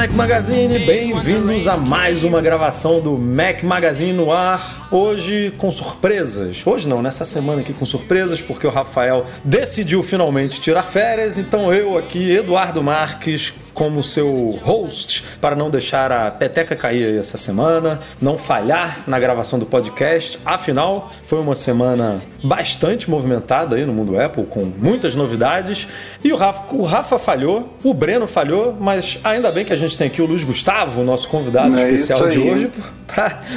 [0.00, 4.79] Mac Magazine, bem-vindos a mais uma gravação do Mac Magazine no ar.
[4.92, 6.66] Hoje com surpresas.
[6.66, 11.38] Hoje não, nessa semana aqui com surpresas, porque o Rafael decidiu finalmente tirar férias.
[11.38, 17.38] Então eu aqui, Eduardo Marques, como seu host, para não deixar a peteca cair essa
[17.38, 20.40] semana, não falhar na gravação do podcast.
[20.44, 25.86] Afinal, foi uma semana bastante movimentada aí no mundo Apple, com muitas novidades.
[26.24, 29.96] E o Rafa, o Rafa falhou, o Breno falhou, mas ainda bem que a gente
[29.96, 32.72] tem aqui o Luiz Gustavo, nosso convidado é especial de hoje,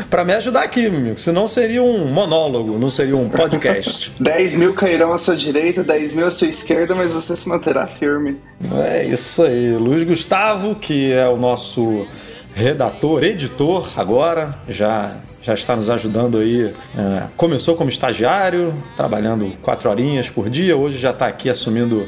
[0.09, 1.22] para me ajudar aqui, meu amigo.
[1.23, 4.11] Senão seria um monólogo, não seria um podcast.
[4.19, 7.87] 10 mil cairão à sua direita, 10 mil à sua esquerda, mas você se manterá
[7.87, 8.37] firme.
[8.85, 9.73] É isso aí.
[9.77, 12.05] Luiz Gustavo, que é o nosso
[12.53, 16.73] redator, editor agora, já já está nos ajudando aí.
[16.97, 22.05] É, começou como estagiário, trabalhando quatro horinhas por dia, hoje já está aqui assumindo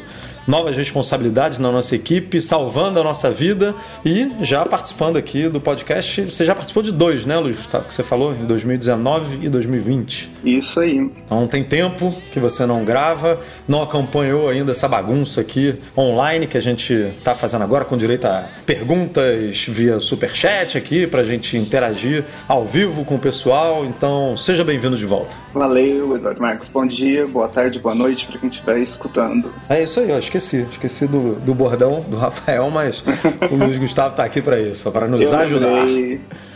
[0.47, 6.29] novas responsabilidades na nossa equipe, salvando a nossa vida e já participando aqui do podcast.
[6.29, 10.29] Você já participou de dois, né, Luiz Gustavo, que você falou, em 2019 e 2020.
[10.43, 10.97] Isso aí.
[11.25, 16.57] Então tem tempo que você não grava, não acompanhou ainda essa bagunça aqui online que
[16.57, 21.57] a gente está fazendo agora com direito a perguntas via superchat aqui para a gente
[21.57, 23.85] interagir ao vivo com o pessoal.
[23.85, 25.35] Então seja bem-vindo de volta.
[25.53, 26.69] Valeu, Eduardo Marcos.
[26.69, 29.51] Bom dia, boa tarde, boa noite para quem estiver escutando.
[29.69, 30.65] É isso aí, acho que esqueci.
[30.71, 33.03] Esqueci do, do bordão do Rafael, mas
[33.51, 35.85] o Luiz Gustavo está aqui para isso, para nos eu ajudar.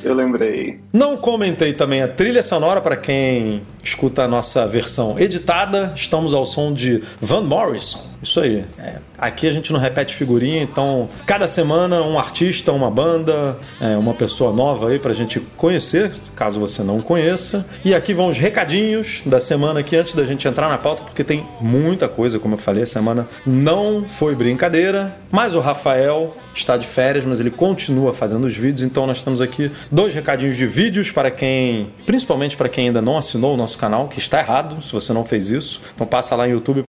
[0.04, 0.80] Eu lembrei.
[0.94, 5.94] Não comentei também a trilha sonora para quem escuta a nossa versão editada.
[5.96, 8.10] Estamos ao som de Van Morrison.
[8.22, 8.66] Isso aí.
[8.78, 13.96] É, aqui a gente não repete figurinha, então cada semana um artista, uma banda, é,
[13.98, 17.66] uma pessoa nova aí pra gente conhecer, caso você não conheça.
[17.84, 21.24] E aqui vão os recadinhos da semana aqui antes da gente entrar na pauta, porque
[21.24, 26.76] tem muita coisa, como eu falei, a semana não foi brincadeira, mas o Rafael está
[26.76, 30.66] de férias, mas ele continua fazendo os vídeos, então nós temos aqui dois recadinhos de
[30.66, 34.82] vídeos para quem, principalmente para quem ainda não assinou o nosso canal, que está errado,
[34.82, 35.82] se você não fez isso.
[35.94, 36.84] Então passa lá no YouTube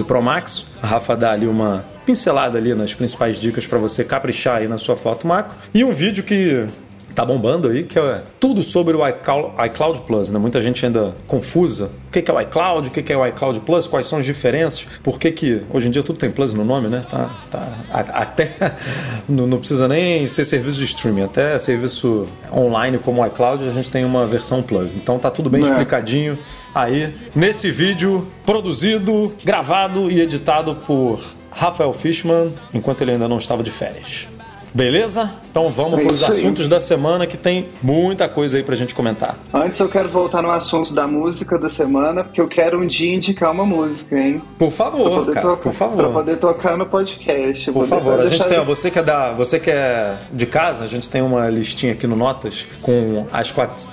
[0.00, 0.78] o Pro Max.
[0.82, 4.78] A Rafa dá ali uma pincelada ali nas principais dicas para você caprichar aí na
[4.78, 5.56] sua foto macro.
[5.74, 6.66] E um vídeo que
[7.14, 10.38] tá bombando aí, que é tudo sobre o iCloud Plus, né?
[10.38, 11.90] Muita gente ainda confusa.
[12.08, 12.88] O que é o iCloud?
[12.88, 13.86] O que é o iCloud Plus?
[13.86, 14.86] Quais são as diferenças?
[15.02, 17.02] Por que que hoje em dia tudo tem Plus no nome, né?
[17.10, 17.68] Tá, tá,
[18.12, 18.50] até
[19.28, 23.72] não, não precisa nem ser serviço de streaming, até serviço online como o iCloud a
[23.72, 24.92] gente tem uma versão Plus.
[24.92, 25.68] Então tá tudo bem é.
[25.68, 26.38] explicadinho
[26.74, 33.62] aí nesse vídeo produzido, gravado e editado por Rafael Fishman, enquanto ele ainda não estava
[33.62, 34.28] de férias.
[34.76, 35.30] Beleza?
[35.50, 36.68] Então vamos é para os assuntos aí.
[36.68, 39.34] da semana que tem muita coisa aí pra gente comentar.
[39.50, 43.14] Antes eu quero voltar no assunto da música da semana, porque eu quero um dia
[43.14, 44.42] indicar uma música, hein?
[44.58, 45.96] Por favor, cara, tocar, por favor.
[45.96, 47.72] Pra poder tocar no podcast.
[47.72, 50.88] Por favor, a gente tem, você que é da, você que é de casa, a
[50.88, 53.50] gente tem uma listinha aqui no Notas com as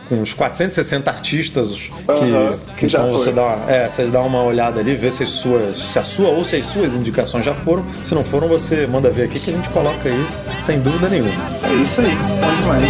[0.10, 4.82] com os 460 artistas que, -huh, que então você dá, é, você dá uma olhada
[4.82, 7.86] ali, vê se as suas, se a sua ou se as suas indicações já foram.
[8.04, 10.26] Se não foram, você manda ver aqui que a gente coloca aí
[10.60, 11.32] sem dúvida nenhuma.
[11.64, 12.84] É isso aí, bom demais.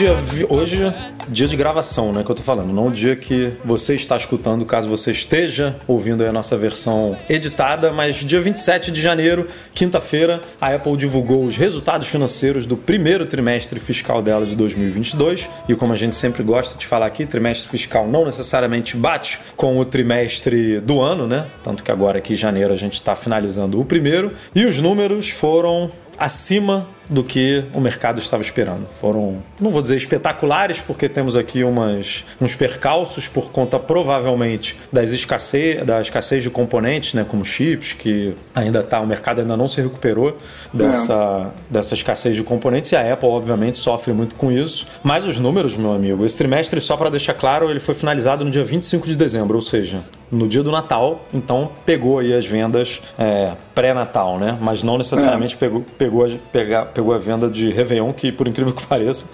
[0.00, 0.16] Dia,
[0.48, 0.94] hoje
[1.28, 4.64] dia de gravação, né, que eu tô falando, não o dia que você está escutando,
[4.64, 10.74] caso você esteja ouvindo a nossa versão editada, mas dia 27 de janeiro, quinta-feira, a
[10.74, 15.96] Apple divulgou os resultados financeiros do primeiro trimestre fiscal dela de 2022, e como a
[15.96, 21.02] gente sempre gosta de falar aqui, trimestre fiscal não necessariamente bate com o trimestre do
[21.02, 21.48] ano, né?
[21.62, 25.28] Tanto que agora aqui em janeiro a gente está finalizando o primeiro, e os números
[25.28, 28.86] foram acima do que o mercado estava esperando.
[28.86, 35.10] Foram, não vou dizer espetaculares, porque temos aqui umas, uns percalços por conta provavelmente das
[35.10, 39.66] escassez, da escassez de componentes, né, como chips, que ainda tá, o mercado ainda não
[39.66, 40.36] se recuperou
[40.72, 41.72] dessa, é.
[41.72, 44.86] dessa escassez de componentes e a Apple obviamente sofre muito com isso.
[45.02, 48.50] Mas os números, meu amigo, esse trimestre só para deixar claro, ele foi finalizado no
[48.50, 53.00] dia 25 de dezembro, ou seja, no dia do Natal, então pegou aí as vendas
[53.18, 54.56] é, pré-Natal, né?
[54.60, 55.58] Mas não necessariamente é.
[55.58, 59.26] pegou, pegou, pegou, pegou a venda de Réveillon, que por incrível que pareça,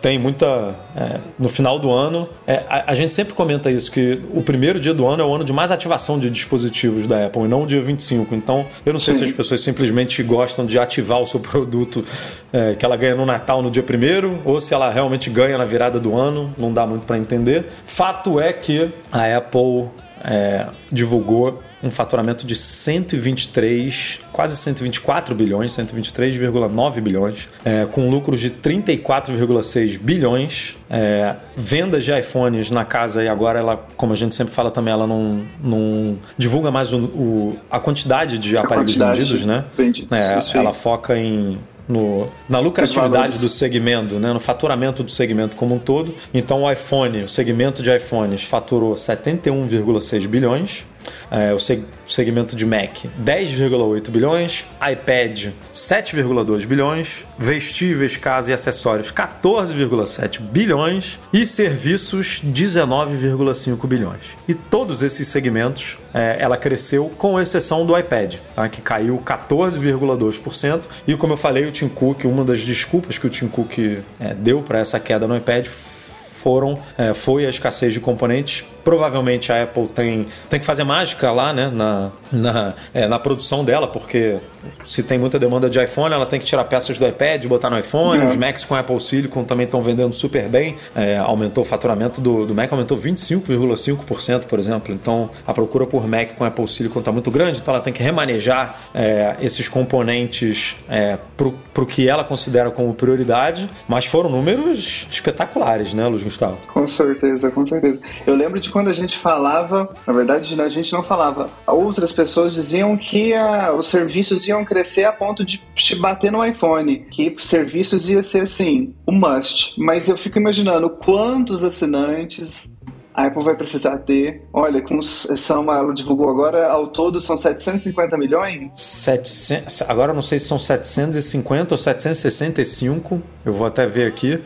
[0.00, 0.74] tem muita.
[0.94, 4.78] É, no final do ano, é, a, a, gente sempre comenta isso, que o primeiro
[4.78, 7.62] dia do ano é o ano de mais ativação de dispositivos da Apple, e não
[7.62, 8.34] o dia 25.
[8.34, 9.20] Então, eu não sei Sim.
[9.20, 12.04] se as pessoas simplesmente gostam de ativar o seu produto
[12.52, 15.64] é, que ela ganha no Natal no dia primeiro, ou se ela realmente ganha na
[15.64, 17.66] virada do ano, não dá muito para entender.
[17.86, 19.88] Fato é que a Apple
[20.22, 28.50] é, divulgou um faturamento de 123, quase 124 bilhões, 123,9 bilhões, é, com lucros de
[28.50, 34.54] 34,6 bilhões, é, vendas de iPhones na casa e agora ela, como a gente sempre
[34.54, 39.20] fala também, ela não, não divulga mais o, o a quantidade de a aparelhos quantidade
[39.20, 39.64] vendidos, né?
[39.76, 41.58] Vendidos, é, ela foca em
[41.88, 46.14] no, na lucratividade do segmento, né, no faturamento do segmento como um todo.
[46.32, 50.84] Então o iPhone, o segmento de iPhones faturou 71,6 bilhões,
[51.30, 59.10] é, o seg segmento de Mac 10,8 bilhões, iPad 7,2 bilhões, vestíveis, casa e acessórios
[59.10, 64.36] 14,7 bilhões e serviços 19,5 bilhões.
[64.46, 68.68] E todos esses segmentos é, ela cresceu com exceção do iPad, tá?
[68.68, 70.82] que caiu 14,2%.
[71.06, 73.78] E como eu falei, o Tim Cook, uma das desculpas que o Tim Cook
[74.20, 78.64] é, deu para essa queda no iPad foram é, foi a escassez de componentes.
[78.84, 83.64] Provavelmente a Apple tem, tem que fazer mágica lá né, na, na, é, na produção
[83.64, 84.38] dela, porque
[84.84, 87.70] se tem muita demanda de iPhone, ela tem que tirar peças do iPad e botar
[87.70, 88.20] no iPhone.
[88.20, 88.26] Uhum.
[88.26, 90.76] Os Macs com Apple Silicon também estão vendendo super bem.
[90.94, 94.92] É, aumentou o faturamento do, do Mac, aumentou 25,5%, por exemplo.
[94.94, 98.02] Então a procura por Mac com Apple Silicon está muito grande, então ela tem que
[98.02, 103.68] remanejar é, esses componentes é, para o que ela considera como prioridade.
[103.88, 106.58] Mas foram números espetaculares, né, Luz Gustavo?
[106.72, 107.98] Com certeza, com certeza.
[108.26, 112.54] Eu lembro de quando a gente falava, na verdade a gente não falava, outras pessoas
[112.54, 115.62] diziam que a, os serviços iam crescer a ponto de
[116.00, 119.80] bater no iPhone, que serviços ia ser assim, o um must.
[119.80, 122.68] Mas eu fico imaginando quantos assinantes
[123.14, 124.42] a Apple vai precisar ter.
[124.52, 128.72] Olha, como são, ela divulgou agora, ao todo são 750 milhões?
[128.74, 134.42] 700, agora não sei se são 750 ou 765, eu vou até ver aqui.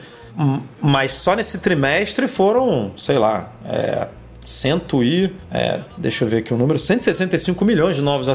[0.80, 4.06] Mas só nesse trimestre foram, sei lá, é,
[4.46, 5.34] cento e.
[5.50, 8.28] É, deixa eu ver aqui o número: 165 milhões de novos,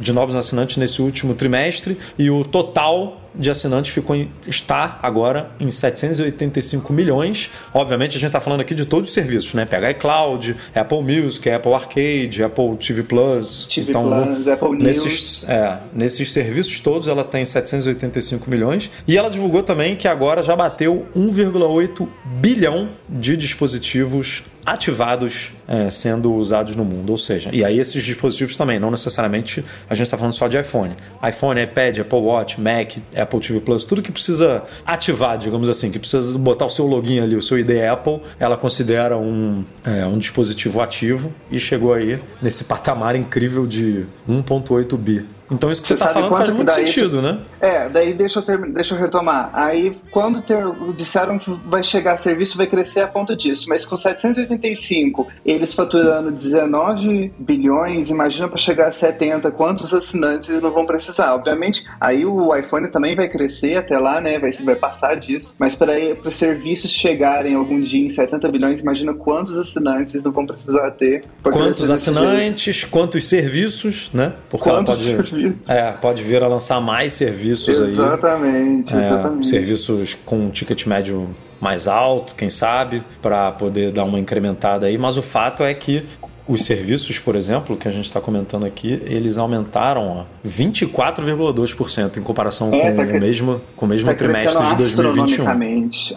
[0.00, 1.98] de novos assinantes nesse último trimestre.
[2.18, 7.50] E o total de assinantes ficou em, está agora em 785 milhões.
[7.72, 9.64] Obviamente a gente está falando aqui de todos os serviços, né?
[9.64, 13.66] Pega iCloud, Apple Music, Apple Arcade, Apple TV Plus.
[13.66, 15.48] TV então, Plus, Apple nesses, News.
[15.48, 18.90] É, nesses serviços todos ela tem 785 milhões.
[19.06, 26.34] E ela divulgou também que agora já bateu 1,8 bilhão de dispositivos ativados é, sendo
[26.34, 27.10] usados no mundo.
[27.10, 30.58] Ou seja, e aí esses dispositivos também, não necessariamente a gente está falando só de
[30.58, 30.96] iPhone.
[31.26, 35.98] iPhone, iPad, Apple Watch, Mac, Apple TV Plus, tudo que precisa ativar, digamos assim, que
[35.98, 40.18] precisa botar o seu login ali, o seu ID Apple, ela considera um, é, um
[40.18, 45.94] dispositivo ativo e chegou aí nesse patamar incrível de 1.8 bi então isso que você
[45.94, 47.22] está falando faz muito sentido, isso...
[47.22, 47.38] né?
[47.60, 48.58] É, daí deixa eu, ter...
[48.70, 49.50] deixa eu retomar.
[49.52, 50.62] Aí quando ter...
[50.94, 56.30] disseram que vai chegar serviço, vai crescer a ponto disso, mas com 785, eles faturando
[56.30, 61.34] 19 bilhões, imagina para chegar a 70, quantos assinantes eles não vão precisar?
[61.34, 64.38] Obviamente, aí o iPhone também vai crescer até lá, né?
[64.38, 69.14] Vai, vai passar disso, mas para os serviços chegarem algum dia em 70 bilhões, imagina
[69.14, 71.24] quantos assinantes eles não vão precisar ter.
[71.42, 74.32] Quantos assinantes, quantos serviços, né?
[74.48, 75.35] Porque quantos ela pode
[75.68, 79.00] É, pode vir a lançar mais serviços exatamente, aí.
[79.00, 79.46] Exatamente, exatamente.
[79.46, 81.28] Serviços com um ticket médio
[81.60, 84.98] mais alto, quem sabe, para poder dar uma incrementada aí.
[84.98, 86.04] Mas o fato é que
[86.48, 92.72] os serviços, por exemplo, que a gente está comentando aqui, eles aumentaram 24,2% em comparação
[92.72, 95.44] é, com, tá o mesmo, com o mesmo tá trimestre de 2021.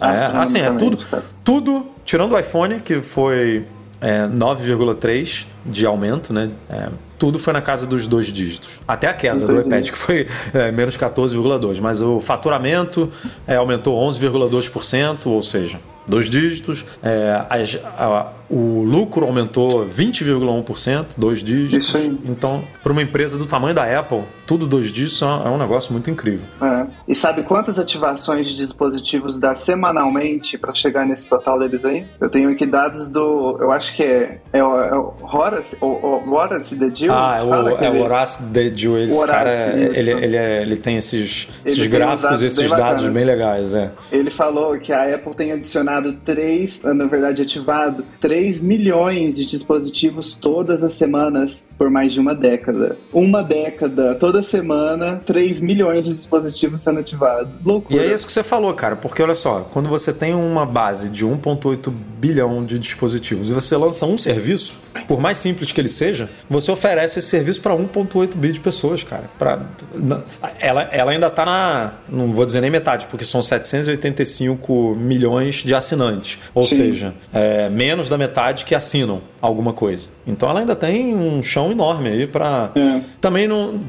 [0.00, 0.98] É, assim, é tudo,
[1.42, 3.64] tudo, tirando o iPhone, que foi
[4.00, 6.50] é, 9,3% de aumento, né?
[6.68, 6.88] É,
[7.20, 8.80] tudo foi na casa dos dois dígitos.
[8.88, 11.78] Até a queda do iPad, que foi é, menos 14,2%.
[11.80, 13.12] Mas o faturamento
[13.46, 16.82] é, aumentou 11,2%, ou seja, dois dígitos.
[17.02, 21.86] É, a, a, o lucro aumentou 20,1%, dois dígitos.
[21.86, 22.18] Isso aí.
[22.24, 26.10] Então, para uma empresa do tamanho da Apple, tudo dois dígitos é um negócio muito
[26.10, 26.44] incrível.
[26.60, 26.86] É.
[27.06, 32.04] E sabe quantas ativações de dispositivos dá semanalmente para chegar nesse total deles aí?
[32.20, 33.56] Eu tenho aqui dados do.
[33.60, 34.40] Eu acho que é.
[34.52, 37.16] É o, é o Horace, o, o Horace The Deal?
[37.16, 38.98] Ah, é o, é o Horace The Deal.
[38.98, 39.98] Esse Horace, cara, isso.
[40.00, 43.12] ele, ele, é- ele tem esses, Ele esses uns gráficos, dados esses bem dados bacanas.
[43.14, 43.74] bem legais.
[43.74, 43.90] É.
[44.10, 48.04] Ele falou que a Apple tem adicionado três, na verdade ativado
[48.40, 52.96] 3 milhões de dispositivos todas as semanas por mais de uma década.
[53.12, 57.52] Uma década, toda semana, 3 milhões de dispositivos sendo ativados.
[57.62, 58.02] E Loucura.
[58.02, 61.26] é isso que você falou, cara, porque olha só, quando você tem uma base de
[61.26, 66.30] 1,8 bilhão de dispositivos e você lança um serviço, por mais simples que ele seja,
[66.48, 69.24] você oferece esse serviço para 1,8 bi de pessoas, cara.
[69.38, 69.60] Pra,
[70.58, 71.92] ela, ela ainda tá na.
[72.08, 76.38] Não vou dizer nem metade, porque são 785 milhões de assinantes.
[76.54, 76.76] Ou Sim.
[76.76, 78.29] seja, é, menos da metade
[78.64, 80.08] que assinam alguma coisa.
[80.26, 82.70] Então ela ainda tem um chão enorme aí para.
[82.74, 83.00] É.
[83.20, 83.80] Também não.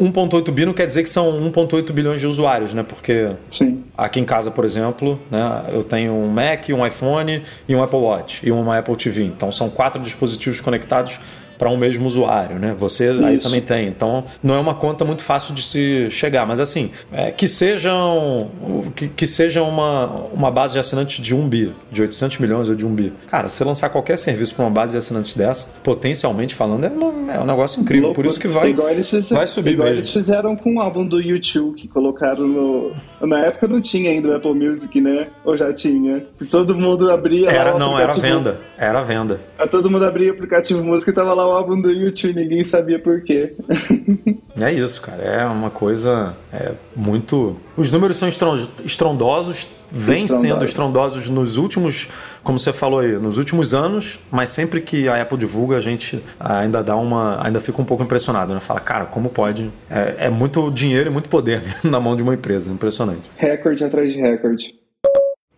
[0.00, 2.84] 1,8 bi não quer dizer que são 1,8 bilhões de usuários, né?
[2.84, 3.82] Porque Sim.
[3.96, 7.98] Aqui em casa, por exemplo, né, eu tenho um Mac, um iPhone e um Apple
[7.98, 9.24] Watch e uma Apple TV.
[9.24, 11.18] Então são quatro dispositivos conectados
[11.58, 12.74] para um mesmo usuário, né?
[12.78, 13.46] Você aí Isso.
[13.46, 13.88] também tem.
[13.88, 18.50] Então não é uma conta muito fácil de se chegar, mas assim é, que sejam
[18.94, 22.74] que, que seja uma, uma base de assinantes de 1 bi, de 800 milhões ou
[22.74, 23.12] de 1 bi.
[23.26, 27.32] Cara, você lançar qualquer serviço para uma base de assinantes dessa, potencialmente falando, é, uma-
[27.32, 28.12] é um negócio incrível.
[28.12, 30.00] Por isso que vai fizeram, vai subir igual mesmo.
[30.00, 32.92] eles fizeram com o álbum do YouTube que colocaram no.
[33.20, 35.28] Na época não tinha ainda o Apple Music, né?
[35.44, 36.24] Ou já tinha?
[36.40, 37.50] E todo mundo abria.
[37.50, 39.40] Era não, era venda, era venda.
[39.58, 42.64] Aí Todo mundo abria o aplicativo música e tava lá o álbum do YouTube, ninguém
[42.64, 43.54] sabia por quê.
[44.60, 45.22] É isso, cara.
[45.22, 47.54] É uma coisa é, muito.
[47.76, 50.40] Os números são estron- estrondosos, vêm Estrondosos.
[50.50, 52.08] sendo estrondosos nos últimos,
[52.42, 56.20] como você falou aí, nos últimos anos, mas sempre que a Apple divulga, a gente
[56.40, 57.40] ainda dá uma.
[57.46, 58.58] ainda fica um pouco impressionado, né?
[58.58, 59.70] Fala, cara, como pode?
[59.88, 62.72] É, é muito dinheiro e muito poder na mão de uma empresa.
[62.72, 63.30] Impressionante.
[63.36, 64.74] recorde atrás de recorde.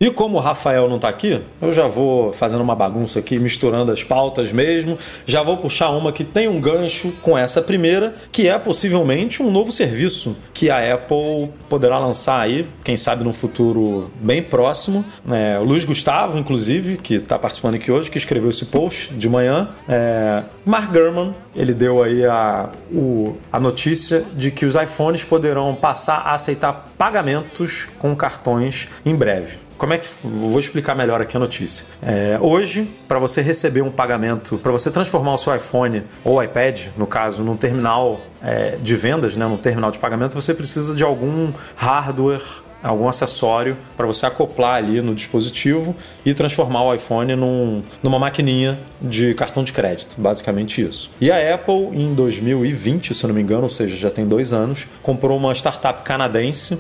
[0.03, 3.93] E como o Rafael não está aqui, eu já vou fazendo uma bagunça aqui, misturando
[3.93, 4.97] as pautas mesmo.
[5.27, 9.51] Já vou puxar uma que tem um gancho com essa primeira, que é possivelmente um
[9.51, 15.05] novo serviço que a Apple poderá lançar aí, quem sabe num futuro bem próximo.
[15.31, 19.29] É, o Luiz Gustavo, inclusive, que está participando aqui hoje, que escreveu esse post de
[19.29, 19.69] manhã.
[19.87, 25.75] É, Mark Gurman, ele deu aí a, o- a notícia de que os iPhones poderão
[25.75, 29.59] passar a aceitar pagamentos com cartões em breve.
[29.81, 31.87] Como é que vou explicar melhor aqui a notícia?
[32.03, 36.89] É, hoje, para você receber um pagamento, para você transformar o seu iPhone ou iPad,
[36.99, 41.03] no caso, num terminal é, de vendas, né, num terminal de pagamento, você precisa de
[41.03, 42.43] algum hardware,
[42.83, 45.97] algum acessório para você acoplar ali no dispositivo
[46.27, 51.11] e transformar o iPhone num- numa maquininha de cartão de crédito, basicamente isso.
[51.19, 54.53] E a Apple, em 2020, se eu não me engano, ou seja, já tem dois
[54.53, 56.79] anos, comprou uma startup canadense.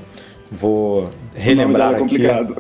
[0.51, 2.01] Vou relembrar é aqui.
[2.01, 2.57] complicado.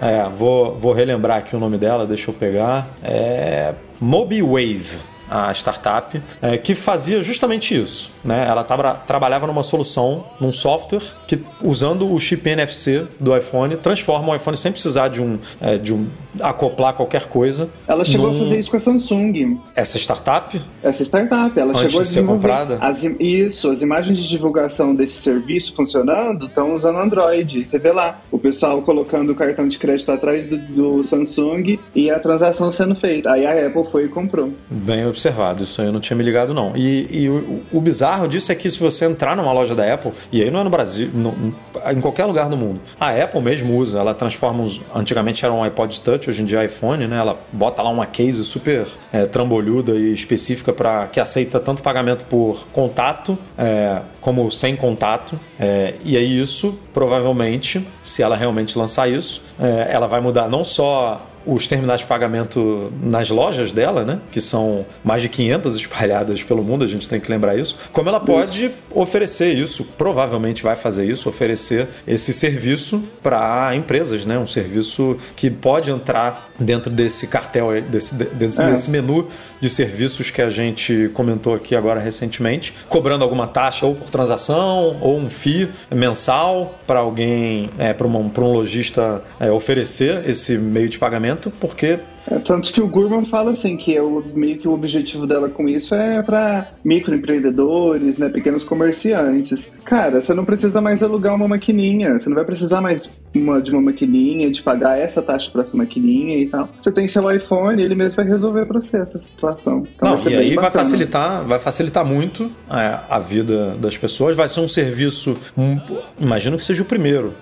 [0.00, 2.86] É, vou, vou relembrar aqui o nome dela, deixa eu pegar.
[3.02, 4.98] É MobiWave,
[5.30, 8.10] a startup, é, que fazia justamente isso.
[8.24, 8.46] Né?
[8.48, 14.32] Ela tava- trabalhava numa solução, num software, que usando o chip NFC do iPhone, transforma
[14.32, 16.06] o iPhone sem precisar de um, é, de um
[16.40, 17.68] acoplar qualquer coisa.
[17.86, 19.60] Ela chegou num- a fazer isso com a Samsung.
[19.74, 22.78] Essa startup, Essa startup, ela Antes chegou a de ser comprada?
[22.80, 27.64] As isso, as imagens de divulgação desse serviço funcionando estão usando Android.
[27.64, 32.10] Você vê lá o pessoal colocando o cartão de crédito atrás do, do Samsung e
[32.10, 33.30] a transação sendo feita.
[33.30, 34.52] Aí a Apple foi e comprou.
[34.70, 36.76] Bem observado, isso aí eu não tinha me ligado não.
[36.76, 40.12] E, e o, o bizarro disso é que se você entrar numa loja da Apple,
[40.30, 41.54] e aí não é no Brasil, no-
[41.90, 44.80] em qualquer lugar do mundo, a Apple mesmo usa, ela transforma os.
[44.94, 47.16] Antigamente era um iPod Touch, hoje em dia é iPhone, né?
[47.18, 52.24] Ela bota lá uma case super é, trambolhuda e específica para que aceita tanto pagamento
[52.24, 55.38] por contato é, como sem contato.
[55.60, 60.64] É, e aí isso, provavelmente, se ela realmente lançar isso, é, ela vai mudar não
[60.64, 64.20] só os terminais de pagamento nas lojas dela, né?
[64.30, 67.78] Que são mais de 500 espalhadas pelo mundo, a gente tem que lembrar isso.
[67.92, 74.38] Como ela pode oferecer isso, provavelmente vai fazer isso, oferecer esse serviço para empresas, né?
[74.38, 78.70] Um serviço que pode entrar dentro desse cartel, desse, desse, É.
[78.70, 79.28] desse menu
[79.60, 84.96] de serviços que a gente comentou aqui agora recentemente, cobrando alguma taxa ou por transação
[85.00, 90.56] ou um FII mensal para alguém, é, para um, pra um lojista é, oferecer esse
[90.58, 91.98] meio de pagamento, porque
[92.30, 95.48] É, tanto que o Gurman fala assim que é o, meio que o objetivo dela
[95.48, 99.72] com isso é para microempreendedores, né, pequenos comerciantes.
[99.84, 103.70] Cara, você não precisa mais alugar uma maquininha, você não vai precisar mais uma, de
[103.70, 106.68] uma maquininha, de pagar essa taxa para essa maquininha e tal.
[106.80, 109.86] Você tem seu iPhone, ele mesmo vai resolver para você essa situação.
[109.96, 114.36] Então não, e aí vai facilitar, vai facilitar muito a, a vida das pessoas.
[114.36, 115.78] Vai ser um serviço, um,
[116.18, 117.34] imagino que seja o primeiro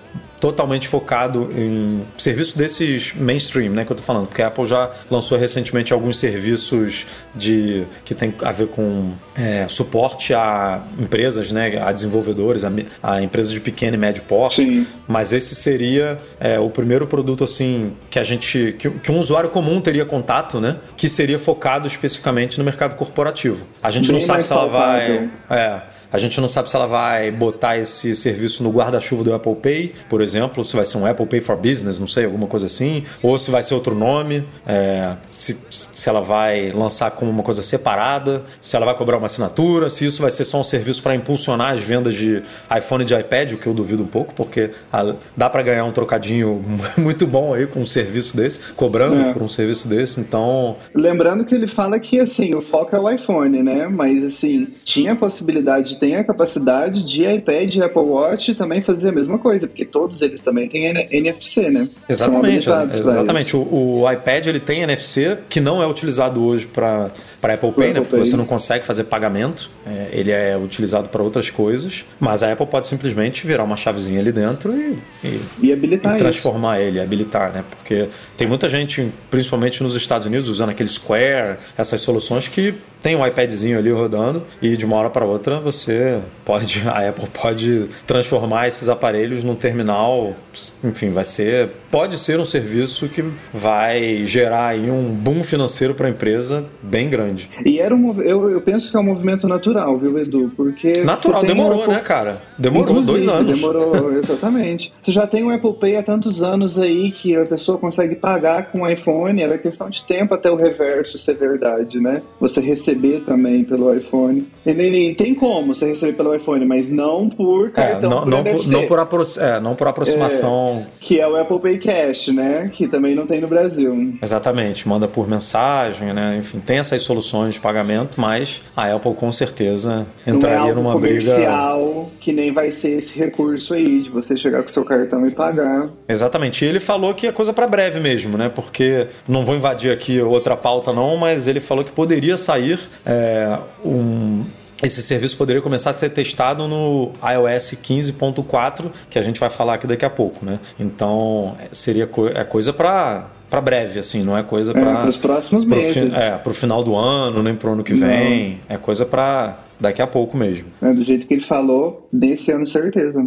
[0.43, 4.91] totalmente focado em serviço desses mainstream, né, que eu tô falando, porque a Apple já
[5.09, 11.81] lançou recentemente alguns serviços de que tem a ver com é, suporte a empresas, né,
[11.81, 12.71] a desenvolvedores, a,
[13.01, 14.85] a empresas de pequeno e médio porte, Sim.
[15.07, 19.49] mas esse seria é, o primeiro produto assim que a gente que, que, um usuário
[19.49, 23.65] comum teria contato, né, que seria focado especificamente no mercado corporativo.
[23.81, 25.81] A gente Bem não sabe se ela vai é,
[26.13, 29.93] a gente não sabe se ela vai botar esse serviço no guarda-chuva do Apple Pay,
[30.07, 33.03] por exemplo, se vai ser um Apple Pay for Business, não sei, alguma coisa assim,
[33.23, 37.63] ou se vai ser outro nome, é, se, se ela vai lançar como uma coisa
[37.63, 41.15] separada, se ela vai cobrar uma assinatura, se isso vai ser só um serviço para
[41.15, 42.43] impulsionar as vendas de
[42.77, 45.83] iPhone e de iPad, o que eu duvido um pouco, porque a, dá para ganhar
[45.83, 46.63] um trocadinho
[46.95, 49.33] muito bom aí com um serviço desse, cobrando é.
[49.33, 50.77] por um serviço desse, então...
[50.93, 53.87] Lembrando que ele fala que, assim, o foco é o iPhone, né?
[53.87, 58.81] Mas, assim, tinha a possibilidade de tem a capacidade de iPad e Apple Watch também
[58.81, 61.87] fazer a mesma coisa, porque todos eles também têm NFC, né?
[62.09, 63.55] Exatamente, exatamente.
[63.55, 67.09] O, o, iPad ele tem NFC que não é utilizado hoje para
[67.43, 67.99] para Apple Pay, né?
[67.99, 68.25] Porque Pay.
[68.25, 69.69] você não consegue fazer pagamento.
[69.85, 72.05] É, ele é utilizado para outras coisas.
[72.17, 76.17] Mas a Apple pode simplesmente virar uma chavezinha ali dentro e, e, e habilitar e
[76.17, 76.87] transformar isso.
[76.87, 77.65] ele, habilitar, né?
[77.69, 78.07] Porque
[78.37, 82.73] tem muita gente, principalmente nos Estados Unidos, usando aquele Square, essas soluções que
[83.03, 87.27] tem um iPadzinho ali rodando e de uma hora para outra você pode, a Apple
[87.27, 90.33] pode transformar esses aparelhos num terminal,
[90.81, 93.23] enfim, vai ser, pode ser um serviço que
[93.53, 97.32] vai gerar aí um boom financeiro para a empresa bem grande.
[97.65, 100.51] E era um, eu, eu penso que é um movimento natural, viu, Edu?
[100.55, 102.41] Porque natural demorou, né, cara?
[102.57, 103.59] Demorou Inclusive, dois anos.
[103.59, 104.93] Demorou, exatamente.
[105.01, 108.15] Você já tem o um Apple Pay há tantos anos aí que a pessoa consegue
[108.15, 112.21] pagar com o iPhone, era questão de tempo até o reverso ser verdade, né?
[112.39, 114.47] Você receber também pelo iPhone.
[114.65, 118.11] E, tem como você receber pelo iPhone, mas não por é, cartão.
[118.11, 120.85] É, não, não, por, não, por apro é, não por aproximação.
[120.85, 122.69] É, que é o Apple Pay Cash, né?
[122.71, 124.13] Que também não tem no Brasil.
[124.21, 126.37] Exatamente, manda por mensagem, né?
[126.37, 130.93] Enfim, tem essas soluções de pagamento, mas a Apple com certeza entraria não é numa
[130.93, 132.11] comercial briga.
[132.19, 135.89] que nem vai ser esse recurso aí de você chegar com seu cartão e pagar.
[136.07, 136.63] Exatamente.
[136.63, 138.49] E ele falou que é coisa para breve mesmo, né?
[138.49, 143.57] Porque não vou invadir aqui outra pauta não, mas ele falou que poderia sair é,
[143.83, 144.43] um,
[144.83, 149.75] esse serviço poderia começar a ser testado no iOS 15.4, que a gente vai falar
[149.75, 150.59] aqui daqui a pouco, né?
[150.77, 155.15] Então seria co é coisa para para breve, assim, não é coisa para é, os
[155.15, 156.11] próximos meses.
[156.11, 158.49] Fi, é, para o final do ano, nem para o ano que vem.
[158.67, 158.75] Não.
[158.75, 160.69] É coisa para daqui a pouco mesmo.
[160.81, 163.23] É, do jeito que ele falou, desse ano certeza.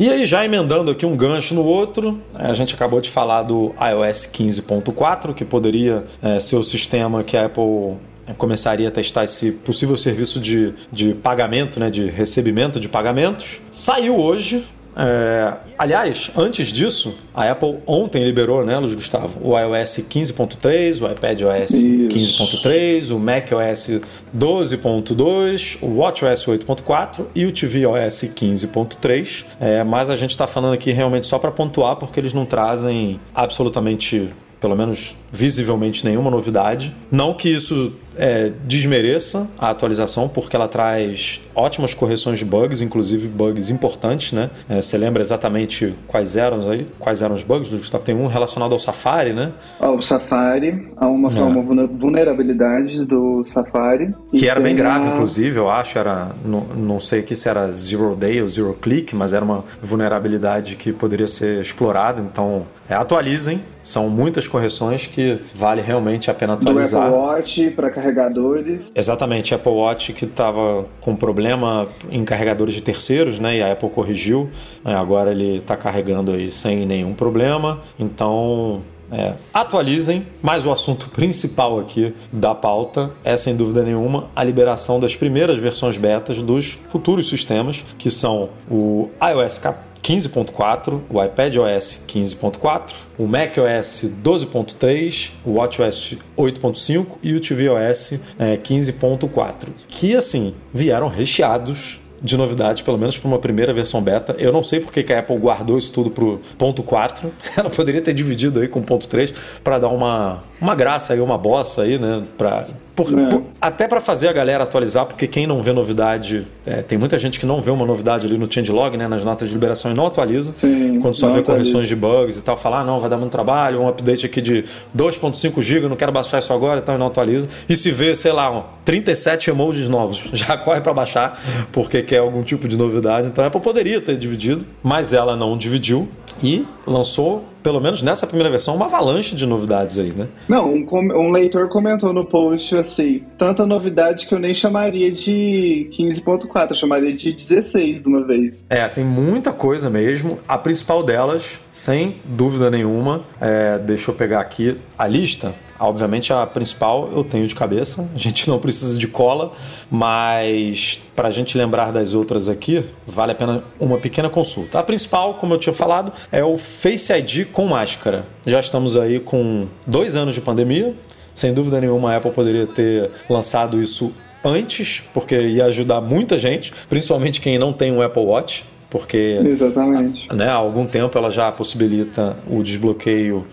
[0.00, 3.74] E aí, já emendando aqui um gancho no outro, a gente acabou de falar do
[3.78, 7.98] iOS 15.4, que poderia é, ser o sistema que a Apple
[8.38, 13.60] começaria a testar esse possível serviço de, de pagamento, né, de recebimento de pagamentos.
[13.70, 14.64] Saiu hoje.
[14.96, 21.10] É, aliás, antes disso, a Apple ontem liberou, né, Luiz Gustavo, o iOS 15.3, o
[21.10, 24.00] iPadOS 15.3, o macOS
[24.36, 29.44] 12.2, o WatchOS 8.4 e o tvOS 15.3.
[29.60, 33.20] É, mas a gente está falando aqui realmente só para pontuar, porque eles não trazem
[33.34, 34.30] absolutamente
[34.60, 36.94] pelo menos visivelmente nenhuma novidade.
[37.10, 43.28] Não que isso é, desmereça a atualização, porque ela traz ótimas correções de bugs, inclusive
[43.28, 44.50] bugs importantes, né?
[44.68, 46.86] É, você lembra exatamente quais eram aí?
[46.98, 47.68] Quais eram os bugs?
[47.68, 49.52] Gustavo tem um relacionado ao Safari, né?
[49.78, 51.42] Ao Safari, a uma, é.
[51.42, 54.14] uma vulnerabilidade do Safari.
[54.34, 55.12] Que era bem grave, a...
[55.12, 55.98] inclusive, eu acho.
[55.98, 59.64] Era, não, não sei aqui se era zero day ou zero click, mas era uma
[59.82, 62.20] vulnerabilidade que poderia ser explorada.
[62.20, 63.60] Então, é, atualizem.
[63.84, 67.12] São muitas correções que vale realmente a pena atualizar.
[67.12, 68.92] Do Apple Watch para carregadores.
[68.94, 73.58] Exatamente, Apple Watch que estava com problema em carregadores de terceiros, né?
[73.58, 74.50] E a Apple corrigiu.
[74.84, 77.80] Né, agora ele está carregando aí sem nenhum problema.
[77.98, 84.42] Então é, atualizem, mas o assunto principal aqui da pauta é, sem dúvida nenhuma, a
[84.44, 91.24] liberação das primeiras versões betas dos futuros sistemas, que são o iOS 14 15.4, o
[91.24, 100.54] iPadOS 15.4, o macOS 12.3, o WatchOS 8.5 e o tvOS é, 15.4, que assim
[100.74, 104.34] vieram recheados de novidades, pelo menos para uma primeira versão beta.
[104.38, 107.30] Eu não sei porque que a Apple guardou isso tudo pro ponto 4.
[107.54, 111.20] Ela poderia ter dividido aí com o ponto 3 para dar uma, uma graça aí,
[111.20, 112.22] uma bossa aí, né?
[112.38, 112.64] Pra,
[112.96, 113.28] por, é.
[113.28, 117.18] por, até para fazer a galera atualizar, porque quem não vê novidade, é, tem muita
[117.18, 119.94] gente que não vê uma novidade ali no changelog, né, nas notas de liberação e
[119.94, 120.54] não atualiza.
[120.58, 123.32] Sim, quando só vê correções de bugs e tal, fala, ah, não, vai dar muito
[123.32, 124.64] trabalho, um update aqui de
[124.96, 127.48] 2.5 GB, não quero baixar isso agora, então e não atualiza.
[127.68, 131.38] E se vê, sei lá, 37 emojis novos, já corre para baixar,
[131.72, 133.26] porque quer algum tipo de novidade.
[133.26, 136.08] Então a Apple poderia ter dividido, mas ela não dividiu
[136.42, 140.28] e lançou pelo menos nessa primeira versão, uma avalanche de novidades aí, né?
[140.46, 145.90] Não, um, um, leitor comentou no post assim: tanta novidade que eu nem chamaria de
[145.98, 148.66] 15.4, eu chamaria de 16 de uma vez.
[148.68, 150.38] É, tem muita coisa mesmo.
[150.46, 155.54] A principal delas, sem dúvida nenhuma, é, deixa eu pegar aqui a lista.
[155.84, 159.52] Obviamente a principal eu tenho de cabeça, a gente não precisa de cola,
[159.90, 164.78] mas para a gente lembrar das outras aqui, vale a pena uma pequena consulta.
[164.78, 168.24] A principal, como eu tinha falado, é o Face ID com máscara.
[168.46, 170.94] Já estamos aí com dois anos de pandemia,
[171.34, 174.10] sem dúvida nenhuma a Apple poderia ter lançado isso
[174.42, 180.32] antes, porque ia ajudar muita gente, principalmente quem não tem um Apple Watch, porque Exatamente.
[180.32, 183.44] Né, há algum tempo ela já possibilita o desbloqueio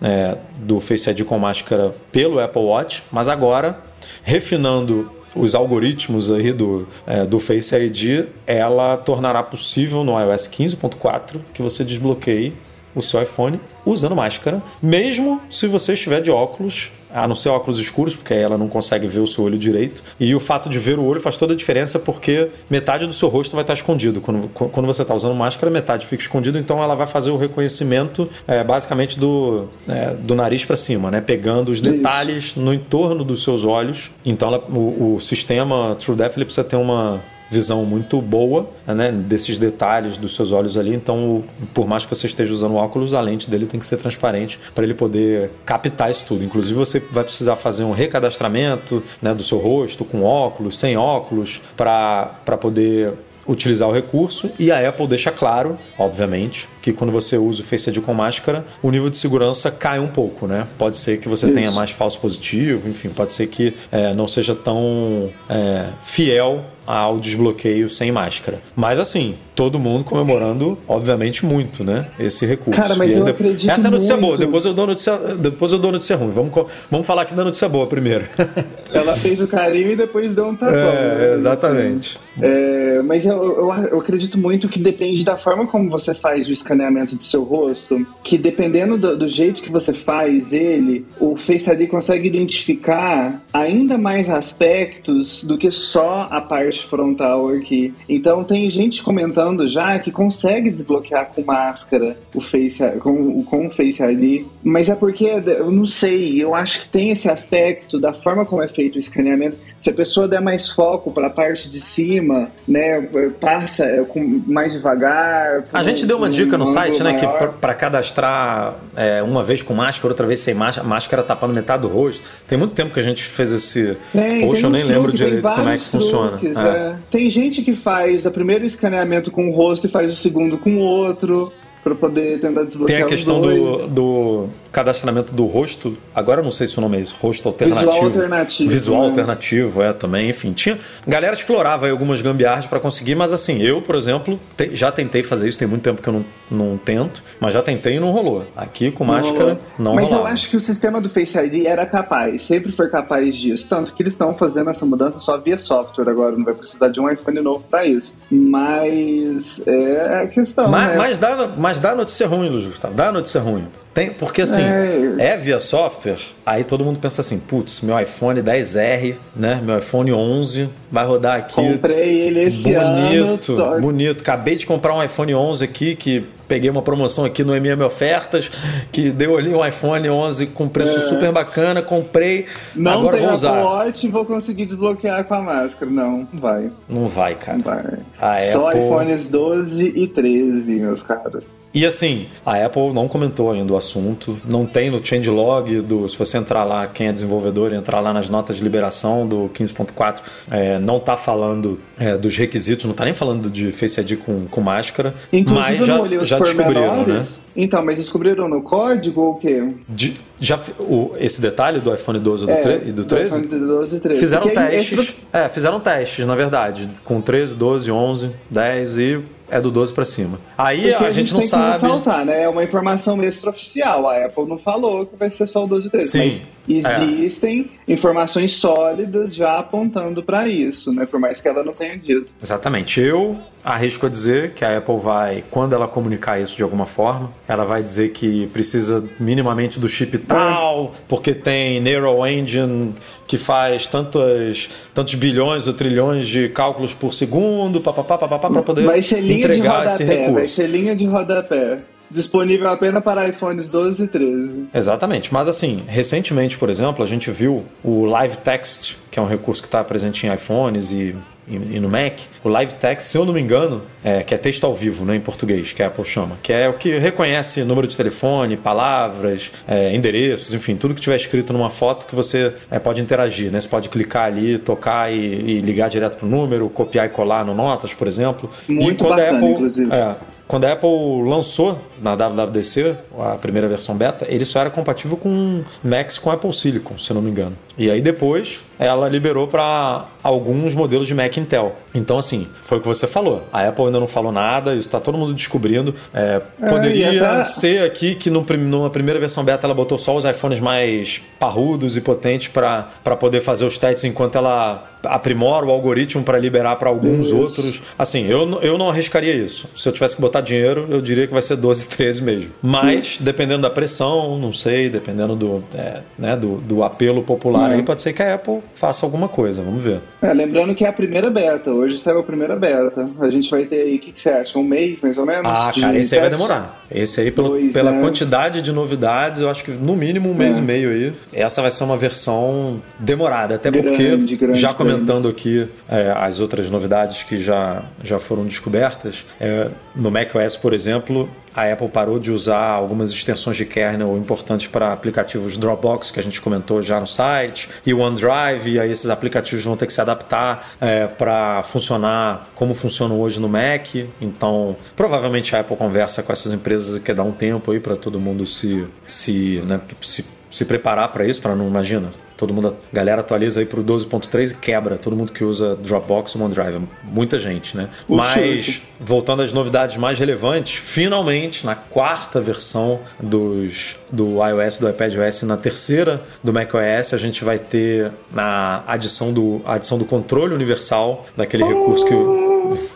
[0.00, 3.80] é, do Face ID com máscara pelo Apple Watch, mas agora,
[4.22, 11.36] refinando os algoritmos aí do, é, do Face ID, ela tornará possível no iOS 15.4
[11.54, 12.52] que você desbloqueie
[12.94, 17.78] o seu iPhone usando máscara, mesmo se você estiver de óculos a não ser óculos
[17.78, 20.02] escuros, porque aí ela não consegue ver o seu olho direito.
[20.18, 23.28] E o fato de ver o olho faz toda a diferença porque metade do seu
[23.28, 24.20] rosto vai estar escondido.
[24.20, 28.28] Quando, quando você está usando máscara, metade fica escondido, então ela vai fazer o reconhecimento
[28.46, 31.20] é, basicamente do, é, do nariz para cima, né?
[31.20, 34.10] pegando os detalhes no entorno dos seus olhos.
[34.24, 40.16] Então ela, o, o sistema TrueDepth precisa ter uma visão muito boa né, desses detalhes
[40.16, 40.94] dos seus olhos ali.
[40.94, 41.42] Então,
[41.74, 44.84] por mais que você esteja usando óculos, a lente dele tem que ser transparente para
[44.84, 46.44] ele poder captar isso tudo.
[46.44, 51.60] Inclusive, você vai precisar fazer um recadastramento né, do seu rosto com óculos, sem óculos,
[51.76, 53.14] para poder
[53.50, 57.90] utilizar o recurso e a Apple deixa claro, obviamente, que quando você usa o Face
[57.90, 60.66] ID com máscara, o nível de segurança cai um pouco, né?
[60.78, 61.54] Pode ser que você Isso.
[61.54, 66.64] tenha mais falso positivo, enfim, pode ser que é, não seja tão é, fiel
[66.96, 68.60] ao desbloqueio sem máscara.
[68.74, 72.08] Mas assim, todo mundo comemorando, obviamente, muito, né?
[72.18, 72.80] Esse recurso.
[72.80, 74.26] Cara, mas eu acredito Essa é a notícia muito.
[74.26, 76.30] boa, depois eu dou notícia, depois eu dou notícia ruim.
[76.30, 76.50] Vamos,
[76.90, 78.24] vamos falar aqui da notícia boa primeiro.
[78.92, 80.74] Ela fez o carinho e depois deu um tapão.
[80.74, 81.34] É, né?
[81.34, 82.18] exatamente.
[82.36, 86.48] Assim, é, mas eu, eu, eu, acredito muito que depende da forma como você faz
[86.48, 91.36] o escaneamento do seu rosto, que dependendo do, do jeito que você faz ele, o
[91.36, 97.92] Face ID consegue identificar ainda mais aspectos do que só a parte frontal aqui.
[98.08, 103.70] Então tem gente comentando já que consegue desbloquear com máscara o Face com, com o
[103.70, 108.12] Face ID, mas é porque eu não sei, eu acho que tem esse aspecto da
[108.12, 109.58] forma como é feito o escaneamento.
[109.78, 113.00] Se a pessoa der mais foco para a parte de cima, né,
[113.40, 115.64] passa é, com mais devagar.
[115.72, 117.26] A gente deu uma dica no site, né, que
[117.60, 121.88] para cadastrar é, uma vez com máscara, outra vez sem máscara, máscara tapando metade do
[121.88, 122.22] rosto.
[122.46, 123.96] Tem muito tempo que a gente fez esse
[124.40, 126.38] post, eu nem lembro direito como é que truques, funciona.
[126.42, 126.69] É.
[127.10, 130.76] Tem gente que faz o primeiro escaneamento com o rosto e faz o segundo com
[130.76, 131.52] o outro
[131.82, 135.96] para poder tentar desbloquear Tem a questão do, do cadastramento do rosto.
[136.14, 137.90] Agora eu não sei se o nome é isso, rosto alternativo.
[137.90, 138.70] Visual alternativo.
[138.70, 139.08] Visual né?
[139.08, 140.30] alternativo, é também.
[140.30, 140.78] Enfim, tinha.
[141.06, 145.22] Galera explorava aí algumas gambiarras para conseguir, mas assim, eu, por exemplo, te, já tentei
[145.22, 148.10] fazer isso, tem muito tempo que eu não, não tento, mas já tentei e não
[148.10, 148.44] rolou.
[148.56, 149.58] Aqui com não máscara rolou.
[149.78, 150.28] não Mas rolava.
[150.28, 153.68] eu acho que o sistema do Face ID era capaz, sempre foi capaz disso.
[153.68, 157.00] Tanto que eles estão fazendo essa mudança só via software agora, não vai precisar de
[157.00, 158.16] um iPhone novo para isso.
[158.30, 160.70] Mas é a questão.
[160.70, 160.96] Mas, né?
[160.96, 161.50] mas dá.
[161.56, 162.94] Mas mas dá notícia ruim, Luiz Gustavo.
[162.94, 163.64] Dá notícia ruim.
[163.94, 165.14] Tem, porque assim, é.
[165.18, 165.36] é.
[165.36, 169.60] via software, aí todo mundo pensa assim, putz, meu iPhone 10R, né?
[169.64, 171.54] Meu iPhone 11 vai rodar aqui.
[171.54, 173.80] Comprei ele esse bonito, ano.
[173.80, 177.80] Bonito, Acabei de comprar um iPhone 11 aqui que peguei uma promoção aqui no MM
[177.84, 178.50] Ofertas
[178.90, 181.00] que deu ali um iPhone 11 com preço é.
[181.02, 182.46] super bacana, comprei.
[182.74, 183.50] Não agora tem vou usar.
[183.50, 185.88] Apple Watch e vou conseguir desbloquear com a máscara.
[185.88, 186.72] Não, não vai.
[186.88, 187.58] Não vai, cara.
[187.58, 187.98] Não vai.
[188.20, 188.80] A Só Apple...
[188.80, 191.70] iPhones 12 e 13, meus caros.
[191.72, 196.18] E assim, a Apple não comentou ainda o assunto, não tem no changelog do, se
[196.18, 200.80] você entrar lá, quem é desenvolvedor, entrar lá nas notas de liberação do 15.4, é,
[200.80, 204.60] não está falando é, dos requisitos, não está nem falando de Face ID com, com
[204.60, 207.26] máscara, Inclusive, mas já, já descobriram, né?
[207.56, 209.68] Então, mas descobriram no código ou o quê?
[209.88, 213.40] De, já o, esse detalhe do iPhone 12 do é, e do 13?
[213.40, 214.20] Do iPhone 12 e 13.
[214.20, 215.14] Fizeram testes.
[215.32, 220.04] É, fizeram testes, na verdade, com 13, 12, 11, 10 e é do 12 para
[220.04, 220.38] cima.
[220.56, 221.64] Aí a, a, gente, não sabe.
[221.64, 222.44] Que ressaltar, né?
[222.44, 224.08] É uma informação extraoficial.
[224.08, 226.08] A Apple não falou que vai ser só o 12 e 13.
[226.08, 226.42] Sim,
[226.82, 227.92] mas existem é.
[227.92, 231.04] informações sólidas já apontando para isso, né?
[231.04, 232.28] Por mais que ela não tenha dito.
[232.40, 233.00] Exatamente.
[233.00, 237.32] Eu arrisco a dizer que a Apple vai, quando ela comunicar isso de alguma forma,
[237.48, 242.94] ela vai dizer que precisa minimamente do chip tal, porque tem Neural Engine
[243.26, 248.84] que faz tantos, tantos bilhões ou trilhões de cálculos por segundo, papapá, papapá, para poder
[248.84, 250.34] vai ser linha entregar de rodapé, esse recurso.
[250.34, 251.78] Vai ser linha de rodapé.
[252.10, 254.66] Disponível apenas para iPhones 12 e 13.
[254.74, 255.32] Exatamente.
[255.32, 259.62] Mas assim, recentemente, por exemplo, a gente viu o Live Text, que é um recurso
[259.62, 261.16] que está presente em iPhones e
[261.54, 264.64] e no Mac, o Live Text, se eu não me engano, é, que é texto
[264.64, 267.86] ao vivo, né, em português, que a Apple chama, que é o que reconhece número
[267.86, 272.78] de telefone, palavras, é, endereços, enfim, tudo que tiver escrito numa foto que você é,
[272.78, 273.60] pode interagir, né?
[273.60, 277.44] Você pode clicar ali, tocar e, e ligar direto para o número, copiar e colar
[277.44, 278.50] no Notas, por exemplo.
[278.68, 279.92] Muito e quando bacana, a Apple, inclusive.
[279.92, 280.16] É,
[280.50, 285.62] quando a Apple lançou na WWDC, a primeira versão beta, ele só era compatível com
[285.80, 287.56] Macs com Apple Silicon, se não me engano.
[287.78, 291.76] E aí depois ela liberou para alguns modelos de Mac Intel.
[291.94, 293.44] Então, assim, foi o que você falou.
[293.52, 295.94] A Apple ainda não falou nada, isso está todo mundo descobrindo.
[296.12, 300.24] É, é poderia é, ser aqui que numa primeira versão beta ela botou só os
[300.24, 302.88] iPhones mais parrudos e potentes para
[303.20, 307.38] poder fazer os testes enquanto ela aprimora o algoritmo para liberar para alguns isso.
[307.38, 307.82] outros.
[307.98, 309.68] Assim, eu, eu não arriscaria isso.
[309.76, 312.50] Se eu tivesse que botar dinheiro, eu diria que vai ser 12, 13 mesmo.
[312.62, 317.82] Mas, dependendo da pressão, não sei, dependendo do, é, né, do, do apelo popular, aí
[317.82, 319.62] pode ser que a Apple faça alguma coisa.
[319.62, 320.00] Vamos ver.
[320.22, 321.70] É, lembrando que é a primeira beta.
[321.70, 323.08] Hoje saiu a primeira beta.
[323.20, 324.58] A gente vai ter aí, o que, que, você acha?
[324.58, 325.46] Um mês, mais ou menos?
[325.46, 326.84] Ah, cara, esse aí vai demorar.
[326.90, 328.00] Esse aí, pelo, Dois, pela né?
[328.00, 330.60] quantidade de novidades, eu acho que no mínimo um mês é.
[330.60, 331.12] e meio aí.
[331.32, 333.54] Essa vai ser uma versão demorada.
[333.54, 338.44] Até grande, porque, grande, já comentando aqui é, as outras novidades que já, já foram
[338.44, 344.16] descobertas, é, no macOS, por exemplo, a Apple parou de usar algumas extensões de kernel
[344.16, 348.90] importantes para aplicativos Dropbox, que a gente comentou já no site, e OneDrive, e aí
[348.90, 353.94] esses aplicativos vão ter que se adaptar é, para funcionar como funcionam hoje no Mac.
[354.20, 357.96] Então, provavelmente a Apple conversa com essas empresas e quer dar um tempo aí para
[357.96, 362.68] todo mundo se, se, né, se, se preparar para isso, para não, imagina, Todo mundo,
[362.68, 364.96] a galera atualiza aí para o 12.3 e quebra.
[364.96, 366.88] Todo mundo que usa Dropbox ou OneDrive.
[367.04, 367.90] Muita gente, né?
[368.08, 374.88] O Mas, voltando às novidades mais relevantes, finalmente, na quarta versão dos, do iOS, do
[374.88, 380.06] iPadOS, na terceira do macOS, a gente vai ter a adição do, a adição do
[380.06, 382.14] controle universal, daquele recurso que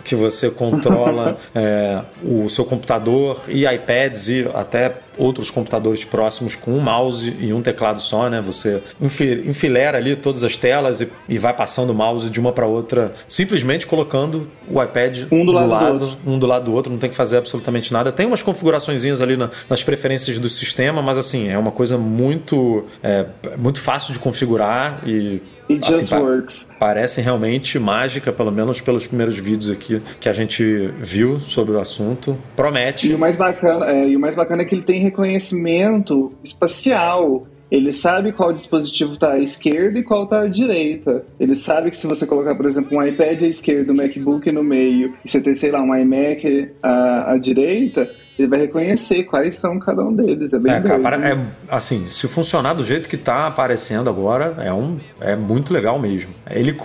[0.05, 6.73] que você controla é, o seu computador e iPads e até outros computadores próximos com
[6.73, 8.43] um mouse e um teclado só, né?
[8.45, 12.67] Você enfilera ali todas as telas e, e vai passando o mouse de uma para
[12.67, 16.73] outra, simplesmente colocando o iPad um do, do lado, lado do um do lado do
[16.73, 18.11] outro, não tem que fazer absolutamente nada.
[18.11, 22.85] Tem umas configurações ali na, nas preferências do sistema, mas assim, é uma coisa muito,
[23.03, 26.69] é, muito fácil de configurar e It assim, just works.
[26.79, 31.81] Parece realmente mágica, pelo menos pelos primeiros vídeos aqui que a gente viu sobre o
[31.81, 32.37] assunto.
[32.55, 33.11] Promete.
[33.11, 37.47] E o mais bacana é, e o mais bacana é que ele tem reconhecimento espacial.
[37.71, 41.25] Ele sabe qual dispositivo está à esquerda e qual está à direita.
[41.41, 44.63] Ele sabe que se você colocar, por exemplo, um iPad à esquerda, um MacBook no
[44.63, 49.57] meio, e você ter, sei lá, um iMac à, à direita, ele vai reconhecer quais
[49.57, 50.53] são cada um deles.
[50.53, 51.39] É bem é, cara, é,
[51.69, 56.35] assim, se funcionar do jeito que está aparecendo agora, é, um, é muito legal mesmo.
[56.51, 56.77] Ele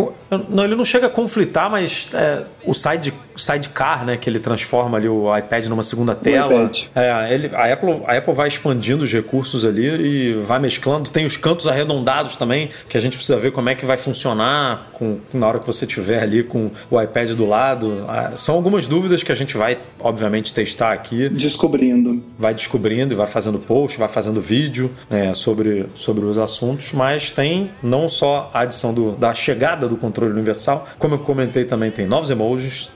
[0.47, 4.97] não, ele não chega a conflitar, mas é, o side, sidecar, né, que ele transforma
[4.97, 6.69] ali o iPad numa segunda tela.
[6.95, 11.09] É, ele, a, Apple, a Apple vai expandindo os recursos ali e vai mesclando.
[11.09, 14.89] Tem os cantos arredondados também, que a gente precisa ver como é que vai funcionar
[14.93, 18.05] com, na hora que você tiver ali com o iPad do lado.
[18.07, 22.21] Ah, são algumas dúvidas que a gente vai, obviamente, testar aqui descobrindo.
[22.37, 27.29] Vai descobrindo e vai fazendo post, vai fazendo vídeo né, sobre, sobre os assuntos, mas
[27.29, 31.91] tem não só a adição do, da chegada do controle universal, como eu comentei também,
[31.91, 32.48] tem novos emojis,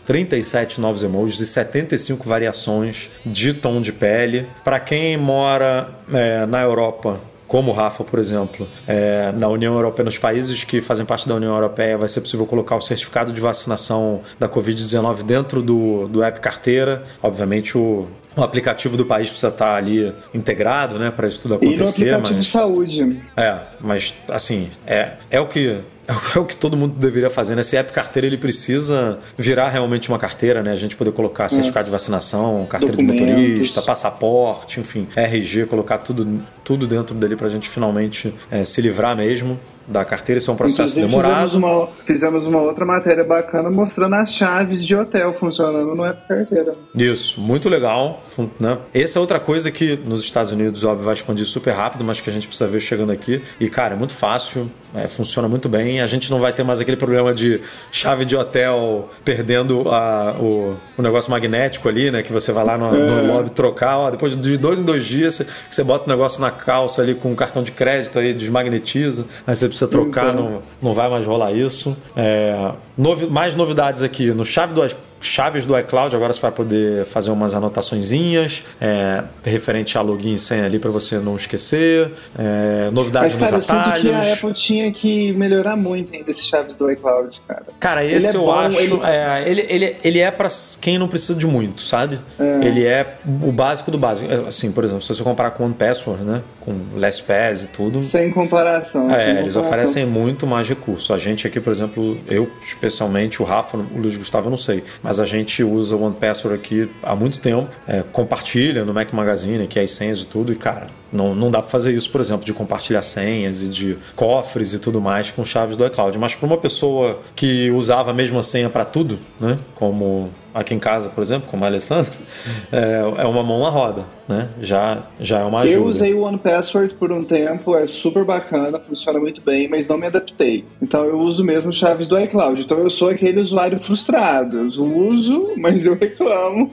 [0.06, 4.48] 37 novos emojis e 75 variações de tom de pele.
[4.63, 10.06] Para quem mora é, na Europa, como o Rafa, por exemplo, é, na União Europeia,
[10.06, 13.39] nos países que fazem parte da União Europeia, vai ser possível colocar o certificado de
[13.39, 17.04] vacinação da Covid-19 dentro do, do app carteira.
[17.22, 22.08] Obviamente, o, o aplicativo do país precisa estar ali integrado, né, para isso tudo acontecer.
[22.08, 22.46] E no aplicativo mas...
[22.46, 23.22] de saúde.
[23.38, 27.62] É, mas assim, é, é o que é o que todo mundo deveria fazer, né?
[27.62, 30.72] Esse app carteira ele precisa virar realmente uma carteira, né?
[30.72, 33.26] A gente poder colocar certificado de vacinação, carteira Documentos.
[33.26, 38.63] de motorista, passaporte, enfim, RG, colocar tudo, tudo dentro dele para a gente finalmente é,
[38.63, 41.50] se livrar mesmo da carteira, isso é um processo Inclusive, demorado.
[41.50, 46.28] Fizemos uma, fizemos uma outra matéria bacana mostrando as chaves de hotel funcionando no app
[46.28, 46.76] carteira.
[46.96, 48.22] Isso, muito legal.
[48.60, 48.78] Né?
[48.93, 52.30] Essa é outra coisa que nos Estados Unidos, óbvio, vai expandir super rápido, mas que
[52.30, 53.41] a gente precisa ver chegando aqui.
[53.60, 56.02] E, cara, é muito fácil, é, funciona muito bem.
[56.02, 60.76] A gente não vai ter mais aquele problema de chave de hotel perdendo a, o,
[60.98, 62.22] o negócio magnético ali, né?
[62.22, 63.00] Que você vai lá no, é.
[63.00, 66.41] no lobby trocar, ó, depois de dois em dois dias, você, você bota o negócio
[66.41, 70.49] na calça ali com um cartão de crédito aí, desmagnetiza, aí você precisa trocar, então.
[70.49, 71.97] não, não vai mais rolar isso.
[72.15, 74.81] É, novi mais novidades aqui no chave do
[75.23, 80.38] chaves do iCloud, agora você vai poder fazer umas anotaçõezinhas é, referente a login e
[80.38, 82.12] senha ali para você não esquecer.
[82.38, 84.05] É, novidades Mas, cara, nos atalhos.
[84.05, 87.63] Eu sinto que a Apple tinha que melhorar muito ainda esses chaves do iCloud, cara.
[87.79, 88.79] Cara, esse é eu bom, acho.
[88.79, 88.99] Ele...
[89.03, 90.49] É, ele, ele, ele é para
[90.81, 92.19] quem não precisa de muito, sabe?
[92.38, 92.65] É.
[92.65, 94.31] Ele é o básico do básico.
[94.31, 96.41] É, assim, por exemplo, se você comparar com o Password, né?
[96.59, 98.03] Com LastPass e tudo.
[98.03, 99.09] Sem comparação.
[99.09, 99.62] É, sem eles comparação.
[99.62, 101.13] oferecem muito mais recurso.
[101.13, 104.83] A gente aqui, por exemplo, eu especialmente, o Rafa, o Luiz Gustavo, eu não sei.
[105.01, 109.13] Mas mas a gente usa o OnePassword aqui há muito tempo, é, compartilha no Mac
[109.13, 112.10] Magazine, que é as senhas e tudo, e cara, não, não dá para fazer isso,
[112.10, 116.17] por exemplo, de compartilhar senhas e de cofres e tudo mais com chaves do iCloud.
[116.17, 120.80] Mas para uma pessoa que usava a mesma senha para tudo, né, como aqui em
[120.80, 122.13] casa, por exemplo, como a Alessandra,
[122.72, 124.50] é, é uma mão na roda, né?
[124.62, 125.80] Já, já é uma ajuda.
[125.80, 129.98] Eu usei o OnePassword por um tempo, é super bacana, funciona muito bem, mas não
[129.98, 130.66] me adaptei.
[130.82, 132.62] Então eu uso mesmo chaves do iCloud.
[132.62, 134.58] Então eu sou aquele usuário frustrado.
[134.58, 136.72] Eu uso, mas eu reclamo.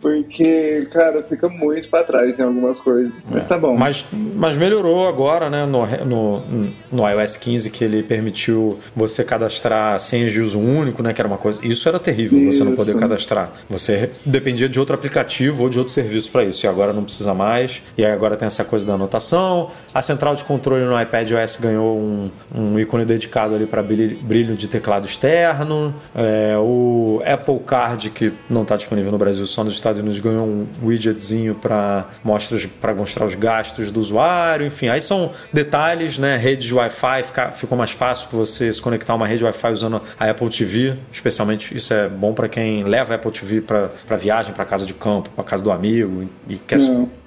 [0.00, 3.24] Porque, cara, fica muito para trás em algumas coisas.
[3.30, 3.46] Mas é.
[3.46, 3.76] tá bom.
[3.76, 5.66] Mas, mas melhorou agora, né?
[5.66, 11.12] No, no, no iOS 15, que ele permitiu você cadastrar senhas de uso único, né?
[11.12, 11.64] Que era uma coisa.
[11.64, 12.58] Isso era terrível, Isso.
[12.58, 13.52] você não poder cadastrar.
[13.68, 16.64] Você dependia de outro aplicativo ou de outro serviço para isso.
[16.64, 17.82] E agora não precisa mais.
[17.96, 19.70] E agora tem essa coisa da anotação.
[19.92, 24.56] A central de controle no iPad OS ganhou um, um ícone dedicado ali para brilho
[24.56, 25.94] de teclado externo.
[26.14, 30.46] É, o Apple Card, que não está disponível no Brasil, só nos Estados Unidos, ganhou
[30.46, 34.66] um widgetzinho para mostrar os gastos do usuário.
[34.66, 36.36] Enfim, aí são detalhes, né?
[36.36, 40.00] Rede de Wi-Fi, ficou mais fácil para você se conectar a uma rede Wi-Fi usando
[40.18, 41.76] a Apple TV, especialmente.
[41.76, 45.30] Isso é bom para quem leva a Apple TV para viagem, para casa de campo,
[45.30, 46.78] para casa do amigo e quer,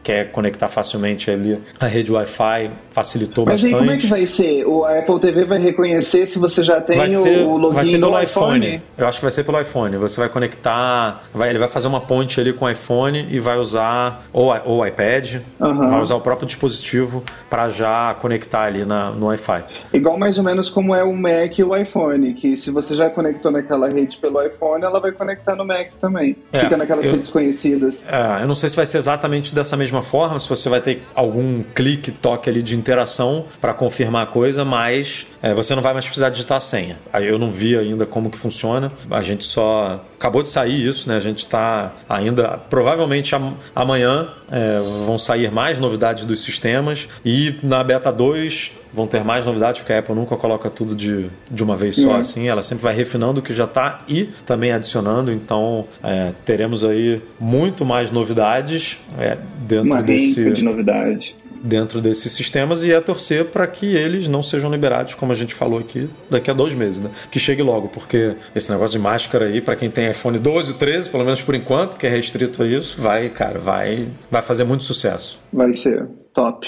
[0.03, 3.71] quer conectar facilmente ali a rede Wi-Fi, facilitou Mas bastante.
[3.71, 4.65] Mas como é que vai ser?
[4.65, 8.21] O Apple TV vai reconhecer se você já tem ser, o login vai ser pelo
[8.21, 8.65] iPhone?
[8.65, 8.83] iPhone?
[8.97, 9.97] Eu acho que vai ser pelo iPhone.
[9.97, 13.57] Você vai conectar, vai, ele vai fazer uma ponte ali com o iPhone e vai
[13.57, 15.89] usar ou o iPad, uhum.
[15.89, 19.63] vai usar o próprio dispositivo para já conectar ali na, no Wi-Fi.
[19.93, 23.09] Igual mais ou menos como é o Mac e o iPhone, que se você já
[23.09, 26.35] conectou naquela rede pelo iPhone, ela vai conectar no Mac também.
[26.51, 28.07] É, Fica naquelas eu, redes conhecidas.
[28.07, 31.03] É, eu não sei se vai ser exatamente dessa mesma forma, se você vai ter
[31.13, 35.91] algum clique, toque ali de interação para confirmar a coisa, mas é, você não vai
[35.91, 36.97] mais precisar digitar a senha.
[37.13, 41.17] Eu não vi ainda como que funciona, a gente só acabou de sair isso, né?
[41.17, 43.35] A gente está ainda, provavelmente
[43.75, 49.45] amanhã é, vão sair mais novidades dos sistemas e na beta 2 vão ter mais
[49.45, 52.15] novidades, porque a Apple nunca coloca tudo de, de uma vez só, uhum.
[52.17, 56.85] assim, ela sempre vai refinando o que já está e também adicionando, então é, teremos
[56.85, 60.51] aí muito mais novidades é, dentro uma desse...
[60.51, 65.31] de novidade dentro desses sistemas e é torcer para que eles não sejam liberados, como
[65.31, 67.09] a gente falou aqui, daqui a dois meses, né?
[67.31, 70.77] Que chegue logo, porque esse negócio de máscara aí, para quem tem iPhone 12 ou
[70.77, 74.65] 13, pelo menos por enquanto, que é restrito a isso, vai, cara, vai, vai fazer
[74.65, 75.39] muito sucesso.
[75.51, 76.67] Vai ser top.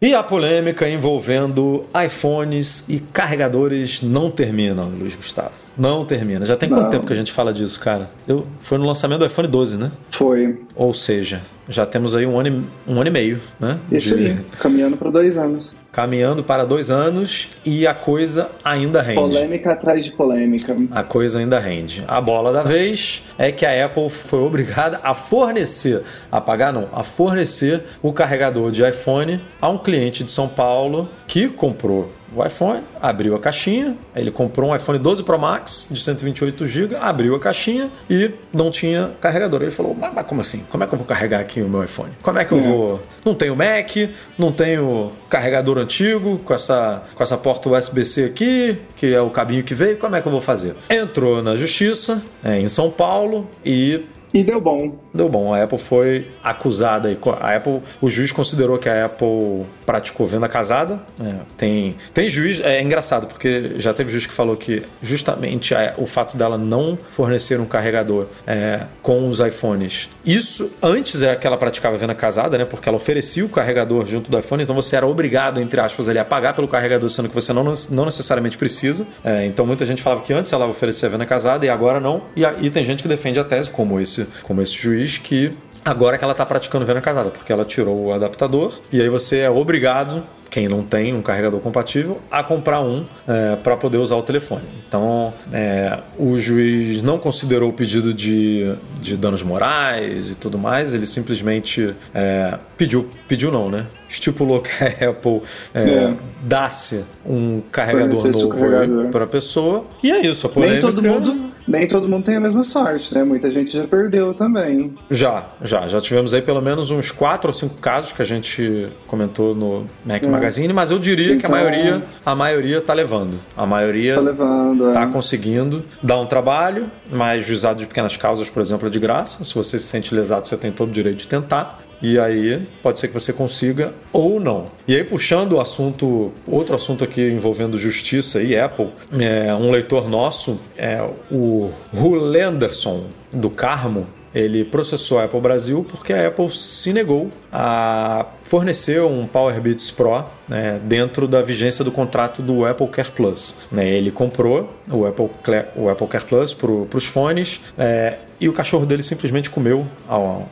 [0.00, 5.65] E a polêmica envolvendo iPhones e carregadores não termina, Luiz Gustavo.
[5.76, 6.46] Não termina.
[6.46, 6.90] Já tem quanto não.
[6.90, 8.10] tempo que a gente fala disso, cara?
[8.26, 9.92] Eu, foi no lançamento do iPhone 12, né?
[10.10, 10.58] Foi.
[10.74, 12.48] Ou seja, já temos aí um ano,
[12.86, 13.78] e, um ano e meio, né?
[13.90, 14.26] Isso de...
[14.26, 15.74] aí, caminhando para dois anos.
[15.92, 19.20] Caminhando para dois anos e a coisa ainda rende.
[19.20, 20.76] Polêmica atrás de polêmica.
[20.90, 22.04] A coisa ainda rende.
[22.06, 26.88] A bola da vez é que a Apple foi obrigada a fornecer, a pagar não,
[26.92, 32.46] a fornecer o carregador de iPhone a um cliente de São Paulo que comprou o
[32.46, 37.34] iPhone, abriu a caixinha, ele comprou um iPhone 12 Pro Max de 128 GB, abriu
[37.34, 39.62] a caixinha e não tinha carregador.
[39.62, 40.64] Ele falou: mas, mas, como assim?
[40.70, 42.12] Como é que eu vou carregar aqui o meu iPhone?
[42.22, 42.64] Como é que eu uhum.
[42.64, 43.02] vou?
[43.24, 43.90] Não tenho Mac,
[44.38, 49.64] não tenho carregador antigo com essa, com essa porta USB-C aqui, que é o cabinho
[49.64, 50.74] que veio, como é que eu vou fazer?
[50.90, 54.04] Entrou na justiça é, em São Paulo e
[54.36, 54.92] E deu bom.
[55.14, 55.54] Deu bom.
[55.54, 57.08] A Apple foi acusada.
[57.40, 61.00] A Apple, o juiz considerou que a Apple praticou venda casada.
[61.18, 62.60] É, tem, tem juiz.
[62.60, 66.98] É engraçado, porque já teve juiz que falou que justamente a, o fato dela não
[67.12, 70.10] fornecer um carregador é, com os iPhones.
[70.22, 72.66] Isso antes é que ela praticava venda casada, né?
[72.66, 76.18] Porque ela oferecia o carregador junto do iPhone, então você era obrigado, entre aspas, ali,
[76.18, 79.06] a pagar pelo carregador, sendo que você não, não necessariamente precisa.
[79.24, 82.24] É, então muita gente falava que antes ela oferecia venda casada e agora não.
[82.36, 85.50] E, e tem gente que defende a tese, como esse, como esse juiz, que
[85.84, 89.40] agora que ela está praticando venda casada, porque ela tirou o adaptador e aí você
[89.40, 94.16] é obrigado quem não tem um carregador compatível, a comprar um é, para poder usar
[94.16, 94.64] o telefone.
[94.88, 100.94] Então, é, o juiz não considerou o pedido de, de danos morais e tudo mais,
[100.94, 103.86] ele simplesmente é, pediu, pediu não, né?
[104.08, 105.42] Estipulou que a Apple
[105.74, 106.14] é, é.
[106.42, 109.84] dasse um carregador novo para a pessoa.
[110.02, 110.86] E é isso, a polêmica...
[110.86, 113.24] Nem todo mundo nem todo mundo tem a mesma sorte, né?
[113.24, 114.94] Muita gente já perdeu também.
[115.10, 115.88] Já, já.
[115.88, 119.86] Já tivemos aí pelo menos uns quatro ou cinco casos que a gente comentou no
[120.04, 120.28] Mac é.
[120.28, 123.38] Magazine, mas eu diria então, que a então- maioria, a maioria tá levando.
[123.56, 125.06] A maioria tá, levando, tá é.
[125.06, 129.42] conseguindo dar um trabalho, mas juizado de pequenas causas, por exemplo, é de graça.
[129.44, 131.80] Se você se sente lesado, você tem todo o direito de tentar.
[132.02, 134.66] E aí pode ser que você consiga ou não.
[134.86, 138.88] E aí puxando o assunto, outro assunto aqui envolvendo justiça e Apple,
[139.18, 146.12] é, um leitor nosso, é o Rulenderson do Carmo, ele processou a Apple Brasil porque
[146.12, 152.40] a Apple se negou a fornecer um Powerbeats Pro né, dentro da vigência do contrato
[152.40, 153.56] do Apple Care Plus.
[153.70, 155.28] Né, ele comprou o Apple,
[155.74, 159.86] o Apple Care Plus para os fones é, e o cachorro dele simplesmente comeu,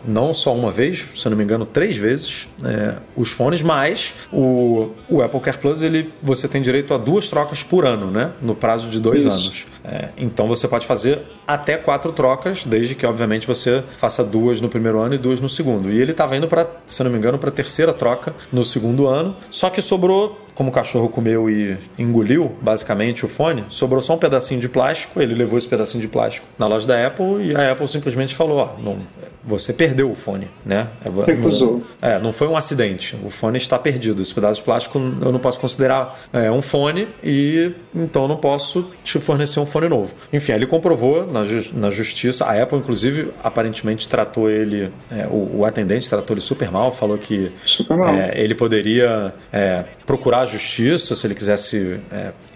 [0.07, 4.15] não só uma vez, se eu não me engano, três vezes, é, os fones, mas
[4.33, 8.33] o, o Apple Care Plus ele, você tem direito a duas trocas por ano, né?
[8.41, 9.33] No prazo de dois Isso.
[9.33, 9.67] anos.
[9.85, 14.69] É, então você pode fazer até quatro trocas, desde que, obviamente, você faça duas no
[14.69, 15.91] primeiro ano e duas no segundo.
[15.91, 18.65] E ele estava indo para, se eu não me engano, para a terceira troca no
[18.65, 24.01] segundo ano, só que sobrou como o cachorro comeu e engoliu basicamente o fone, sobrou
[24.01, 25.21] só um pedacinho de plástico.
[25.21, 28.59] Ele levou esse pedacinho de plástico na loja da Apple e a Apple simplesmente falou:
[28.59, 28.99] ó, não,
[29.47, 30.89] você perdeu o fone, né?
[31.05, 31.83] É, Recusou.
[32.01, 33.17] Não, é, não foi um acidente.
[33.25, 34.23] O fone está perdido.
[34.23, 38.91] Esse pedaço de plástico eu não posso considerar é, um fone e então não posso
[39.03, 40.15] te fornecer um fone novo.
[40.33, 41.43] Enfim, ele comprovou na,
[41.75, 42.45] na justiça.
[42.45, 47.19] A Apple, inclusive, aparentemente tratou ele, é, o, o, atendente tratou ele super mal, falou
[47.19, 48.15] que super mal.
[48.15, 52.01] É, ele poderia é, procurar a justiça se ele quisesse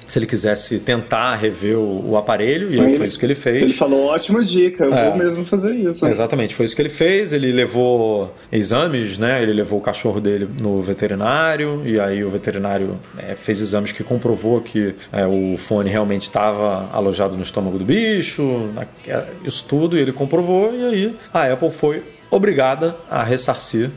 [0.08, 3.62] se ele quisesse tentar rever o, o aparelho, e aí foi isso que ele fez.
[3.62, 6.06] Ele falou, ótima dica, eu é, vou mesmo fazer isso.
[6.06, 7.32] Exatamente, foi isso que ele fez.
[7.34, 9.42] Ele levou exames, né?
[9.42, 14.02] Ele levou o cachorro dele no veterinário, e aí o veterinário é, fez exames que
[14.02, 18.70] comprovou que é, o fone realmente estava alojado no estômago do bicho,
[19.06, 23.90] é, isso tudo, e ele comprovou, e aí a Apple foi obrigada a ressarcir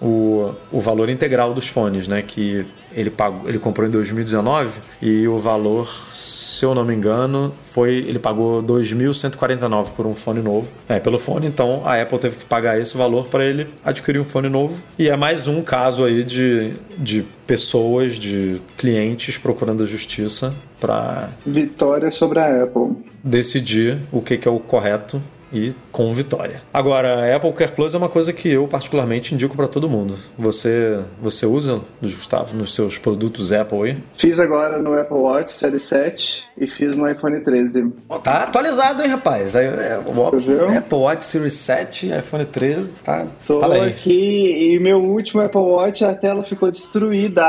[0.00, 2.22] o, o valor integral dos fones, né?
[2.22, 4.70] Que ele, pagou, ele comprou em 2019
[5.02, 10.40] e o valor, se eu não me engano, foi ele pagou 2.149 por um fone
[10.40, 10.72] novo.
[10.88, 14.24] É, pelo fone, então a Apple teve que pagar esse valor para ele adquirir um
[14.24, 14.82] fone novo.
[14.98, 21.30] E é mais um caso aí de, de pessoas, de clientes procurando a justiça para
[21.44, 22.96] vitória sobre a Apple.
[23.22, 25.20] Decidir o que, que é o correto
[25.54, 26.62] e com vitória.
[26.72, 30.16] Agora, a Apple Care Plus é uma coisa que eu particularmente indico para todo mundo.
[30.36, 33.96] Você você usa, Gustavo, nos seus produtos Apple aí?
[34.16, 37.92] Fiz agora no Apple Watch Série 7 e fiz no iPhone 13.
[38.08, 39.54] Oh, tá atualizado, hein, rapaz?
[39.54, 43.84] É, é, o Apple Watch Series 7 e iPhone 13 tá, Tô tá bem.
[43.84, 47.44] aqui e meu último Apple Watch a tela ficou destruída,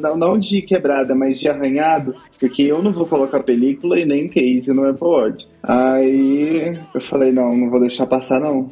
[0.00, 4.28] não, não de quebrada, mas de arranhado, porque eu não vou colocar película e nem
[4.28, 5.53] case no Apple Watch.
[5.66, 8.70] Aí eu falei, não, não vou deixar passar não.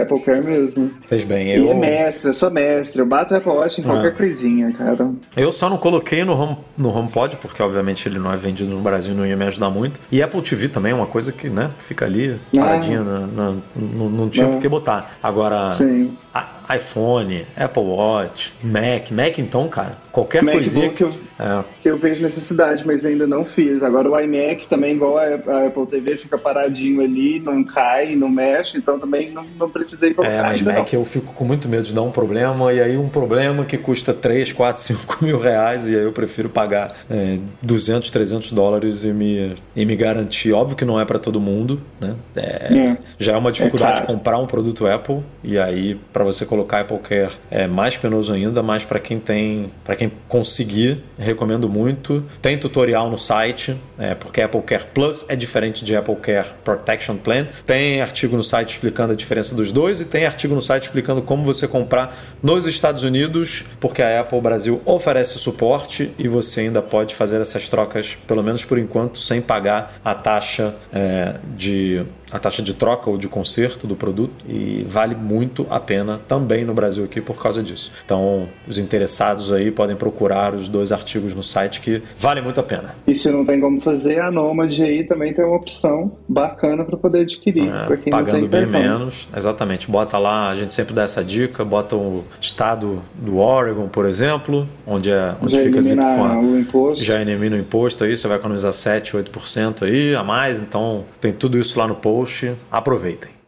[0.00, 0.88] Apple Care mesmo.
[1.06, 1.50] Fez bem.
[1.50, 1.64] Eu...
[1.64, 3.00] E é mestre, eu sou mestre.
[3.00, 4.12] Eu bato Apple Watch em qualquer ah.
[4.12, 5.10] coisinha, cara.
[5.36, 8.80] Eu só não coloquei no, home, no HomePod, porque obviamente ele não é vendido no
[8.80, 9.98] Brasil, não ia me ajudar muito.
[10.12, 12.60] E Apple TV também é uma coisa que, né, fica ali ah.
[12.60, 13.04] paradinha, ah.
[13.04, 15.14] na, na, não, não tinha por que botar.
[15.20, 16.16] Agora, Sim.
[16.32, 19.10] A, iPhone, Apple Watch, Mac.
[19.10, 21.02] Mac então, cara, qualquer MacBook coisinha que...
[21.02, 21.64] Eu, é.
[21.84, 23.82] eu vejo necessidade, mas ainda não fiz.
[23.82, 28.76] Agora o iMac também, igual a, Apple TV, fica paradinho ali, não cai, não mexe,
[28.76, 30.34] então também não, não precisei colocar.
[30.34, 31.00] É, mas Mac não.
[31.00, 34.12] eu fico com muito medo de dar um problema, e aí um problema que custa
[34.12, 39.12] 3, 4, 5 mil reais, e aí eu prefiro pagar é, 200, 300 dólares e
[39.12, 40.52] me, e me garantir.
[40.52, 42.14] Óbvio que não é para todo mundo, né?
[42.36, 42.96] É, é.
[43.18, 46.98] Já é uma dificuldade é comprar um produto Apple, e aí para você colocar Apple
[46.98, 52.22] Care é mais penoso ainda, mas para quem tem, para quem conseguir, recomendo muito.
[52.42, 57.16] Tem tutorial no site, é, porque Apple Care Plus é diferente de Apple Care Protection
[57.16, 57.46] Plan.
[57.64, 61.22] Tem artigo no site explicando a diferença dos dois e tem artigo no site explicando
[61.22, 66.82] como você comprar nos Estados Unidos, porque a Apple Brasil oferece suporte e você ainda
[66.82, 72.38] pode fazer essas trocas, pelo menos por enquanto, sem pagar a taxa é, de a
[72.38, 76.74] taxa de troca ou de conserto do produto e vale muito a pena também no
[76.74, 77.92] Brasil aqui por causa disso.
[78.04, 82.62] Então, os interessados aí podem procurar os dois artigos no site que vale muito a
[82.62, 82.94] pena.
[83.06, 86.96] E se não tem como fazer, a Nomad aí também tem uma opção bacana para
[86.96, 87.68] poder adquirir.
[87.68, 89.90] É, pagando bem menos, exatamente.
[89.90, 94.68] Bota lá, a gente sempre dá essa dica, bota o estado do Oregon, por exemplo,
[94.86, 97.04] onde é onde já fica o imposto.
[97.04, 101.32] Já elimina o imposto aí, você vai economizar 7, 8% aí a mais, então tem
[101.32, 102.56] tudo isso lá no post post.
[102.70, 103.41] Aproveitem.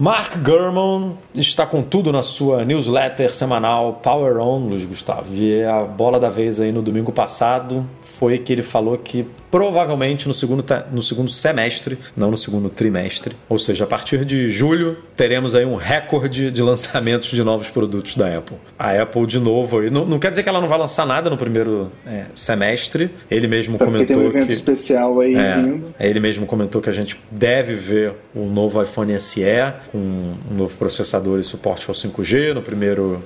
[0.00, 5.34] Mark Gurman está com tudo na sua newsletter semanal Power On, Luiz Gustavo.
[5.34, 10.28] E a bola da vez aí no domingo passado foi que ele falou que provavelmente
[10.28, 14.98] no segundo, no segundo semestre, não no segundo trimestre, ou seja, a partir de julho,
[15.16, 18.56] teremos aí um recorde de lançamentos de novos produtos da Apple.
[18.78, 21.36] A Apple, de novo, não, não quer dizer que ela não vai lançar nada no
[21.36, 24.52] primeiro é, semestre, ele mesmo Porque comentou tem um evento que.
[24.52, 26.08] especial aí é.
[26.08, 29.42] Ele mesmo comentou que a gente deve ver o novo iPhone SE
[29.90, 33.22] com um novo processador e suporte ao 5G no primeiro,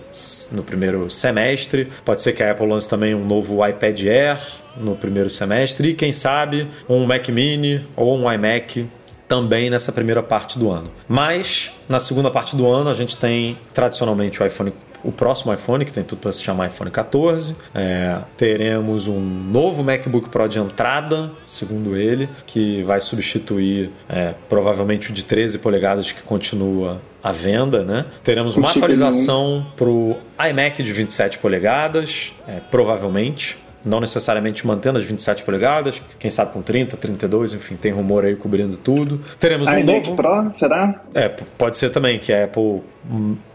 [0.53, 1.89] no primeiro semestre.
[2.05, 4.39] Pode ser que a Apple lance também um novo iPad Air
[4.77, 8.89] no primeiro semestre e, quem sabe, um Mac Mini ou um iMac
[9.29, 10.91] também nessa primeira parte do ano.
[11.09, 14.73] Mas na segunda parte do ano a gente tem tradicionalmente o iPhone
[15.05, 17.57] o próximo iPhone, que tem tudo para se chamar iPhone 14.
[17.75, 25.11] É, teremos um novo MacBook Pro de entrada, segundo ele, que vai substituir é, provavelmente
[25.11, 28.05] o de 13 polegadas que continua à venda, né?
[28.25, 30.17] Teremos uma atualização para o
[30.51, 36.63] iMac de 27 polegadas, é, provavelmente não necessariamente mantendo as 27 polegadas, quem sabe com
[36.63, 39.21] 30, 32, enfim, tem rumor aí cobrindo tudo.
[39.39, 41.03] Teremos um iMac novo Pro, será?
[41.15, 42.83] É, pode ser também que a Apple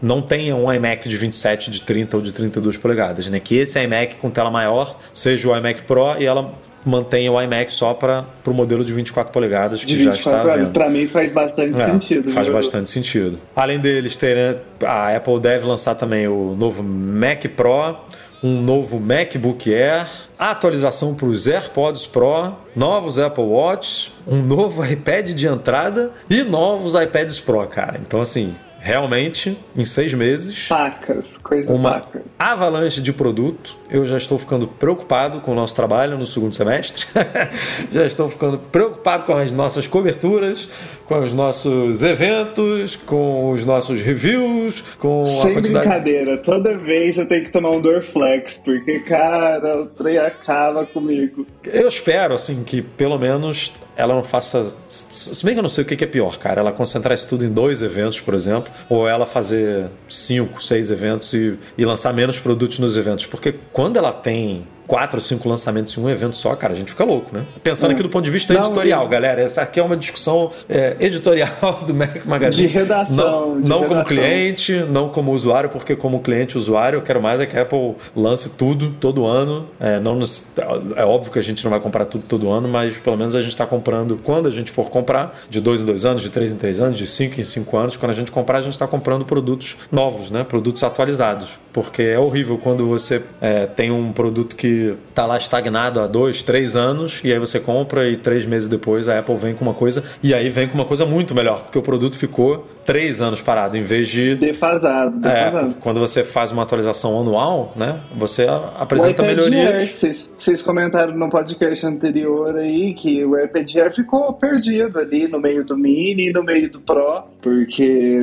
[0.00, 3.40] não tenha um iMac de 27, de 30 ou de 32 polegadas, né?
[3.40, 6.54] Que esse iMac com tela maior seja o iMac Pro e ela
[6.84, 10.70] mantenha o iMac só para o modelo de 24 polegadas que 24 já está vendo.
[10.70, 12.30] Para mim faz bastante é, sentido.
[12.30, 12.56] Faz viu?
[12.56, 13.38] bastante sentido.
[13.54, 17.96] Além deles, ter, a Apple deve lançar também o novo Mac Pro,
[18.42, 20.06] um novo MacBook Air,
[20.38, 26.12] atualização para os AirPods Pro, novos Apple Watch, um novo iPad de entrada.
[26.30, 27.98] E novos iPads Pro, cara.
[28.00, 28.54] Então, assim,
[28.88, 30.66] realmente, em seis meses.
[30.66, 32.34] Pacas, coisa uma pacas.
[32.38, 33.76] avalanche de produto.
[33.90, 37.04] Eu já estou ficando preocupado com o nosso trabalho no segundo semestre.
[37.92, 40.66] já estou ficando preocupado com as nossas coberturas,
[41.04, 45.86] com os nossos eventos, com os nossos reviews, com Sem a quantidade...
[45.86, 51.46] brincadeira, toda vez eu tenho que tomar um Dorflex, porque, cara, o trem acaba comigo.
[51.62, 54.72] Eu espero, assim, que pelo menos ela não faça.
[54.88, 56.60] Se bem que eu não sei o que é pior, cara.
[56.60, 61.34] Ela concentrar isso tudo em dois eventos, por exemplo, ou ela fazer cinco, seis eventos
[61.34, 63.26] e, e lançar menos produtos nos eventos.
[63.26, 66.90] Porque quando ela tem quatro ou cinco lançamentos em um evento só, cara, a gente
[66.90, 67.44] fica louco, né?
[67.62, 67.94] Pensando é.
[67.94, 69.08] aqui do ponto de vista não, editorial, eu...
[69.08, 69.42] galera.
[69.42, 72.66] Essa aqui é uma discussão é, editorial do Mac Magazine.
[72.66, 73.14] De redação.
[73.14, 73.88] Não, de não redação.
[73.88, 77.62] como cliente, não como usuário, porque como cliente usuário, eu quero mais é que a
[77.62, 79.68] Apple lance tudo, todo ano.
[79.78, 80.50] É, não nos,
[80.96, 83.42] é óbvio que a gente não vai comprar tudo todo ano, mas pelo menos a
[83.42, 86.50] gente está comprando quando a gente for comprar, de dois em dois anos, de três
[86.50, 87.98] em três anos, de cinco em cinco anos.
[87.98, 90.44] Quando a gente comprar, a gente está comprando produtos novos, né?
[90.44, 91.58] Produtos atualizados.
[91.74, 94.77] Porque é horrível quando você é, tem um produto que
[95.08, 99.08] está lá estagnado há dois, três anos, e aí você compra e três meses depois
[99.08, 101.78] a Apple vem com uma coisa, e aí vem com uma coisa muito melhor, porque
[101.78, 104.34] o produto ficou três anos parado, em vez de.
[104.36, 105.18] Defasado.
[105.18, 105.72] defasado.
[105.72, 108.00] É, quando você faz uma atualização anual, né?
[108.16, 108.46] Você
[108.78, 109.90] apresenta melhorias.
[109.90, 115.38] Vocês, vocês comentaram no podcast anterior aí que o iPad Air ficou perdido ali no
[115.38, 118.18] meio do Mini e no meio do Pro, porque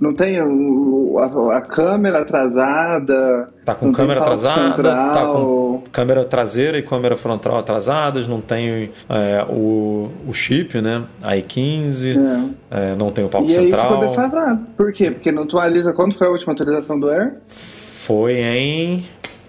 [0.00, 3.52] não tem o, a, a câmera atrasada.
[3.64, 5.12] Tá com câmera atrasada, central.
[5.12, 11.02] tá com câmera traseira e câmera frontal atrasadas, não tem é, o, o chip, né?
[11.22, 12.90] i15, é.
[12.92, 14.03] É, não tem o palco central.
[14.10, 14.66] Ficou defasado.
[14.76, 15.10] Por quê?
[15.10, 15.92] Porque não atualiza.
[15.92, 17.34] Quando foi a última atualização do Air?
[17.48, 19.04] Foi em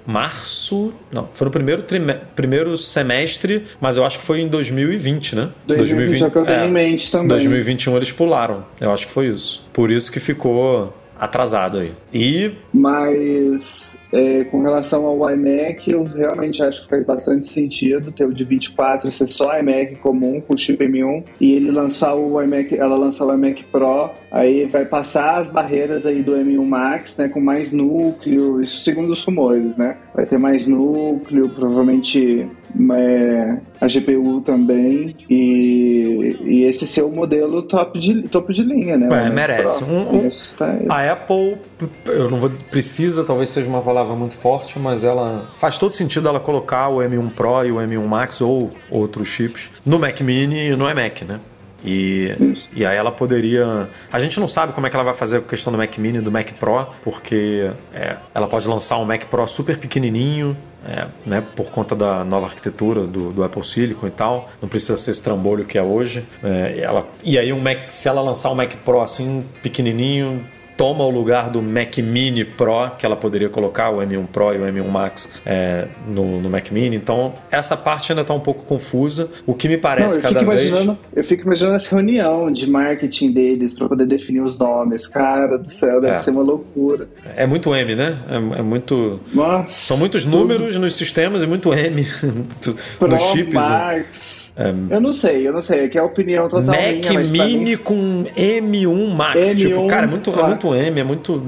[0.06, 0.94] março.
[1.12, 5.50] Não, foi no primeiro, trime, primeiro semestre, mas eu acho que foi em 2020, né?
[5.68, 7.28] 2020 2020, é o que eu tenho é, em mente também.
[7.30, 8.64] 2021 eles pularam.
[8.80, 9.68] Eu acho que foi isso.
[9.74, 11.94] Por isso que ficou atrasado aí.
[12.14, 12.52] E.
[12.74, 18.34] Mas é, com relação ao iMac, eu realmente acho que faz bastante sentido ter o
[18.34, 22.96] de 24 ser só iMac comum com chip M1 e ele lançar o iMac, ela
[22.96, 27.40] lançar o iMac Pro, aí vai passar as barreiras aí do M1 Max, né, com
[27.40, 29.98] mais núcleo, isso segundo os rumores, né?
[30.14, 32.48] Vai ter mais núcleo, provavelmente
[32.94, 38.98] é, a GPU também e, e esse ser o modelo top de, topo de linha,
[38.98, 39.08] né?
[39.12, 39.84] É, merece.
[39.84, 41.58] Um, um, tá a Apple,
[42.06, 46.28] eu não vou precisa, talvez seja uma palavra muito forte, mas ela faz todo sentido
[46.28, 50.70] ela colocar o M1 Pro e o M1 Max ou outros chips no Mac Mini
[50.70, 51.40] e no iMac, né?
[51.86, 53.88] E, e aí ela poderia.
[54.12, 56.18] A gente não sabe como é que ela vai fazer a questão do Mac Mini
[56.18, 61.06] e do Mac Pro, porque é, ela pode lançar um Mac Pro super pequenininho, é,
[61.26, 64.50] né, por conta da nova arquitetura do, do, Apple Silicon e tal.
[64.60, 66.26] Não precisa ser esse trambolho que é hoje.
[66.44, 70.44] É, ela, e aí um Mac, se ela lançar um Mac Pro assim pequenininho,
[70.78, 74.58] toma o lugar do Mac Mini Pro, que ela poderia colocar o M1 Pro e
[74.58, 76.96] o M1 Max é, no, no, Mac Mini.
[76.96, 79.32] Então, essa parte ainda está um pouco confusa.
[79.46, 80.72] O que me parece Não, cada vez.
[81.16, 85.08] Eu fico imaginando essa reunião de marketing deles para poder definir os nomes.
[85.08, 86.18] Cara do céu, deve é.
[86.18, 87.08] ser uma loucura.
[87.36, 88.20] É muito M, né?
[88.30, 89.20] É, é muito.
[89.34, 90.84] Nossa, São muitos números tudo.
[90.84, 92.06] nos sistemas e muito M
[93.02, 93.54] nos chips.
[93.54, 94.45] Max.
[94.58, 95.86] É, eu não sei, eu não sei.
[95.86, 97.78] Aqui é a opinião total Mac minha, Mini mim...
[97.78, 99.50] com M1 Max.
[99.50, 101.44] M1, tipo, cara, é muito, é muito M, é muito.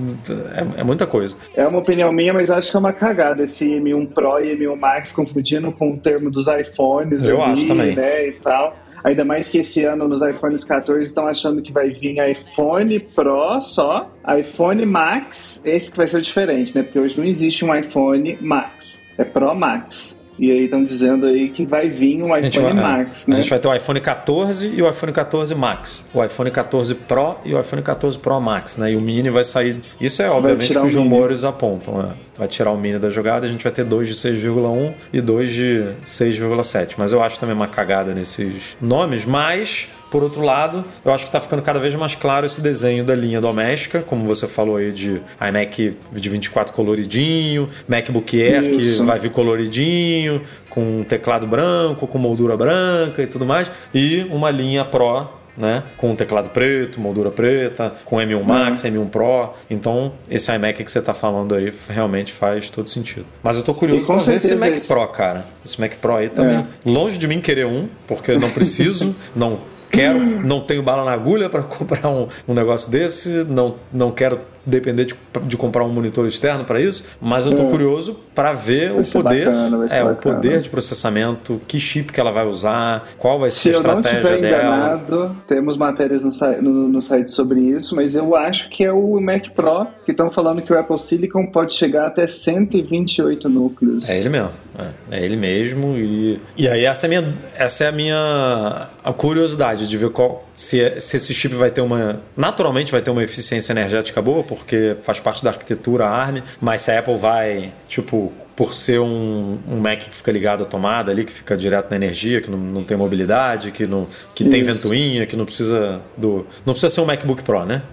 [0.54, 1.36] É, é, muita coisa.
[1.56, 4.76] É uma opinião minha, mas acho que é uma cagada esse M1 Pro e M1
[4.76, 7.24] Max confundindo com o termo dos iPhones.
[7.24, 7.96] Eu ali, acho também.
[7.96, 8.76] Né, e tal.
[9.04, 13.62] Ainda mais que esse ano nos iPhones 14 estão achando que vai vir iPhone Pro
[13.62, 16.84] só, iPhone Max, esse que vai ser o diferente, né?
[16.84, 20.17] Porque hoje não existe um iPhone Max, é Pro Max.
[20.40, 23.36] E aí estão dizendo aí que vai vir um iPhone vai, Max, né?
[23.36, 26.06] A gente vai ter o iPhone 14 e o iPhone 14 Max.
[26.14, 28.92] O iPhone 14 Pro e o iPhone 14 Pro Max, né?
[28.92, 29.82] E o Mini vai sair...
[30.00, 32.14] Isso é obviamente que os rumores apontam, né?
[32.38, 35.52] Vai tirar o Mini da jogada, a gente vai ter dois de 6,1 e dois
[35.52, 36.96] de 6,7.
[36.98, 41.30] Mas eu acho também uma cagada nesses nomes, mas por outro lado, eu acho que
[41.30, 44.92] está ficando cada vez mais claro esse desenho da linha doméstica, como você falou aí
[44.92, 49.00] de iMac de 24 coloridinho, MacBook Air Isso.
[49.00, 54.50] que vai vir coloridinho, com teclado branco, com moldura branca e tudo mais, e uma
[54.50, 55.28] linha Pro
[55.58, 55.84] né?
[55.98, 59.06] Com teclado preto, moldura preta, com M1 Max, uhum.
[59.06, 59.54] M1 Pro.
[59.70, 63.26] Então, esse iMac que você está falando aí realmente faz todo sentido.
[63.42, 64.80] Mas eu tô curioso para ver esse Mac.
[64.88, 65.46] Pro, cara.
[65.66, 66.58] Esse Mac Pro aí também.
[66.58, 66.66] É.
[66.86, 69.60] Longe de mim querer um, porque eu não preciso, não
[69.90, 74.40] quero, não tenho bala na agulha para comprar um, um negócio desse, não, não quero
[74.68, 77.70] depender de, de comprar um monitor externo para isso, mas eu estou é.
[77.70, 82.20] curioso para ver vai o poder, bacana, é, o poder de processamento, que chip que
[82.20, 84.28] ela vai usar, qual vai ser a estratégia dela.
[84.28, 86.32] Se eu não enganado, temos matérias no,
[86.62, 90.30] no, no, site sobre isso, mas eu acho que é o Mac Pro que estão
[90.30, 94.10] falando que o Apple Silicon pode chegar até 128 núcleos.
[94.10, 97.88] É ele mesmo, é, é ele mesmo e, e aí essa é minha, essa é
[97.88, 102.92] a minha a curiosidade de ver qual se, se esse chip vai ter uma naturalmente
[102.92, 107.00] vai ter uma eficiência energética boa, porque faz parte da arquitetura ARM, mas se a
[107.00, 111.32] Apple vai, tipo, por ser um, um, Mac que fica ligado à tomada ali, que
[111.32, 115.38] fica direto na energia, que não, não tem mobilidade, que, não, que tem ventoinha, que
[115.38, 116.44] não precisa do.
[116.66, 117.84] Não precisa ser um MacBook Pro, né?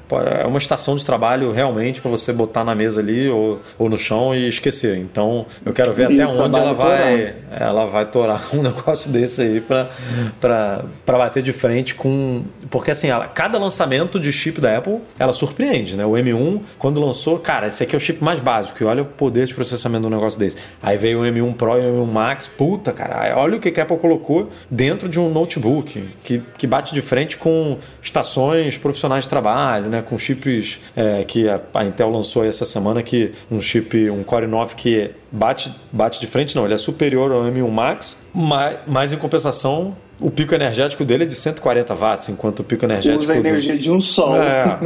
[0.40, 3.98] É uma estação de trabalho realmente para você botar na mesa ali ou, ou no
[3.98, 4.96] chão e esquecer.
[4.96, 9.42] Então eu quero ver e até onde ela vai, ela vai torar um negócio desse
[9.42, 12.42] aí para bater de frente com.
[12.70, 16.06] Porque assim, ela, cada lançamento de chip da Apple ela surpreende, né?
[16.06, 19.04] O M1, quando lançou, cara, esse aqui é o chip mais básico, e olha o
[19.04, 20.53] poder de processamento do negócio desse.
[20.82, 22.46] Aí veio o M1 Pro e o M1 Max.
[22.46, 26.94] Puta, cara, olha o que a Apple colocou dentro de um notebook que, que bate
[26.94, 30.02] de frente com estações profissionais de trabalho, né?
[30.02, 34.74] Com chips é, que a, Intel lançou essa semana, que um chip, um Core 9
[34.74, 39.16] que bate, bate de frente, não, ele é superior ao M1 Max, mas, mas em
[39.16, 43.22] compensação o pico energético dele é de 140 watts, enquanto o pico energético.
[43.24, 43.78] Usa a energia do...
[43.78, 44.34] de um sol.
[44.34, 44.78] É,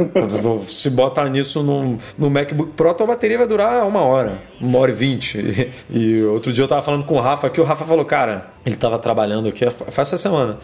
[0.67, 4.91] se botar nisso no, no MacBook Pro, a bateria vai durar uma hora, uma hora
[4.91, 5.37] e vinte.
[5.37, 8.47] E, e outro dia eu tava falando com o Rafa aqui, o Rafa falou, cara,
[8.65, 10.57] ele tava trabalhando aqui faz essa semana.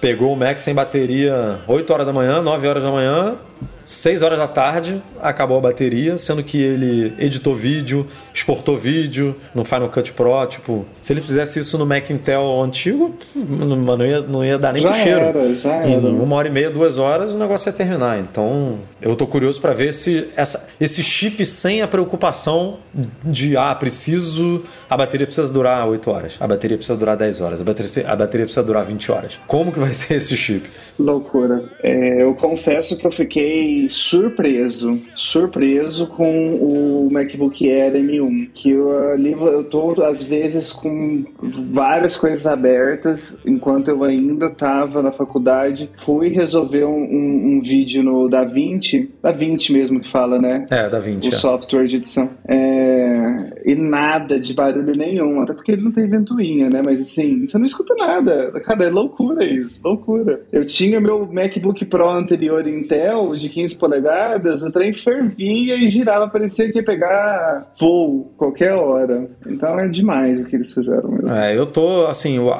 [0.00, 3.36] Pegou o Mac sem bateria 8 horas da manhã, 9 horas da manhã,
[3.84, 9.64] 6 horas da tarde acabou a bateria, sendo que ele editou vídeo, exportou vídeo no
[9.64, 10.46] Final Cut Pro.
[10.46, 14.82] Tipo, se ele fizesse isso no Mac Intel antigo, não ia, não ia dar nem
[14.82, 15.20] já pro cheiro.
[15.20, 15.88] Era, já era.
[15.88, 18.18] Em uma hora e meia, duas horas, o negócio ia terminar.
[18.18, 22.78] Então, eu tô curioso para ver se essa, esse chip sem a preocupação
[23.22, 24.64] de, ah, preciso.
[24.88, 28.16] A bateria precisa durar 8 horas, a bateria precisa durar 10 horas, a bateria, a
[28.16, 29.40] bateria precisa durar 20 horas.
[29.46, 30.68] Como que vai ser esse chip?
[30.98, 31.64] Loucura.
[31.82, 38.70] É, eu confesso que eu fiquei fiquei surpreso, surpreso com o MacBook Air M1, que
[38.70, 41.24] eu ali eu tô às vezes com
[41.72, 45.90] várias coisas abertas enquanto eu ainda estava na faculdade.
[46.04, 50.66] Fui resolver um, um, um vídeo no DaVinci, DaVinci mesmo que fala, né?
[50.70, 51.28] É, DaVinci.
[51.28, 51.36] O é.
[51.36, 52.30] software de edição.
[52.48, 53.62] É...
[53.64, 56.82] E nada de barulho nenhum, até porque ele não tem ventoinha, né?
[56.84, 58.52] Mas assim, você não escuta nada.
[58.60, 60.42] Cara, é loucura isso, loucura.
[60.52, 66.28] Eu tinha meu MacBook Pro anterior Intel de 15 polegadas, o trem fervia e girava,
[66.28, 69.28] parecia que ia pegar voo qualquer hora.
[69.46, 71.30] Então é demais o que eles fizeram mesmo.
[71.30, 72.52] É, eu tô, assim, eu,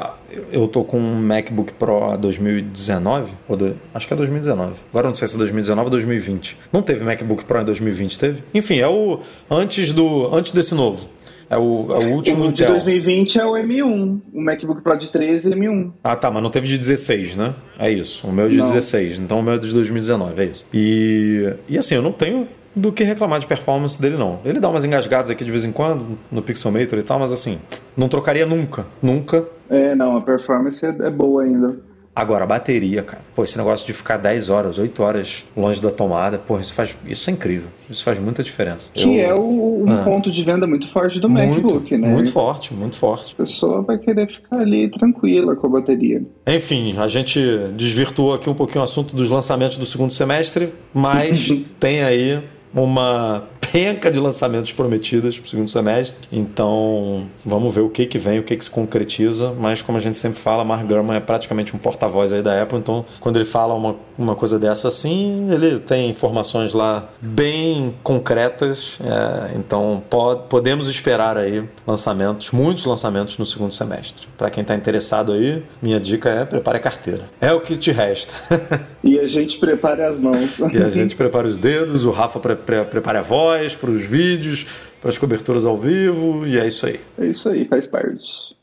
[0.52, 4.74] eu tô com um MacBook Pro 2019, ou do, acho que é 2019.
[4.90, 6.58] Agora não sei se é 2019 ou 2020.
[6.72, 8.42] Não teve MacBook Pro em 2020, teve?
[8.52, 11.08] Enfim, é o antes do antes desse novo.
[11.48, 12.46] É o, é o último.
[12.46, 14.20] O de 2020 é o M1.
[14.32, 15.92] O MacBook Pro de 13 é M1.
[16.02, 17.54] Ah, tá, mas não teve de 16, né?
[17.78, 18.26] É isso.
[18.26, 18.66] O meu é de não.
[18.66, 19.18] 16.
[19.18, 20.66] Então o meu é de 2019, é isso.
[20.72, 24.40] E, e assim, eu não tenho do que reclamar de performance dele, não.
[24.44, 27.58] Ele dá umas engasgadas aqui de vez em quando no Pixelmator e tal, mas assim,
[27.96, 28.86] não trocaria nunca.
[29.02, 29.44] Nunca.
[29.68, 31.76] É, não, a performance é boa ainda.
[32.16, 33.22] Agora, a bateria, cara.
[33.34, 36.96] Pô, esse negócio de ficar 10 horas, 8 horas longe da tomada, pô, isso faz.
[37.04, 37.68] Isso é incrível.
[37.90, 38.92] Isso faz muita diferença.
[38.94, 39.30] Que Eu...
[39.30, 40.04] é o, um ah.
[40.04, 42.08] ponto de venda muito forte do muito, MacBook, né?
[42.08, 43.34] Muito forte, muito forte.
[43.34, 46.22] A pessoa vai querer ficar ali tranquila com a bateria.
[46.46, 47.40] Enfim, a gente
[47.74, 51.48] desvirtuou aqui um pouquinho o assunto dos lançamentos do segundo semestre, mas
[51.80, 52.40] tem aí
[52.74, 56.28] uma penca de lançamentos prometidas para o segundo semestre.
[56.32, 59.52] Então, vamos ver o que que vem, o que que se concretiza.
[59.58, 62.78] Mas, como a gente sempre fala, Mark Gurman é praticamente um porta-voz aí da Apple.
[62.78, 69.00] Então, quando ele fala uma, uma coisa dessa assim, ele tem informações lá bem concretas.
[69.02, 74.28] É, então, pod, podemos esperar aí lançamentos, muitos lançamentos no segundo semestre.
[74.38, 77.24] Para quem está interessado aí, minha dica é prepare a carteira.
[77.40, 78.34] É o que te resta.
[79.02, 80.60] e a gente prepare as mãos.
[80.72, 84.02] e a gente prepara os dedos, o Rafa pre pre prepara a voz para os
[84.02, 84.66] vídeos,
[85.00, 87.00] para as coberturas ao vivo, e é isso aí.
[87.18, 88.54] É isso aí, faz parte.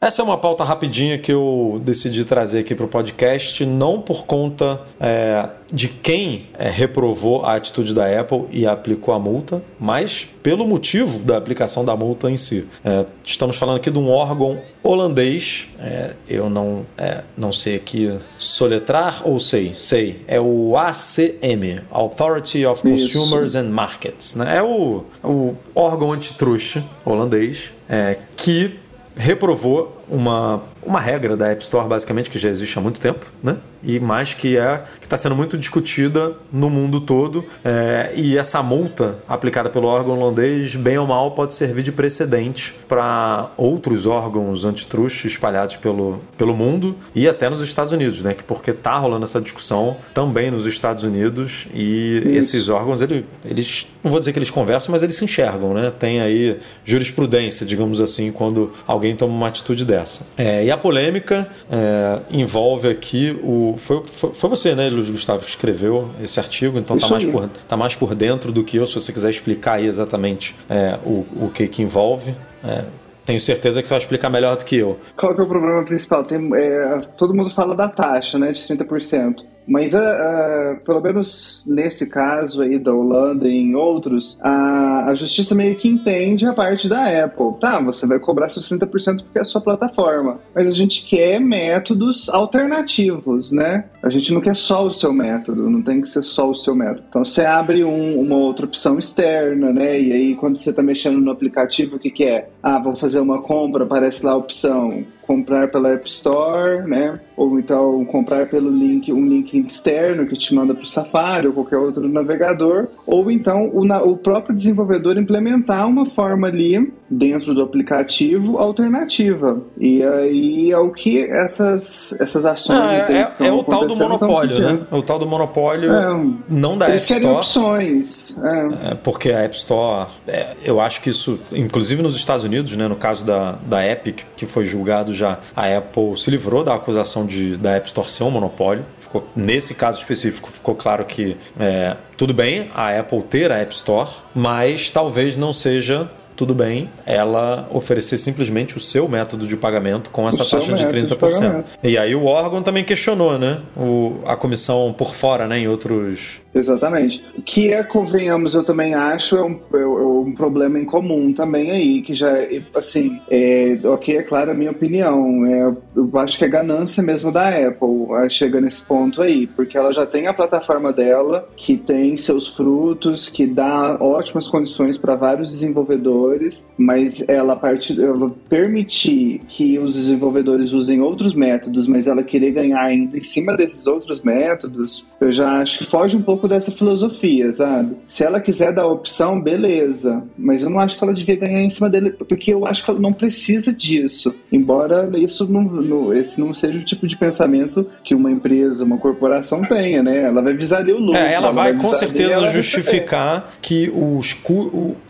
[0.00, 4.26] Essa é uma pauta rapidinha que eu decidi trazer aqui para o podcast, não por
[4.26, 10.24] conta é, de quem é, reprovou a atitude da Apple e aplicou a multa, mas
[10.40, 12.68] pelo motivo da aplicação da multa em si.
[12.84, 18.20] É, estamos falando aqui de um órgão holandês, é, eu não, é, não sei aqui
[18.38, 23.58] soletrar ou sei, sei, é o ACM, Authority of Consumers Isso.
[23.58, 24.58] and Markets, né?
[24.58, 28.78] é o, o órgão antitruste holandês é, que
[29.16, 33.56] reprovou uma, uma regra da App Store, basicamente, que já existe há muito tempo, né?
[33.82, 37.44] E mais que é que está sendo muito discutida no mundo todo.
[37.64, 42.74] É, e essa multa aplicada pelo órgão holandês, bem ou mal, pode servir de precedente
[42.88, 48.34] para outros órgãos antitruste espalhados pelo, pelo mundo e até nos Estados Unidos, né?
[48.46, 52.56] Porque tá rolando essa discussão também nos Estados Unidos e Isso.
[52.56, 55.92] esses órgãos, eles, eles, não vou dizer que eles conversam, mas eles se enxergam, né?
[55.96, 60.26] Tem aí jurisprudência, digamos assim, quando alguém toma uma atitude dessa.
[60.36, 63.74] É, e a polêmica é, envolve aqui o.
[63.78, 67.48] Foi, foi, foi, você, né, Luiz Gustavo, que escreveu esse artigo, então está mais, por,
[67.66, 71.24] tá mais por dentro do que eu, se você quiser explicar aí exatamente é, o,
[71.40, 72.34] o que, que envolve.
[72.62, 72.84] É,
[73.24, 74.98] tenho certeza que você vai explicar melhor do que eu.
[75.16, 76.22] Qual que é o problema principal?
[76.22, 79.46] Tem, é, todo mundo fala da taxa, né, de 30%.
[79.68, 85.14] Mas, uh, uh, pelo menos nesse caso aí da Holanda e em outros, a, a
[85.14, 87.58] justiça meio que entende a parte da Apple.
[87.60, 90.40] Tá, você vai cobrar seus 30% porque é a sua plataforma.
[90.54, 93.84] Mas a gente quer métodos alternativos, né?
[94.02, 96.74] A gente não quer só o seu método, não tem que ser só o seu
[96.74, 97.04] método.
[97.08, 100.00] Então você abre um, uma outra opção externa, né?
[100.00, 102.48] E aí quando você está mexendo no aplicativo, o que, que é?
[102.62, 107.12] Ah, vou fazer uma compra, aparece lá a opção comprar pela App Store, né?
[107.36, 111.52] Ou então comprar pelo link, um link externo que te manda para o Safari ou
[111.52, 117.60] qualquer outro navegador, ou então o, o próprio desenvolvedor implementar uma forma ali dentro do
[117.60, 119.60] aplicativo alternativa.
[119.78, 123.10] E aí é o que essas, essas ações.
[123.10, 124.80] Ah, é, é, é o tal do monopólio, né?
[124.90, 127.26] O tal do monopólio é, não da App Store.
[127.26, 128.38] opções.
[128.42, 128.92] É.
[128.92, 128.94] é.
[128.94, 132.96] porque a App Store, é, eu acho que isso, inclusive nos Estados Unidos, né, no
[132.96, 137.56] caso da, da Epic, que foi julgado já a Apple se livrou da acusação de,
[137.56, 138.84] da App Store ser um monopólio.
[138.96, 143.74] Ficou, nesse caso específico, ficou claro que é, tudo bem a Apple ter a App
[143.74, 150.08] Store, mas talvez não seja tudo bem ela oferecer simplesmente o seu método de pagamento
[150.10, 151.64] com essa o taxa de 30%.
[151.82, 153.58] De e aí o órgão também questionou, né?
[153.76, 155.58] O, a comissão por fora, né?
[155.58, 156.40] Em outros.
[156.54, 157.24] Exatamente.
[157.44, 161.70] Que é, convenhamos, eu também acho, é, um, é, é um problema em comum também
[161.70, 162.32] aí, que já,
[162.74, 167.30] assim, é, ok, é claro a minha opinião, é, eu acho que é ganância mesmo
[167.30, 172.16] da Apple, chega nesse ponto aí, porque ela já tem a plataforma dela, que tem
[172.16, 178.00] seus frutos, que dá ótimas condições para vários desenvolvedores, mas ela, part...
[178.00, 183.56] ela permitir que os desenvolvedores usem outros métodos, mas ela querer ganhar ainda em cima
[183.56, 187.96] desses outros métodos, eu já acho que foge um pouco dessa filosofia, sabe?
[188.06, 191.62] Se ela quiser dar a opção, beleza, mas eu não acho que ela devia ganhar
[191.62, 194.34] em cima dele, porque eu acho que ela não precisa disso.
[194.52, 198.98] Embora isso não, não, esse não seja o tipo de pensamento que uma empresa, uma
[198.98, 200.24] corporação tenha, né?
[200.24, 201.16] Ela vai visar o lucro.
[201.16, 204.36] É, ela, ela vai, vai com certeza justificar que os,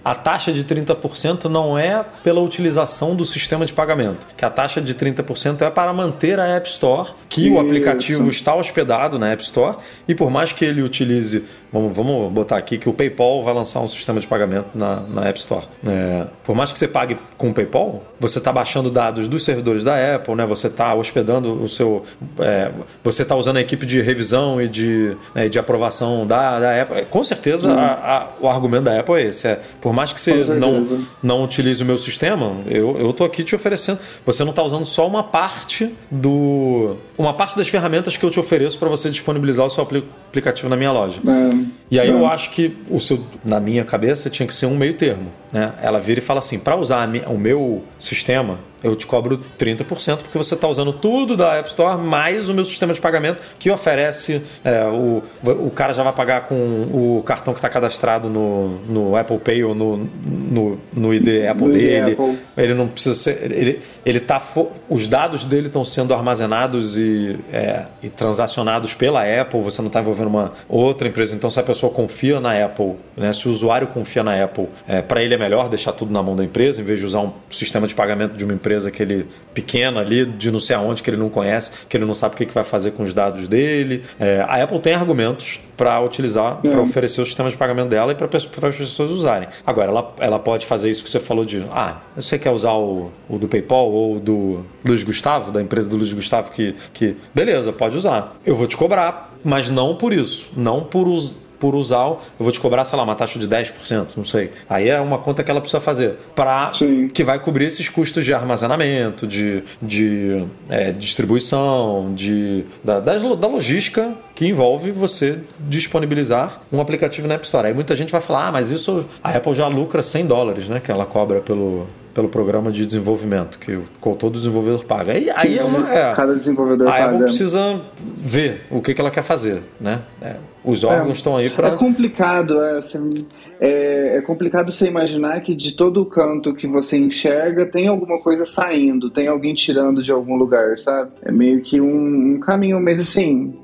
[0.04, 4.80] a taxa de 30% não é pela utilização do sistema de pagamento, que a taxa
[4.80, 7.54] de 30% é para manter a App Store, que Isso.
[7.54, 9.76] o aplicativo está hospedado na App Store,
[10.06, 11.42] e por mais que ele utilize crise
[11.72, 15.28] Vamos, vamos botar aqui que o PayPal vai lançar um sistema de pagamento na, na
[15.28, 15.64] App Store.
[15.86, 19.84] É, por mais que você pague com o PayPal, você está baixando dados dos servidores
[19.84, 20.46] da Apple, né?
[20.46, 22.04] Você está hospedando o seu,
[22.40, 22.70] é,
[23.02, 27.04] você está usando a equipe de revisão e de, né, de aprovação da, da Apple.
[27.06, 27.78] Com certeza, uhum.
[27.78, 29.48] a, a, o argumento da Apple é esse.
[29.48, 33.42] É, por mais que você não, não utilize o meu sistema, eu eu estou aqui
[33.42, 33.98] te oferecendo.
[34.24, 38.40] Você não está usando só uma parte do, uma parte das ferramentas que eu te
[38.40, 41.20] ofereço para você disponibilizar o seu aplicativo na minha loja.
[41.26, 41.57] É.
[41.90, 44.94] E aí eu acho que o seu, na minha cabeça tinha que ser um meio
[44.94, 45.30] termo.
[45.52, 45.72] Né?
[45.80, 50.38] Ela vira e fala assim: para usar o meu sistema, eu te cobro 30% porque
[50.38, 54.42] você está usando tudo da App Store mais o meu sistema de pagamento que oferece.
[54.64, 56.54] É, o, o cara já vai pagar com
[56.92, 61.66] o cartão que está cadastrado no, no Apple Pay ou no, no, no ID Apple
[61.66, 62.12] no dele.
[62.12, 62.38] Apple.
[62.56, 63.50] Ele não precisa ser.
[63.50, 64.40] Ele, ele tá,
[64.88, 70.00] os dados dele estão sendo armazenados e, é, e transacionados pela Apple, você não está
[70.00, 71.34] envolvendo uma outra empresa.
[71.34, 75.02] Então, se a pessoa confia na Apple, né, se o usuário confia na Apple, é,
[75.02, 77.32] para ele é melhor deixar tudo na mão da empresa em vez de usar um
[77.50, 81.02] sistema de pagamento de uma empresa empresa que ele pequena ali, de não sei aonde,
[81.02, 83.14] que ele não conhece, que ele não sabe o que, que vai fazer com os
[83.14, 84.02] dados dele.
[84.20, 86.68] É, a Apple tem argumentos para utilizar, é.
[86.68, 89.48] para oferecer o sistema de pagamento dela e para as pessoas usarem.
[89.66, 93.10] Agora, ela, ela pode fazer isso que você falou de, ah, você quer usar o,
[93.28, 97.72] o do PayPal ou do Luiz Gustavo, da empresa do Luiz Gustavo, que, que beleza,
[97.72, 98.36] pode usar.
[98.44, 102.52] Eu vou te cobrar, mas não por isso, não por usar por usar, eu vou
[102.52, 104.50] te cobrar, sei lá, uma taxa de 10%, não sei.
[104.68, 106.72] Aí é uma conta que ela precisa fazer para
[107.12, 113.46] que vai cobrir esses custos de armazenamento, de, de é, distribuição, de, da, da, da
[113.46, 117.66] logística que envolve você disponibilizar um aplicativo na App Store.
[117.66, 120.80] Aí muita gente vai falar, ah, mas isso a Apple já lucra 100 dólares, né?
[120.80, 121.88] Que ela cobra pelo,
[122.18, 123.78] pelo programa de desenvolvimento que
[124.18, 125.12] todo desenvolvedor paga.
[125.12, 127.18] Aí, aí é uma, é, Cada desenvolvedor a paga.
[127.18, 130.02] Precisa ver o que, que ela quer fazer, né?
[130.20, 131.68] É, os órgãos é, estão aí para.
[131.68, 133.24] É complicado, é, assim,
[133.60, 138.44] é, é, complicado você imaginar que de todo canto que você enxerga tem alguma coisa
[138.44, 141.12] saindo, tem alguém tirando de algum lugar, sabe?
[141.22, 143.54] É meio que um, um caminho, mas assim,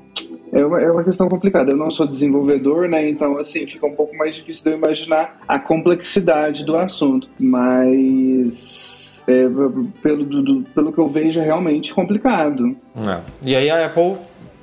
[0.55, 1.71] é uma, é uma questão complicada.
[1.71, 3.07] Eu não sou desenvolvedor, né?
[3.09, 7.29] Então, assim, fica um pouco mais difícil de eu imaginar a complexidade do assunto.
[7.39, 9.23] Mas.
[9.27, 9.43] É,
[10.03, 12.75] pelo, do, pelo que eu vejo, é realmente complicado.
[12.95, 13.19] É.
[13.43, 14.17] E aí a Apple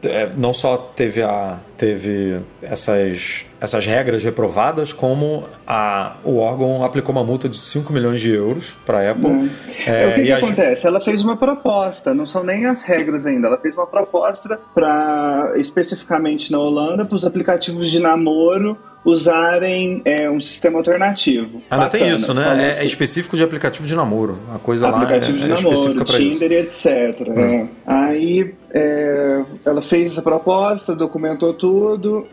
[0.04, 7.14] é, não só teve, a, teve essas, essas regras reprovadas, como a, o órgão aplicou
[7.14, 9.26] uma multa de 5 milhões de euros para a Apple.
[9.26, 9.50] Hum.
[9.86, 10.42] É, o que, que as...
[10.42, 10.86] acontece?
[10.86, 15.52] Ela fez uma proposta, não são nem as regras ainda, ela fez uma proposta para,
[15.56, 21.60] especificamente na Holanda, para os aplicativos de namoro usarem é, um sistema alternativo.
[21.70, 22.66] Ainda Bacana, tem isso, né?
[22.66, 22.82] É, assim.
[22.82, 24.38] é, específico de aplicativo de namoro.
[24.54, 26.40] A coisa aplicativo lá é, de é namoro, específica para isso.
[26.40, 27.28] Tinder, etc.
[27.28, 27.68] Hum.
[27.86, 31.71] Aí é, ela fez essa proposta, documentou tudo,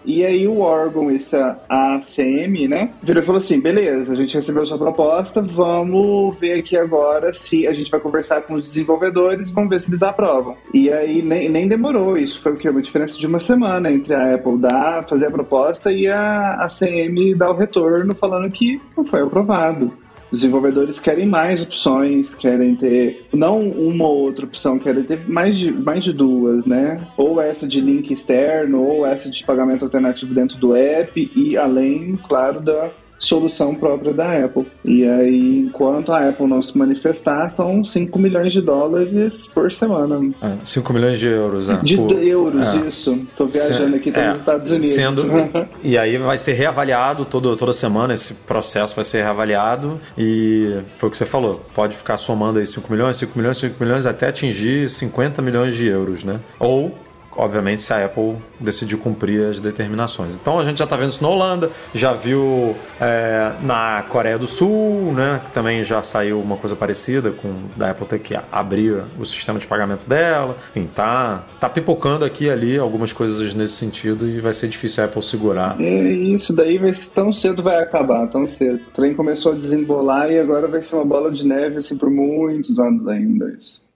[0.05, 4.65] e aí o órgão, essa ACM, né, virou e falou assim: beleza, a gente recebeu
[4.65, 9.69] sua proposta, vamos ver aqui agora se a gente vai conversar com os desenvolvedores, vamos
[9.69, 10.55] ver se eles aprovam.
[10.73, 12.69] E aí nem, nem demorou, isso foi o que?
[12.69, 17.35] Uma diferença de uma semana entre a Apple dar, fazer a proposta e a ACM
[17.35, 19.91] dar o retorno falando que não foi aprovado.
[20.31, 25.57] Os desenvolvedores querem mais opções, querem ter não uma ou outra opção, querem ter mais
[25.57, 27.01] de, mais de duas, né?
[27.17, 32.15] Ou essa de link externo, ou essa de pagamento alternativo dentro do app, e além,
[32.27, 34.65] claro, da solução própria da Apple.
[34.85, 40.19] E aí, enquanto a Apple não se manifestar, são 5 milhões de dólares por semana.
[40.41, 41.77] É, 5 milhões de euros, é.
[41.83, 42.87] De por, euros, é.
[42.87, 43.27] isso.
[43.35, 44.87] Tô viajando aqui, tô é, nos Estados Unidos.
[44.87, 45.23] Sendo,
[45.83, 51.09] e aí vai ser reavaliado todo, toda semana, esse processo vai ser reavaliado e foi
[51.09, 54.27] o que você falou, pode ficar somando aí 5 milhões, 5 milhões, 5 milhões até
[54.27, 56.39] atingir 50 milhões de euros, né?
[56.59, 56.95] Ou
[57.35, 60.35] obviamente, se a Apple decidir cumprir as determinações.
[60.35, 64.47] Então a gente já está vendo isso na Holanda, já viu é, na Coreia do
[64.47, 65.41] Sul, né?
[65.45, 69.59] Que também já saiu uma coisa parecida com da Apple ter que abrir o sistema
[69.59, 70.55] de pagamento dela.
[70.69, 75.03] Enfim, tá, tá pipocando aqui e ali algumas coisas nesse sentido e vai ser difícil
[75.03, 75.79] a Apple segurar.
[75.79, 78.87] Isso daí vai, tão cedo vai acabar, tão cedo.
[78.87, 82.09] O trem começou a desembolar e agora vai ser uma bola de neve assim por
[82.09, 83.53] muitos anos ainda.
[83.57, 83.88] Isso.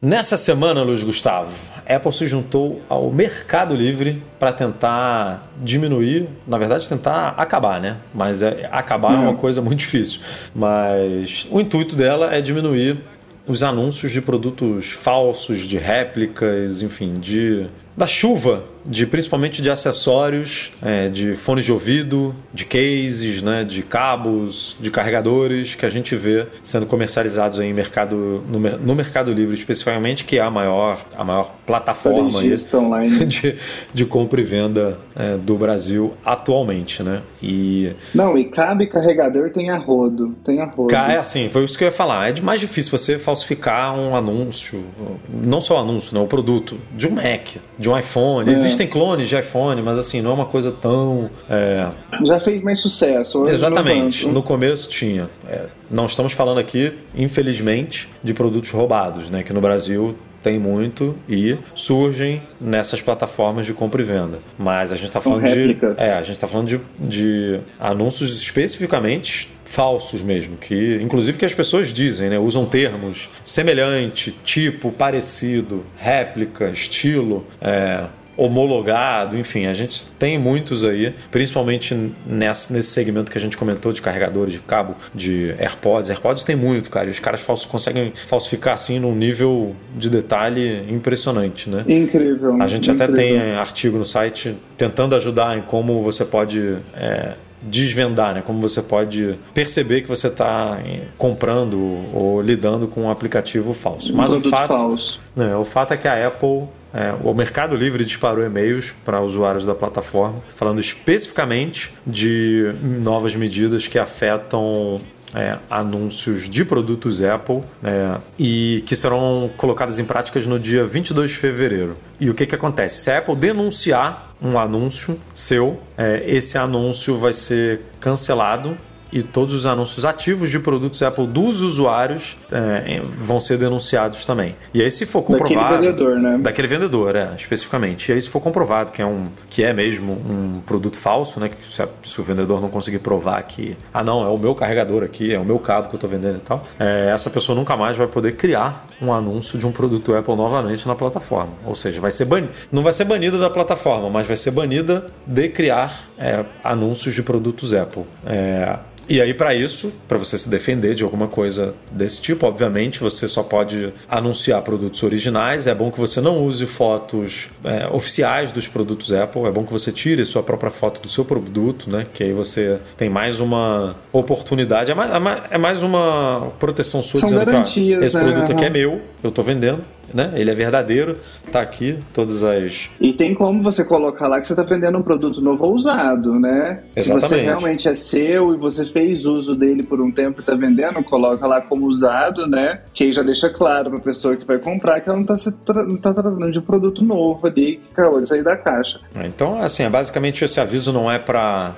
[0.00, 1.52] Nessa semana, Luiz Gustavo,
[1.84, 7.96] a Apple se juntou ao Mercado Livre para tentar diminuir, na verdade, tentar acabar, né?
[8.14, 10.20] Mas é, acabar é uma coisa muito difícil.
[10.54, 13.00] Mas o intuito dela é diminuir
[13.44, 20.72] os anúncios de produtos falsos, de réplicas, enfim, de da chuva de principalmente de acessórios,
[20.82, 26.16] é, de fones de ouvido, de cases, né, de cabos, de carregadores que a gente
[26.16, 31.22] vê sendo comercializados em mercado no, no Mercado Livre especificamente, que é a maior a
[31.22, 32.40] maior plataforma
[33.26, 33.56] de,
[33.92, 37.20] de compra e venda é, do Brasil atualmente, né?
[37.42, 40.94] E não e cabe carregador tem a rodo, tem a rodo.
[40.94, 42.30] É assim, foi isso que eu ia falar.
[42.30, 44.84] É mais difícil você falsificar um anúncio,
[45.28, 48.48] não só o anúncio, não, o produto de um Mac, de um iPhone.
[48.48, 48.52] É.
[48.52, 51.28] Existe Existem clones de iPhone, mas assim, não é uma coisa tão.
[51.50, 51.88] É...
[52.24, 53.48] Já fez mais sucesso.
[53.48, 54.26] Exatamente.
[54.28, 55.28] No começo tinha.
[55.48, 59.42] É, não estamos falando aqui, infelizmente, de produtos roubados, né?
[59.42, 64.38] Que no Brasil tem muito e surgem nessas plataformas de compra e venda.
[64.56, 65.76] Mas a gente está falando de.
[65.98, 71.52] É, a gente está falando de, de anúncios especificamente falsos mesmo, que inclusive que as
[71.52, 72.38] pessoas dizem, né?
[72.38, 77.44] Usam termos semelhante, tipo, parecido, réplica, estilo.
[77.60, 78.04] É,
[78.38, 83.92] homologado, enfim, a gente tem muitos aí, principalmente nesse, nesse segmento que a gente comentou
[83.92, 86.08] de carregadores de cabo de AirPods.
[86.08, 90.86] AirPods tem muito, cara, e os caras falsos, conseguem falsificar assim num nível de detalhe
[90.88, 91.84] impressionante, né?
[91.88, 92.62] Incrível.
[92.62, 93.12] A gente incrível.
[93.12, 96.78] até tem artigo no site tentando ajudar em como você pode.
[96.94, 98.42] É, desvendar, né?
[98.44, 101.78] Como você pode perceber que você está eh, comprando
[102.14, 104.14] ou lidando com um aplicativo falso.
[104.14, 105.20] Mas o fato, falso.
[105.34, 109.64] Né, o fato é que a Apple é, o Mercado Livre disparou e-mails para usuários
[109.66, 115.00] da plataforma, falando especificamente de novas medidas que afetam
[115.34, 121.32] é, anúncios de produtos Apple é, e que serão colocadas em práticas no dia 22
[121.32, 121.96] de fevereiro.
[122.20, 123.02] E o que, que acontece?
[123.02, 128.76] Se a Apple denunciar um anúncio seu, é, esse anúncio vai ser cancelado
[129.10, 134.56] e todos os anúncios ativos de produtos Apple dos usuários é, vão ser denunciados também.
[134.72, 135.56] E aí, se for comprovado.
[135.58, 136.38] Daquele vendedor, né?
[136.38, 138.10] Daquele vendedor, é, especificamente.
[138.10, 141.48] E aí, se for comprovado que é, um, que é mesmo um produto falso, né?
[141.48, 145.02] Que se, se o vendedor não conseguir provar que, ah, não, é o meu carregador
[145.02, 147.76] aqui, é o meu cabo que eu estou vendendo e tal, é, essa pessoa nunca
[147.76, 151.52] mais vai poder criar um anúncio de um produto Apple novamente na plataforma.
[151.64, 152.48] Ou seja, vai ser ban...
[152.70, 157.22] não vai ser banida da plataforma, mas vai ser banida de criar é, anúncios de
[157.22, 158.04] produtos Apple.
[158.26, 158.78] É,
[159.08, 163.26] e aí, para isso, para você se defender de alguma coisa desse tipo, obviamente você
[163.28, 165.66] só pode anunciar produtos originais.
[165.66, 169.44] É bom que você não use fotos é, oficiais dos produtos Apple.
[169.44, 172.06] É bom que você tire sua própria foto do seu produto, né?
[172.12, 174.90] Que aí você tem mais uma oportunidade.
[174.90, 175.10] É mais,
[175.50, 178.22] é mais é uma proteção sua São dizendo que esse né?
[178.22, 179.82] produto aqui é meu, eu estou vendendo
[180.12, 180.32] né?
[180.34, 181.18] Ele é verdadeiro,
[181.52, 182.90] tá aqui, todas as.
[183.00, 186.38] E tem como você colocar lá que você está vendendo um produto novo ou usado,
[186.38, 186.82] né?
[186.96, 187.02] Exatamente.
[187.02, 190.54] Se você realmente é seu e você fez uso dele por um tempo e está
[190.54, 192.80] vendendo, coloca lá como usado, né?
[192.92, 195.50] Que aí já deixa claro para a pessoa que vai comprar que ela não está
[195.64, 199.00] tra tá tratando de um produto novo ali que acabou de sair da caixa.
[199.24, 201.74] Então, assim, é basicamente esse aviso não é para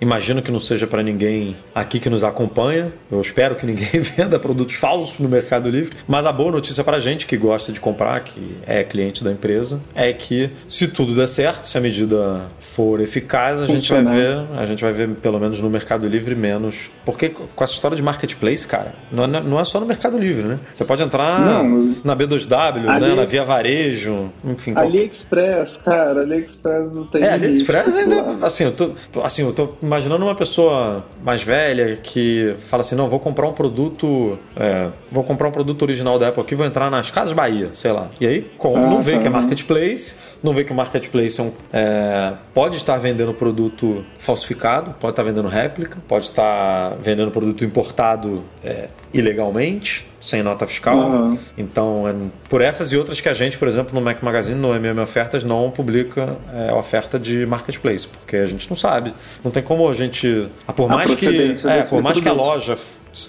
[0.00, 2.92] Imagino que não seja para ninguém aqui que nos acompanha.
[3.10, 5.96] Eu espero que ninguém venda produtos falsos no Mercado Livre.
[6.08, 9.80] Mas a boa notícia para gente que gosta de comprar, que é cliente da empresa,
[9.94, 14.46] é que se tudo der certo, se a medida for eficaz, a gente vai ver,
[14.56, 16.90] a gente vai ver pelo menos no Mercado Livre menos.
[17.04, 20.44] Porque com essa história de marketplace, cara, não é, não é só no Mercado Livre,
[20.44, 20.58] né?
[20.72, 23.06] Você pode entrar não, na B2W, Ali...
[23.06, 23.14] né?
[23.14, 24.72] na Via Varejo, enfim.
[24.76, 27.22] AliExpress, cara, AliExpress não tem.
[27.22, 28.46] É, AliExpress ainda.
[28.46, 28.92] Assim, eu tô,
[29.22, 33.52] assim, eu tô imaginando uma pessoa mais velha que fala assim, não, vou comprar um
[33.52, 37.70] produto, é, vou comprar um produto original da Apple aqui, vou entrar nas Casas Bahia,
[37.72, 38.08] sei lá.
[38.20, 39.18] E aí, como ah, não vê tá.
[39.18, 40.14] que é marketplace,
[40.44, 45.24] não vê que o marketplace é, um, é, pode estar vendendo produto falsificado, pode estar
[45.24, 50.98] vendendo réplica, pode estar vendendo produto importado é, ilegalmente sem nota fiscal.
[50.98, 51.38] Uhum.
[51.56, 52.14] Então, é
[52.48, 55.42] por essas e outras que a gente, por exemplo, no Mac Magazine, no MM Ofertas,
[55.42, 59.14] não publica é, oferta de marketplace, porque a gente não sabe.
[59.42, 60.46] Não tem como a gente.
[60.68, 62.76] Ah, por mais que, é, por mais que a loja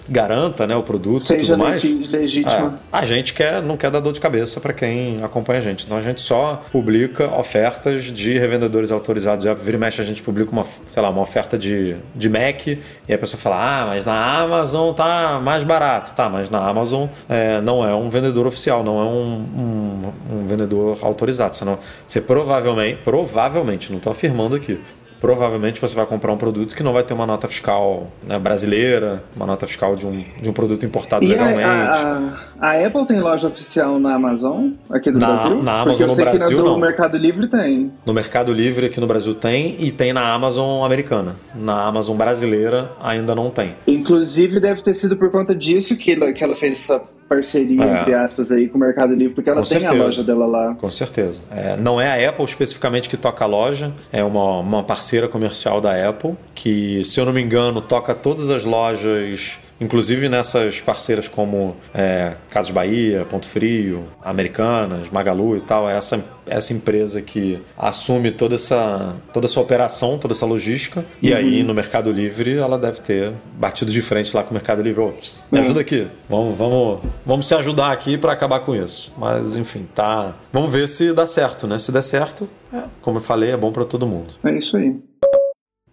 [0.10, 1.84] garanta né, o produto Seja mais.
[1.84, 2.80] legítima.
[2.92, 5.86] É, a gente quer, não quer dar dor de cabeça para quem acompanha a gente.
[5.86, 9.46] Então a gente só publica ofertas de revendedores autorizados.
[9.46, 12.68] Já vira e mexe, a gente publica uma, sei lá, uma oferta de, de Mac
[12.68, 12.80] e
[13.14, 16.12] a pessoa fala: Ah, mas na Amazon tá mais barato.
[16.14, 20.46] Tá, mas na Amazon é, não é um vendedor oficial, não é um, um, um
[20.46, 21.56] vendedor autorizado.
[21.56, 24.80] Senão, você provavelmente, provavelmente, não estou afirmando aqui,
[25.22, 29.24] provavelmente você vai comprar um produto que não vai ter uma nota fiscal né, brasileira,
[29.36, 31.62] uma nota fiscal de um, de um produto importado e legalmente.
[31.64, 35.64] A, a, a, Apple tem loja oficial na Amazon, aqui do na, Brasil?
[35.64, 36.80] Na Amazon no Brasil, no não.
[36.80, 37.92] Mercado Livre tem.
[38.04, 41.36] No Mercado Livre aqui no Brasil tem e tem na Amazon americana.
[41.54, 43.76] Na Amazon brasileira ainda não tem.
[43.86, 47.00] Inclusive deve ter sido por conta disso que ela, que ela fez essa
[47.32, 48.02] parceria, é.
[48.02, 50.02] entre aspas, aí com o Mercado Livre, porque ela com tem certeza.
[50.02, 50.76] a loja dela lá.
[50.76, 51.42] Com certeza.
[51.50, 55.80] É, não é a Apple especificamente que toca a loja, é uma, uma parceira comercial
[55.80, 61.28] da Apple, que, se eu não me engano, toca todas as lojas Inclusive nessas parceiras
[61.28, 67.60] como é, Casas Bahia, Ponto Frio, Americanas, Magalu e tal, é essa, essa empresa que
[67.76, 71.04] assume toda essa, toda essa operação, toda essa logística.
[71.20, 71.38] E uhum.
[71.38, 75.02] aí no Mercado Livre ela deve ter batido de frente lá com o Mercado Livre.
[75.02, 75.08] Oh,
[75.52, 75.60] me uhum.
[75.62, 79.12] ajuda aqui, vamos, vamos, vamos se ajudar aqui para acabar com isso.
[79.18, 80.36] Mas enfim, tá.
[80.54, 81.80] Vamos ver se dá certo, né?
[81.80, 84.34] Se der certo, é, como eu falei, é bom para todo mundo.
[84.44, 84.96] É isso aí.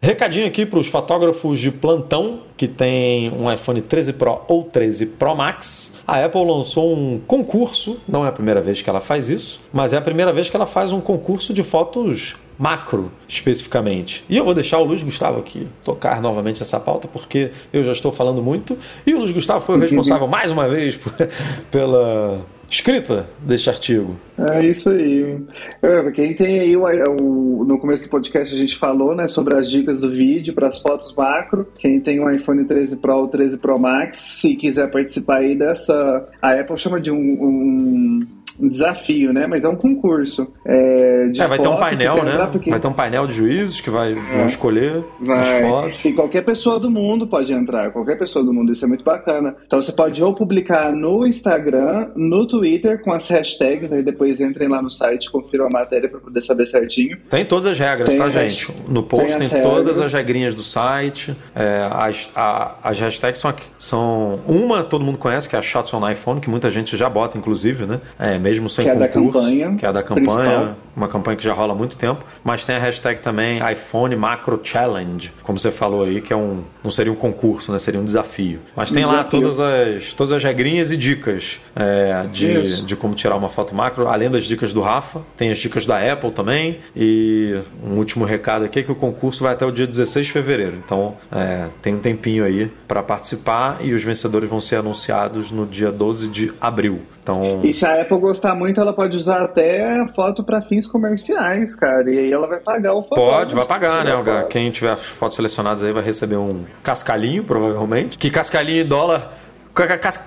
[0.00, 5.06] Recadinho aqui para os fotógrafos de plantão que tem um iPhone 13 Pro ou 13
[5.06, 5.96] Pro Max.
[6.06, 9.92] A Apple lançou um concurso, não é a primeira vez que ela faz isso, mas
[9.92, 14.24] é a primeira vez que ela faz um concurso de fotos macro especificamente.
[14.28, 17.92] E eu vou deixar o Luiz Gustavo aqui tocar novamente essa pauta porque eu já
[17.92, 20.98] estou falando muito e o Luiz Gustavo foi o responsável mais uma vez
[21.70, 24.16] pela escrita deste artigo.
[24.38, 25.38] É isso aí.
[25.82, 29.56] É, quem tem aí o, o, no começo do podcast a gente falou, né, sobre
[29.56, 31.66] as dicas do vídeo para as fotos macro.
[31.78, 36.28] Quem tem um iPhone 13 Pro ou 13 Pro Max, se quiser participar aí dessa,
[36.40, 38.26] a Apple chama de um, um um
[38.60, 39.46] desafio, né?
[39.46, 40.52] Mas é um concurso.
[40.64, 42.48] É, é vai ter um painel, né?
[42.50, 42.70] Porque...
[42.70, 44.44] Vai ter um painel de juízes que vai é.
[44.44, 45.40] escolher vai.
[45.40, 46.04] as fotos.
[46.04, 49.54] E qualquer pessoa do mundo pode entrar, qualquer pessoa do mundo, isso é muito bacana.
[49.66, 54.68] Então você pode ou publicar no Instagram, no Twitter, com as hashtags, aí depois entrem
[54.68, 57.18] lá no site, confiram a matéria para poder saber certinho.
[57.28, 58.72] Tem todas as regras, tem tá, gente?
[58.88, 61.36] No post tem, tem todas as regrinhas do site.
[61.54, 64.40] É, as, a, as hashtags são, são.
[64.46, 67.36] Uma todo mundo conhece, que é a Shots on iPhone, que muita gente já bota,
[67.36, 68.00] inclusive, né?
[68.18, 70.76] É, mesmo sem que concurso, é da campanha, que é da campanha, principal.
[70.98, 74.60] Uma campanha que já rola há muito tempo, mas tem a hashtag também iPhone Macro
[74.62, 77.78] Challenge, como você falou aí, que é um não seria um concurso, né?
[77.78, 78.60] Seria um desafio.
[78.74, 79.18] Mas tem desafio.
[79.18, 83.74] lá todas as todas as regrinhas e dicas é, de, de como tirar uma foto
[83.74, 88.24] macro, além das dicas do Rafa, tem as dicas da Apple também e um último
[88.24, 91.68] recado aqui é que o concurso vai até o dia 16 de fevereiro, então é,
[91.80, 96.28] tem um tempinho aí para participar e os vencedores vão ser anunciados no dia 12
[96.28, 97.02] de abril.
[97.22, 101.74] Então, e se a Apple gostar muito, ela pode usar até foto para fins comerciais,
[101.74, 102.10] cara.
[102.10, 103.38] E aí ela vai pagar o fotógrafo.
[103.38, 104.22] Pode, vai pagar, né?
[104.22, 104.48] Pode.
[104.48, 108.18] Quem tiver fotos selecionadas aí vai receber um cascalhinho, provavelmente.
[108.18, 109.32] Que cascalhinho em dólar.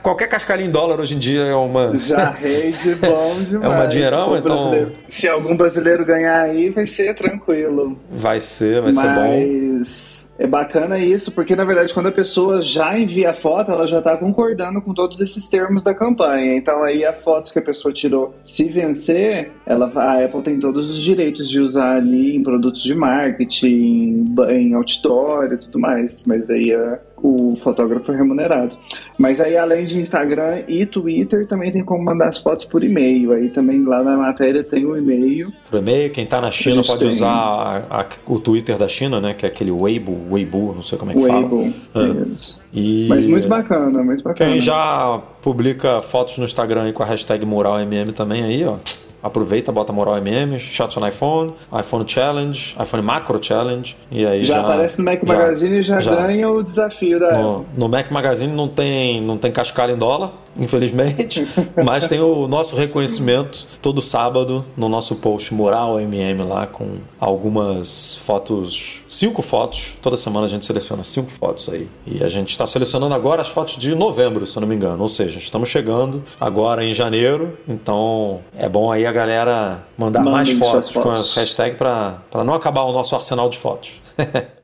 [0.01, 1.95] Qualquer cascalhinho em dólar hoje em dia é uma.
[1.99, 3.65] Já rende bom demais.
[3.65, 4.91] é uma dinheirão, então.
[5.09, 7.99] Se algum brasileiro ganhar aí, vai ser tranquilo.
[8.09, 8.95] Vai ser, vai Mas...
[8.95, 9.21] ser bom.
[9.27, 13.85] Mas é bacana isso, porque na verdade quando a pessoa já envia a foto, ela
[13.85, 16.55] já está concordando com todos esses termos da campanha.
[16.55, 20.89] Então aí a foto que a pessoa tirou, se vencer, ela, a Apple tem todos
[20.89, 26.25] os direitos de usar ali em produtos de marketing, em outdoor e tudo mais.
[26.25, 28.75] Mas aí a, o fotógrafo é remunerado.
[29.17, 33.31] Mas aí, além de Instagram e Twitter, também tem como mandar as fotos por e-mail.
[33.33, 35.51] Aí também lá na matéria tem o um e-mail.
[35.69, 37.09] Por e-mail, quem está na China pode tem.
[37.09, 39.33] usar a, a, o Twitter da China, né?
[39.33, 42.07] Que é aquele Weibo, Weibo, não sei como é que Weibo, fala.
[42.07, 42.25] É.
[42.73, 43.07] E...
[43.07, 44.51] Mas muito bacana, muito bacana.
[44.51, 48.77] Quem já publica fotos no Instagram aí com a hashtag MuralMM também aí, ó
[49.21, 54.55] aproveita, bota moral MM, shots on iPhone, iPhone Challenge, iPhone Macro Challenge, e aí já,
[54.55, 56.15] já aparece no Mac Magazine e já, já.
[56.15, 60.31] ganha o desafio da no, no Mac Magazine não tem, não tem cascalho em dólar,
[60.59, 61.47] infelizmente,
[61.83, 68.15] mas tem o nosso reconhecimento todo sábado no nosso post Mural MM lá com algumas
[68.15, 71.87] fotos, cinco fotos, toda semana a gente seleciona cinco fotos aí.
[72.05, 75.01] E a gente está selecionando agora as fotos de novembro, se eu não me engano,
[75.01, 80.55] ou seja, estamos chegando agora em janeiro, então é bom aí a galera mandar Mandem
[80.55, 84.01] mais fotos, fotos com a hashtag para não acabar o nosso arsenal de fotos.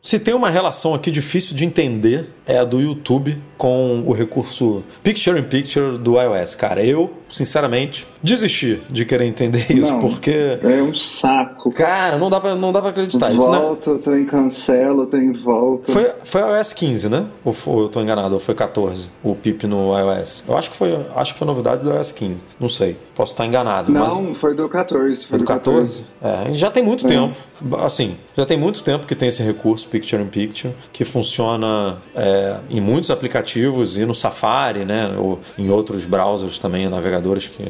[0.00, 4.84] Se tem uma relação aqui difícil de entender, é a do YouTube com o recurso
[5.02, 6.54] Picture in Picture do iOS.
[6.54, 10.58] Cara, eu, sinceramente, desisti de querer entender isso, Não, porque.
[10.62, 11.72] É um saco.
[11.72, 13.32] Cara, não dá pra, não dá pra acreditar.
[13.32, 13.58] Isso, né?
[13.58, 15.92] Volta, tem cancela, tem volta.
[15.92, 17.26] Foi, foi iOS 15, né?
[17.44, 20.44] Ou, foi, eu tô enganado, ou foi 14, o PIP no iOS.
[20.48, 22.44] Eu acho que foi, acho que foi novidade do iOS 15.
[22.60, 22.96] Não sei.
[23.16, 23.90] Posso estar enganado.
[23.90, 24.14] mas...
[24.14, 25.26] Não, foi do 14.
[25.26, 26.04] Foi do 14?
[26.22, 27.36] É, já tem muito tempo.
[27.84, 32.56] Assim, já tem muito tempo que tem esse recurso Picture in Picture, que funciona é,
[32.70, 35.14] em muitos aplicativos e no Safari, né?
[35.18, 37.62] Ou em outros browsers também, navegadores que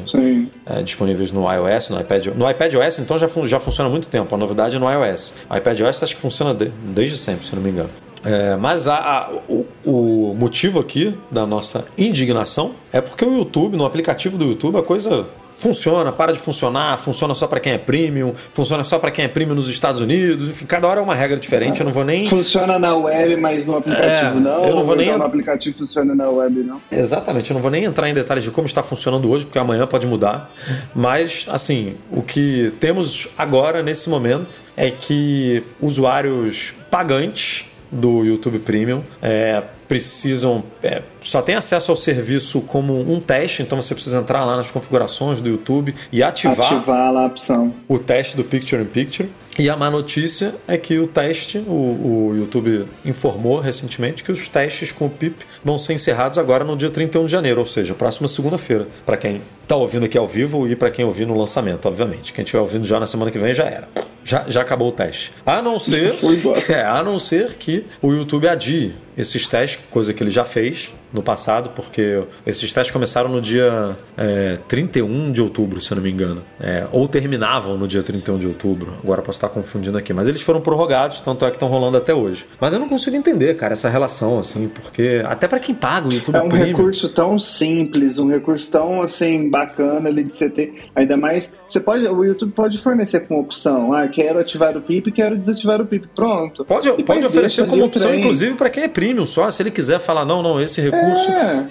[0.65, 2.27] é, disponíveis no iOS, no iPad.
[2.27, 4.33] No iPad OS, então, já, fun já funciona há muito tempo.
[4.33, 5.33] A novidade é no iOS.
[5.49, 7.89] O iPad OS acho que funciona de desde sempre, se não me engano.
[8.23, 13.77] É, mas a, a, o, o, motivo aqui da nossa indignação é porque o YouTube,
[13.77, 15.25] no aplicativo do YouTube, a coisa
[15.59, 19.27] funciona, para de funcionar, funciona só para quem é premium, funciona só para quem é
[19.27, 22.27] premium nos Estados Unidos, enfim, cada hora é uma regra diferente, eu não vou nem...
[22.27, 25.25] Funciona na web, mas no aplicativo É, não, eu não vou ou nem- então no
[25.25, 26.81] aplicativo funciona na web não.
[26.91, 29.85] Exatamente, eu não vou nem entrar em detalhes de como está funcionando hoje, porque amanhã
[29.85, 30.49] pode mudar.
[30.95, 39.01] Mas, assim, o que temos agora, nesse momento, é que usuários pagantes do YouTube Premium
[39.21, 40.63] é, precisam.
[40.81, 44.71] é, só tem acesso ao serviço como um teste, então você precisa entrar lá nas
[44.71, 47.73] configurações do YouTube e ativar Ativar lá a opção.
[47.87, 49.29] o teste do Picture in Picture.
[49.59, 54.47] E a má notícia é que o teste, o, o YouTube informou recentemente que os
[54.47, 57.93] testes com o PIP vão ser encerrados agora no dia 31 de janeiro, ou seja,
[57.93, 58.87] próxima segunda-feira.
[59.05, 62.31] Para quem está ouvindo aqui ao vivo e para quem ouvir no lançamento, obviamente.
[62.31, 63.89] Quem estiver ouvindo já na semana que vem já era.
[64.23, 65.33] Já, já acabou o teste.
[65.45, 66.15] A não ser,
[66.69, 70.93] é, a não ser que o YouTube adie esses testes, coisa que ele já fez
[71.11, 76.03] no passado, porque esses testes começaram no dia é, 31 de outubro, se eu não
[76.03, 76.41] me engano.
[76.59, 78.93] É, ou terminavam no dia 31 de outubro.
[79.03, 80.13] Agora posso estar confundindo aqui.
[80.13, 82.45] Mas eles foram prorrogados, tanto é que estão rolando até hoje.
[82.59, 86.13] Mas eu não consigo entender, cara, essa relação, assim, porque até para quem paga o
[86.13, 86.67] YouTube É um Premium.
[86.67, 90.85] recurso tão simples, um recurso tão assim bacana ali de você ter.
[90.95, 95.11] Ainda mais, você pode, o YouTube pode fornecer com opção, ah, quero ativar o PIP,
[95.11, 96.63] quero desativar o PIP, pronto.
[96.65, 99.49] Pode, E pode oferecer como opção, inclusive, para quem é premium só.
[99.49, 100.98] Se ele quiser falar, não, não, esse recurso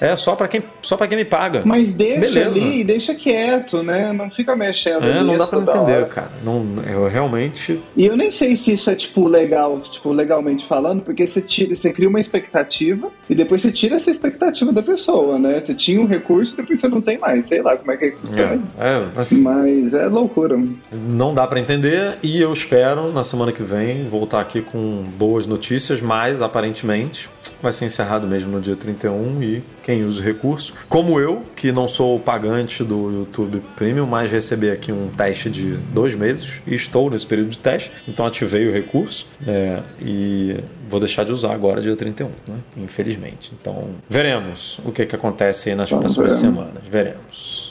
[0.01, 0.17] é, É.
[0.17, 1.63] só para quem, só pra quem me paga.
[1.65, 2.51] Mas deixa Beleza.
[2.65, 4.13] ali, deixa quieto, né?
[4.13, 5.05] Não fica mexendo.
[5.05, 6.31] É, não dá pra toda entender, cara.
[6.45, 7.81] Não, eu realmente.
[7.97, 11.75] E eu nem sei se isso é, tipo, legal, tipo, legalmente falando, porque você tira,
[11.77, 15.61] você cria uma expectativa e depois você tira essa expectativa da pessoa, né?
[15.61, 17.47] Você tinha um recurso e depois você não tem mais.
[17.47, 18.83] Sei lá como é que funciona isso.
[18.83, 20.59] É, é, mas Mas é loucura.
[20.93, 25.47] não dá pra entender e eu espero na semana que vem voltar aqui com boas
[25.47, 27.29] notícias, mas aparentemente
[27.63, 31.73] vai ser encerrado mesmo no dia 31 e quem usa o recurso, como eu, que
[31.73, 36.75] não sou pagante do YouTube Premium, mas recebi aqui um teste de dois meses e
[36.75, 40.57] estou nesse período de teste, então ativei o recurso é, e
[40.89, 42.59] vou deixar de usar agora dia 31, né?
[42.77, 43.53] infelizmente.
[43.61, 46.39] Então veremos o que, que acontece aí nas Vamos próximas ver.
[46.39, 47.68] semanas, veremos.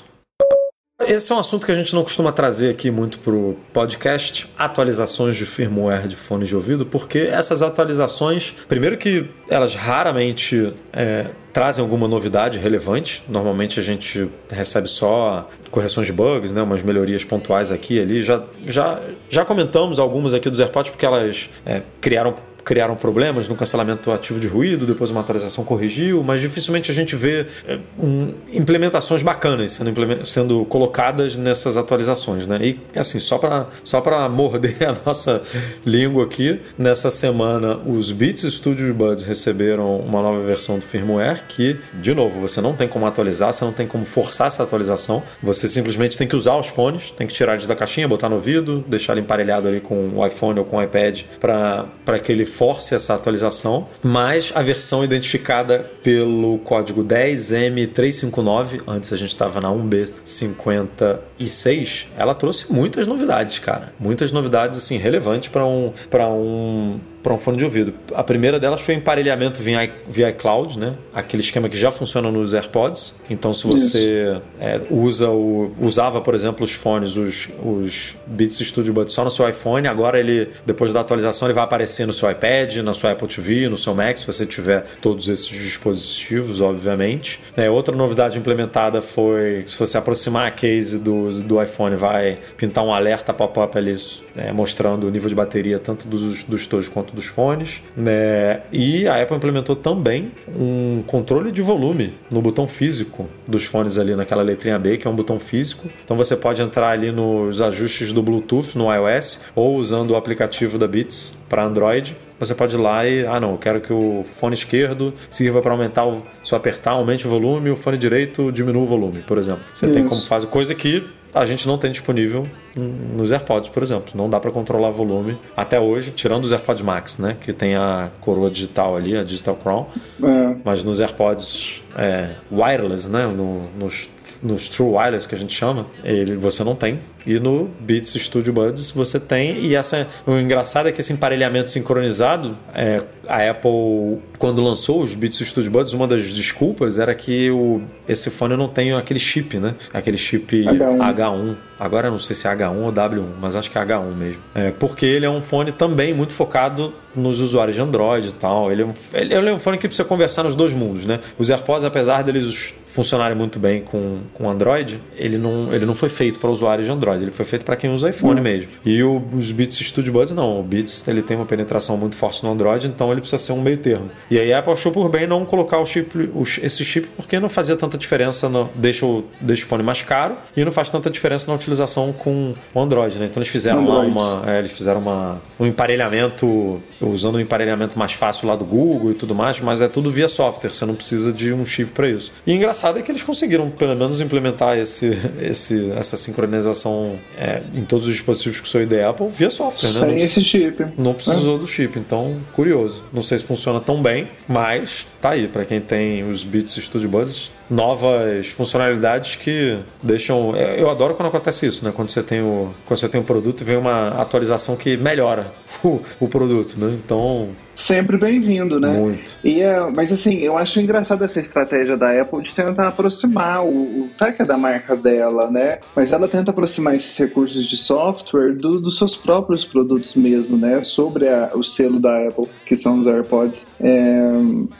[1.05, 5.37] Esse é um assunto que a gente não costuma trazer aqui muito pro podcast, atualizações
[5.37, 11.83] de firmware de fones de ouvido, porque essas atualizações, primeiro que elas raramente é, trazem
[11.83, 13.23] alguma novidade relevante.
[13.29, 18.23] Normalmente a gente recebe só correções de bugs, né, umas melhorias pontuais aqui e ali.
[18.23, 18.99] Já, já,
[19.29, 22.33] já comentamos algumas aqui dos AirPods porque elas é, criaram
[22.67, 27.15] criaram problemas no cancelamento ativo de ruído, depois uma atualização corrigiu, mas dificilmente a gente
[27.15, 32.59] vê é, um, implementações bacanas sendo, sendo colocadas nessas atualizações, né?
[32.61, 35.41] E assim, só para só morder a nossa
[35.85, 41.77] língua aqui, nessa semana os Beats Studio Buds receberam uma nova versão do firmware que,
[41.93, 45.69] de novo, você não tem como atualizar, você não tem como forçar essa atualização, você
[45.69, 48.83] simplesmente tem que usar os fones, tem que tirar eles da caixinha, botar no ouvido,
[48.89, 52.93] deixar ele emparelhado ali com o iPhone ou com o iPad para que ele force
[52.95, 62.05] essa atualização, mas a versão identificada pelo código 10M359, antes a gente estava na 1B56,
[62.17, 63.93] ela trouxe muitas novidades, cara.
[63.99, 67.93] Muitas novidades assim relevantes para um para um para um fone de ouvido.
[68.15, 70.93] A primeira delas foi emparelhamento via, via iCloud, né?
[71.13, 73.19] Aquele esquema que já funciona nos AirPods.
[73.29, 78.93] Então, se você é, usa o, usava, por exemplo, os fones, os, os Beats Studio
[78.93, 82.31] Buds só no seu iPhone, agora ele, depois da atualização, ele vai aparecer no seu
[82.31, 87.41] iPad, na sua Apple TV, no seu Mac, se você tiver todos esses dispositivos, obviamente.
[87.57, 92.85] É, outra novidade implementada foi, se você aproximar a case do, do iPhone, vai pintar
[92.85, 93.97] um alerta pop-up ali
[94.37, 97.81] é, mostrando o nível de bateria tanto dos, dos tojos quanto dos fones.
[97.95, 98.61] Né?
[98.71, 104.15] E a Apple implementou também um controle de volume no botão físico dos fones ali
[104.15, 105.89] naquela letrinha B, que é um botão físico.
[106.05, 110.77] Então você pode entrar ali nos ajustes do Bluetooth no iOS ou usando o aplicativo
[110.77, 114.23] da Beats para Android você pode ir lá e, ah não, eu quero que o
[114.23, 118.51] fone esquerdo sirva para aumentar, o, se eu apertar, aumente o volume, o fone direito
[118.51, 119.61] diminua o volume, por exemplo.
[119.73, 119.95] Você Isso.
[119.95, 121.03] tem como fazer coisa que
[121.39, 124.11] a gente não tem disponível nos AirPods, por exemplo.
[124.15, 127.37] Não dá para controlar volume até hoje, tirando os AirPods Max, né?
[127.39, 129.87] Que tem a coroa digital ali, a Digital Crown.
[130.23, 130.55] É.
[130.63, 133.25] Mas nos AirPods é, wireless, né?
[133.27, 134.09] No, nos,
[134.41, 136.99] nos True Wireless que a gente chama, ele, você não tem.
[137.27, 139.59] E no Beats Studio Buds você tem.
[139.59, 145.13] E essa, o engraçado é que esse emparelhamento sincronizado, é, a Apple, quando lançou os
[145.13, 149.59] Beats Studio Buds, uma das desculpas era que o, esse fone não tem aquele chip,
[149.59, 149.75] né?
[149.93, 150.97] Aquele chip H1.
[150.97, 151.55] H1.
[151.79, 154.41] Agora não sei se é H1 ou W1, mas acho que é H1 mesmo.
[154.55, 158.71] É, porque ele é um fone também muito focado nos usuários de Android e tal.
[158.71, 161.19] Ele é, um, ele é um fone que precisa conversar nos dois mundos, né?
[161.37, 166.09] Os AirPods, apesar deles funcionarem muito bem com, com Android, ele não, ele não foi
[166.09, 168.43] feito para usuários de Android, ele foi feito para quem usa iPhone uhum.
[168.43, 168.71] mesmo.
[168.85, 172.43] E o, os Beats Studio Buds não, o Beats ele tem uma penetração muito forte
[172.43, 174.09] no Android, então ele precisa ser um meio termo.
[174.29, 177.39] E aí a Apple achou por bem não colocar o chip, o, esse chip porque
[177.39, 180.89] não fazia tanta diferença, no, deixa, o, deixa o fone mais caro e não faz
[180.89, 183.25] tanta diferença na utilização com o Android, né?
[183.25, 184.17] Então eles fizeram Android.
[184.17, 188.65] lá uma, é, eles fizeram uma, um emparelhamento, usando um emparelhamento mais fácil lá do
[188.65, 191.91] Google e tudo mais, mas é tudo via software, você não precisa de um chip
[191.91, 192.31] para isso.
[192.45, 196.96] E engraçado é que eles conseguiram pelo menos implementar esse, esse, essa sincronização
[197.37, 199.99] é, em todos os dispositivos que são da Apple via software, né?
[199.99, 200.85] Sem esse chip.
[200.97, 201.59] Não precisou é.
[201.59, 203.01] do chip, então curioso.
[203.11, 207.09] Não sei se funciona tão bem, mas tá aí para quem tem os Beats Studio
[207.09, 210.55] Buds, novas funcionalidades que deixam.
[210.55, 211.91] É, eu adoro quando acontece isso, né?
[211.95, 215.51] Quando você tem o, quando você tem um produto e vem uma atualização que melhora
[215.83, 216.97] o, o produto, né?
[217.03, 218.89] Então Sempre bem-vindo, né?
[218.89, 219.37] Muito.
[219.43, 224.01] E, é, mas assim, eu acho engraçado essa estratégia da Apple de tentar aproximar o,
[224.01, 225.77] o é da marca dela, né?
[225.95, 230.81] Mas ela tenta aproximar esses recursos de software do, dos seus próprios produtos mesmo, né?
[230.81, 233.67] Sobre a, o selo da Apple, que são os AirPods.
[233.79, 234.31] É,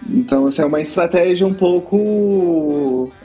[0.09, 1.95] então, assim, é uma estratégia um pouco.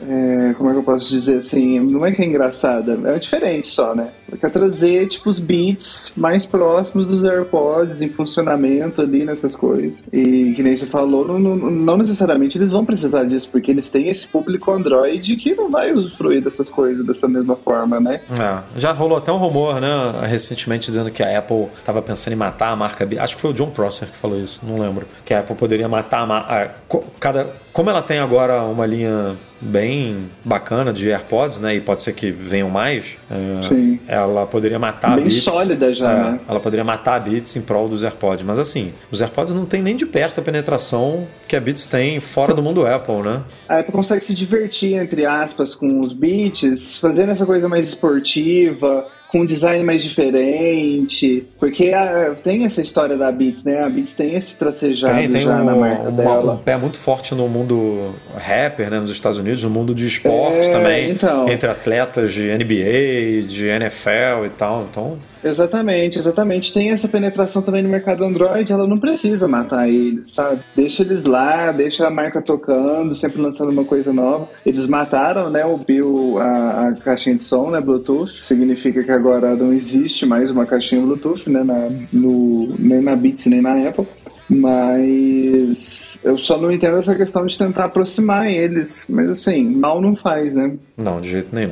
[0.00, 1.80] É, como é que eu posso dizer assim?
[1.80, 4.08] Não é que é engraçada, é diferente só, né?
[4.40, 10.00] Quer trazer, tipo, os beats mais próximos dos AirPods em funcionamento ali nessas coisas.
[10.12, 13.90] E que nem você falou, não, não, não, necessariamente eles vão precisar disso, porque eles
[13.90, 18.20] têm esse público Android que não vai usufruir dessas coisas dessa mesma forma, né?
[18.30, 19.88] É, já rolou até um rumor, né,
[20.26, 23.08] recentemente dizendo que a Apple estava pensando em matar a marca.
[23.20, 25.06] Acho que foi o John Prosser que falou isso, não lembro.
[25.24, 26.74] Que a Apple poderia matar a, marca.
[27.20, 31.76] cada como ela tem agora uma linha bem bacana de AirPods, né?
[31.76, 33.16] E pode ser que venham mais.
[33.30, 35.44] É, ela poderia matar bem a Beats.
[35.44, 36.40] sólida já, é, né?
[36.48, 38.44] Ela poderia matar a Beats em prol dos AirPods.
[38.44, 42.18] Mas assim, os AirPods não tem nem de perto a penetração que a Beats tem
[42.18, 43.42] fora do mundo Apple, né?
[43.68, 49.06] A Apple consegue se divertir, entre aspas, com os Beats, fazendo essa coisa mais esportiva
[49.32, 51.48] com um design mais diferente.
[51.58, 53.82] Porque a, tem essa história da Beats, né?
[53.82, 56.52] A Beats tem esse tracejado tem, tem já um, na marca uma, dela.
[56.52, 59.00] Um pé muito forte no mundo rapper, né?
[59.00, 61.10] Nos Estados Unidos, no mundo de esportes é, também.
[61.10, 61.48] Então.
[61.48, 64.82] Entre atletas de NBA, de NFL e tal.
[64.82, 65.18] Então.
[65.42, 66.72] Exatamente, exatamente.
[66.72, 70.60] Tem essa penetração também no mercado Android, ela não precisa matar eles, sabe?
[70.76, 74.48] Deixa eles lá, deixa a marca tocando, sempre lançando uma coisa nova.
[74.64, 79.54] Eles mataram, né, o Bill, a, a caixinha de som, né, Bluetooth, significa que agora
[79.54, 84.06] não existe mais uma caixinha Bluetooth, né, na, no, nem na Beats nem na Apple.
[84.50, 89.06] Mas eu só não entendo essa questão de tentar aproximar eles.
[89.08, 90.74] Mas assim, mal não faz, né?
[90.96, 91.70] Não, de jeito nenhum.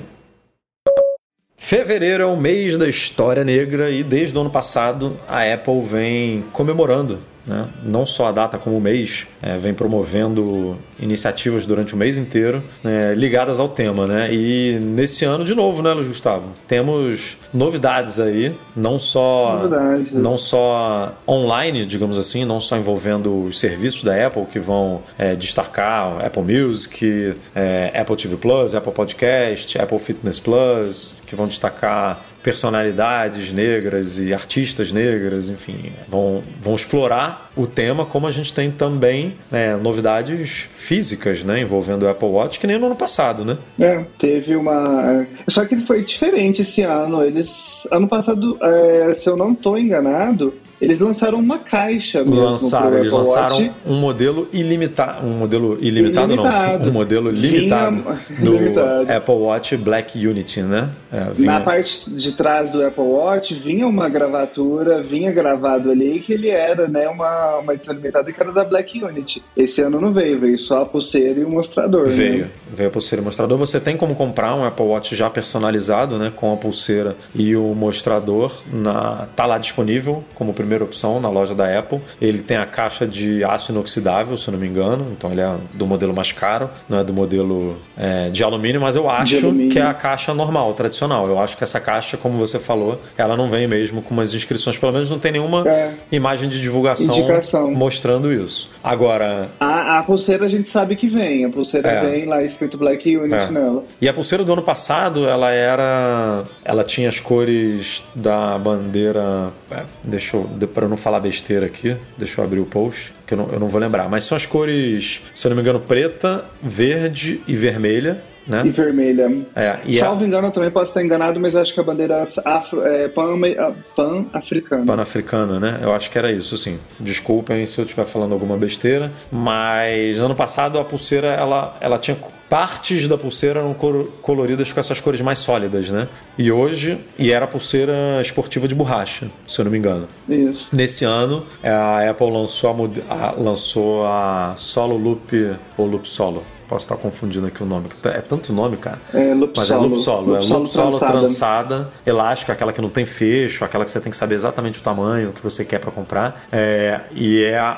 [1.56, 6.44] Fevereiro é o mês da história negra e desde o ano passado a Apple vem
[6.52, 7.18] comemorando
[7.50, 7.68] né?
[7.82, 12.62] não só a data como o mês, é, vem promovendo iniciativas durante o mês inteiro
[12.82, 14.06] né, ligadas ao tema.
[14.06, 14.32] Né?
[14.32, 16.50] E nesse ano, de novo, né, Luiz Gustavo?
[16.68, 20.12] Temos novidades aí, não só, novidades.
[20.12, 25.34] não só online, digamos assim, não só envolvendo os serviços da Apple que vão é,
[25.34, 32.29] destacar Apple Music, é, Apple TV Plus, Apple Podcast, Apple Fitness Plus, que vão destacar
[32.42, 38.70] personalidades negras e artistas negras, enfim, vão, vão explorar o tema, como a gente tem
[38.70, 43.58] também né, novidades físicas, né, envolvendo o Apple Watch, que nem no ano passado, né?
[43.78, 45.26] É, teve uma.
[45.48, 47.22] Só que foi diferente esse ano.
[47.22, 47.86] Eles.
[47.90, 53.12] Ano passado, é, se eu não estou enganado, eles lançaram uma caixa mesmo lançaram, eles
[53.12, 53.72] lançaram Watch.
[53.86, 56.84] um modelo ilimitado, um modelo ilimitado, ilimitado.
[56.84, 58.18] não, um modelo limitado Vinha...
[58.40, 59.12] do limitado.
[59.12, 60.90] Apple Watch Black Unity, né?
[61.12, 61.52] É, vinha...
[61.52, 66.48] Na parte de trás do Apple Watch vinha uma gravatura, vinha gravado ali que ele
[66.48, 69.42] era, né, uma uma edição limitada que era da Black Unity.
[69.56, 72.08] Esse ano não veio, veio só a pulseira e o mostrador.
[72.08, 72.50] Veio, né?
[72.74, 73.58] veio a pulseira e o mostrador.
[73.58, 77.74] Você tem como comprar um Apple Watch já personalizado, né, com a pulseira e o
[77.74, 78.52] mostrador.
[78.72, 82.00] Na, tá lá disponível como primeira opção na loja da Apple.
[82.20, 85.04] Ele tem a caixa de aço inoxidável, se eu não me engano.
[85.10, 88.94] Então ele é do modelo mais caro, não é do modelo é, de alumínio, mas
[88.94, 91.26] eu acho que é a caixa normal, tradicional.
[91.26, 94.78] Eu acho que essa caixa, como você falou, ela não vem mesmo com umas inscrições,
[94.78, 95.90] pelo menos não tem nenhuma é.
[96.12, 97.72] imagem de divulgação Indicação.
[97.72, 98.70] mostrando isso.
[98.84, 99.48] Agora.
[99.58, 101.44] A, a, pulseira a gente sabe que vem.
[101.44, 102.00] A pulseira é.
[102.04, 103.50] vem lá escrito Black Unit é.
[103.50, 103.82] nela.
[104.00, 106.44] E a pulseira do ano passado, ela era.
[106.64, 109.50] Ela tinha as cores da bandeira.
[109.70, 110.48] É, deixa eu.
[110.68, 113.68] Para não falar besteira aqui, deixa eu abrir o post que eu não, eu não
[113.68, 118.20] vou lembrar, mas são as cores, se eu não me engano, preta, verde e vermelha.
[118.50, 118.64] Né?
[118.66, 119.30] E vermelha.
[119.54, 120.26] É, e Salvo a...
[120.26, 124.84] engano, eu também posso estar enganado, mas eu acho que a bandeira afro, é pan-africana.
[124.84, 125.78] Pan-africana, né?
[125.80, 126.78] Eu acho que era isso, sim.
[126.98, 132.16] Desculpem se eu estiver falando alguma besteira, mas ano passado a pulseira ela, ela tinha
[132.48, 133.72] partes da pulseira eram
[134.20, 136.08] coloridas com essas cores mais sólidas, né?
[136.36, 140.08] E hoje, e era a pulseira esportiva de borracha, se eu não me engano.
[140.28, 140.68] Isso.
[140.72, 142.70] Nesse ano, a Apple lançou
[143.08, 147.88] a lançou a Solo Loop ou Loop Solo Posso estar confundindo aqui o nome.
[148.04, 148.96] É tanto nome, cara.
[149.12, 150.34] É loop Mas é loop solo.
[150.34, 151.12] Loop é loop solo trançada.
[151.12, 154.82] trançada, elástica, aquela que não tem fecho, aquela que você tem que saber exatamente o
[154.82, 156.46] tamanho que você quer para comprar.
[156.52, 157.70] É, e é a,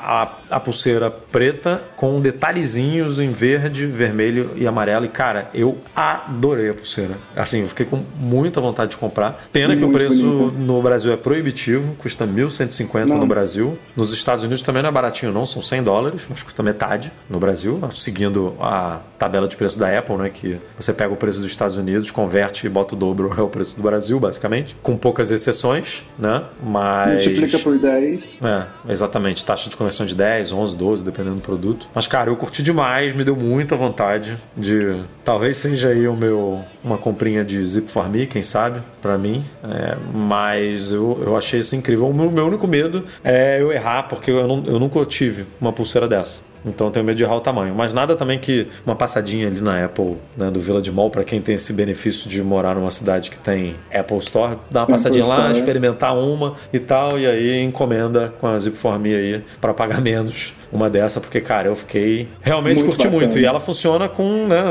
[0.50, 5.06] a, a, pulseira preta com detalhezinhos em verde, vermelho e amarelo.
[5.06, 7.14] E, cara, eu adorei a pulseira.
[7.34, 9.42] Assim, eu fiquei com muita vontade de comprar.
[9.50, 13.78] Pena Muito que o preço no Brasil é proibitivo, custa 1.150 no Brasil.
[13.96, 17.40] Nos Estados Unidos também não é baratinho, não, são 100 dólares, mas custa metade no
[17.40, 18.81] Brasil, seguindo a
[19.18, 20.28] tabela de preço da Apple, né?
[20.28, 23.48] Que você pega o preço dos Estados Unidos, converte e bota o dobro, é o
[23.48, 24.76] preço do Brasil, basicamente.
[24.82, 26.42] Com poucas exceções, né?
[26.62, 27.26] Mas.
[27.26, 28.40] Multiplica por 10.
[28.42, 29.44] É, exatamente.
[29.44, 31.86] Taxa de conversão de 10, 11, 12, dependendo do produto.
[31.94, 35.02] Mas, cara, eu curti demais, me deu muita vontade de.
[35.24, 36.64] Talvez seja aí o meu.
[36.82, 39.44] Uma comprinha de Zip for Me, quem sabe, para mim.
[39.62, 42.08] É, mas eu, eu achei isso incrível.
[42.08, 45.72] O meu, meu único medo é eu errar, porque eu, não, eu nunca tive uma
[45.72, 46.51] pulseira dessa.
[46.64, 47.74] Então eu tenho medo de errar o tamanho.
[47.74, 51.40] Mas nada também que uma passadinha ali na Apple, né, do Village Mall, para quem
[51.40, 55.36] tem esse benefício de morar numa cidade que tem Apple Store, dá uma passadinha Apple
[55.36, 59.44] lá, Store, experimentar uma e tal, e aí encomenda com a Zip For Me aí
[59.60, 62.26] para pagar menos uma dessa, porque, cara, eu fiquei.
[62.40, 63.20] Realmente muito curti bacana.
[63.26, 63.38] muito.
[63.38, 64.46] E ela funciona com.
[64.46, 64.64] Né,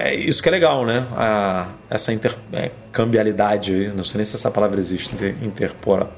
[0.00, 1.04] é isso que é legal, né?
[1.16, 2.12] A, essa
[2.98, 6.08] intercambialidade, não sei nem se essa palavra existe, interpora,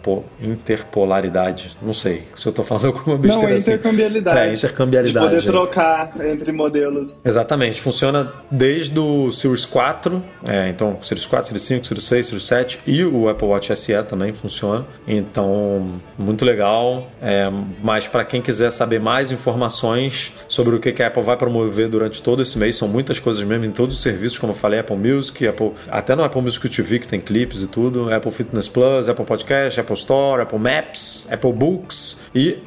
[0.41, 4.39] interpolaridade, não sei se eu tô falando alguma besteira Não, é intercambialidade.
[4.39, 4.49] Assim.
[4.49, 5.27] É, intercambialidade.
[5.27, 7.21] De poder trocar entre modelos.
[7.25, 12.47] Exatamente, funciona desde o Series 4, é, então Series 4, Series 5, Series 6, Series
[12.47, 17.51] 7 e o Apple Watch SE também funciona, então muito legal, é,
[17.83, 22.23] mas para quem quiser saber mais informações sobre o que a Apple vai promover durante
[22.23, 24.97] todo esse mês, são muitas coisas mesmo em todos os serviços, como eu falei, Apple
[24.97, 29.09] Music, Apple, até no Apple Music TV que tem clipes e tudo, Apple Fitness Plus,
[29.09, 32.59] Apple Podcast, Apple Store, Apple Maps, Apple Books e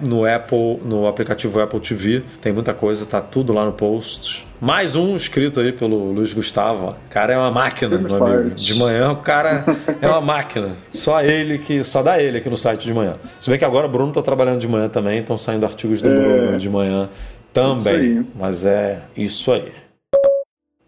[0.00, 4.46] no Apple, no aplicativo Apple TV, tem muita coisa, tá tudo lá no post.
[4.60, 6.90] Mais um escrito aí pelo Luiz Gustavo.
[6.90, 8.54] O cara é uma máquina, meu amigo.
[8.54, 9.64] De manhã o cara
[10.00, 10.74] é uma máquina.
[10.90, 11.84] Só ele que.
[11.84, 13.16] Só dá ele aqui no site de manhã.
[13.38, 16.08] Se bem que agora o Bruno tá trabalhando de manhã também, estão saindo artigos do
[16.08, 17.08] é, Bruno de manhã
[17.52, 18.26] também.
[18.34, 19.72] Mas é isso aí.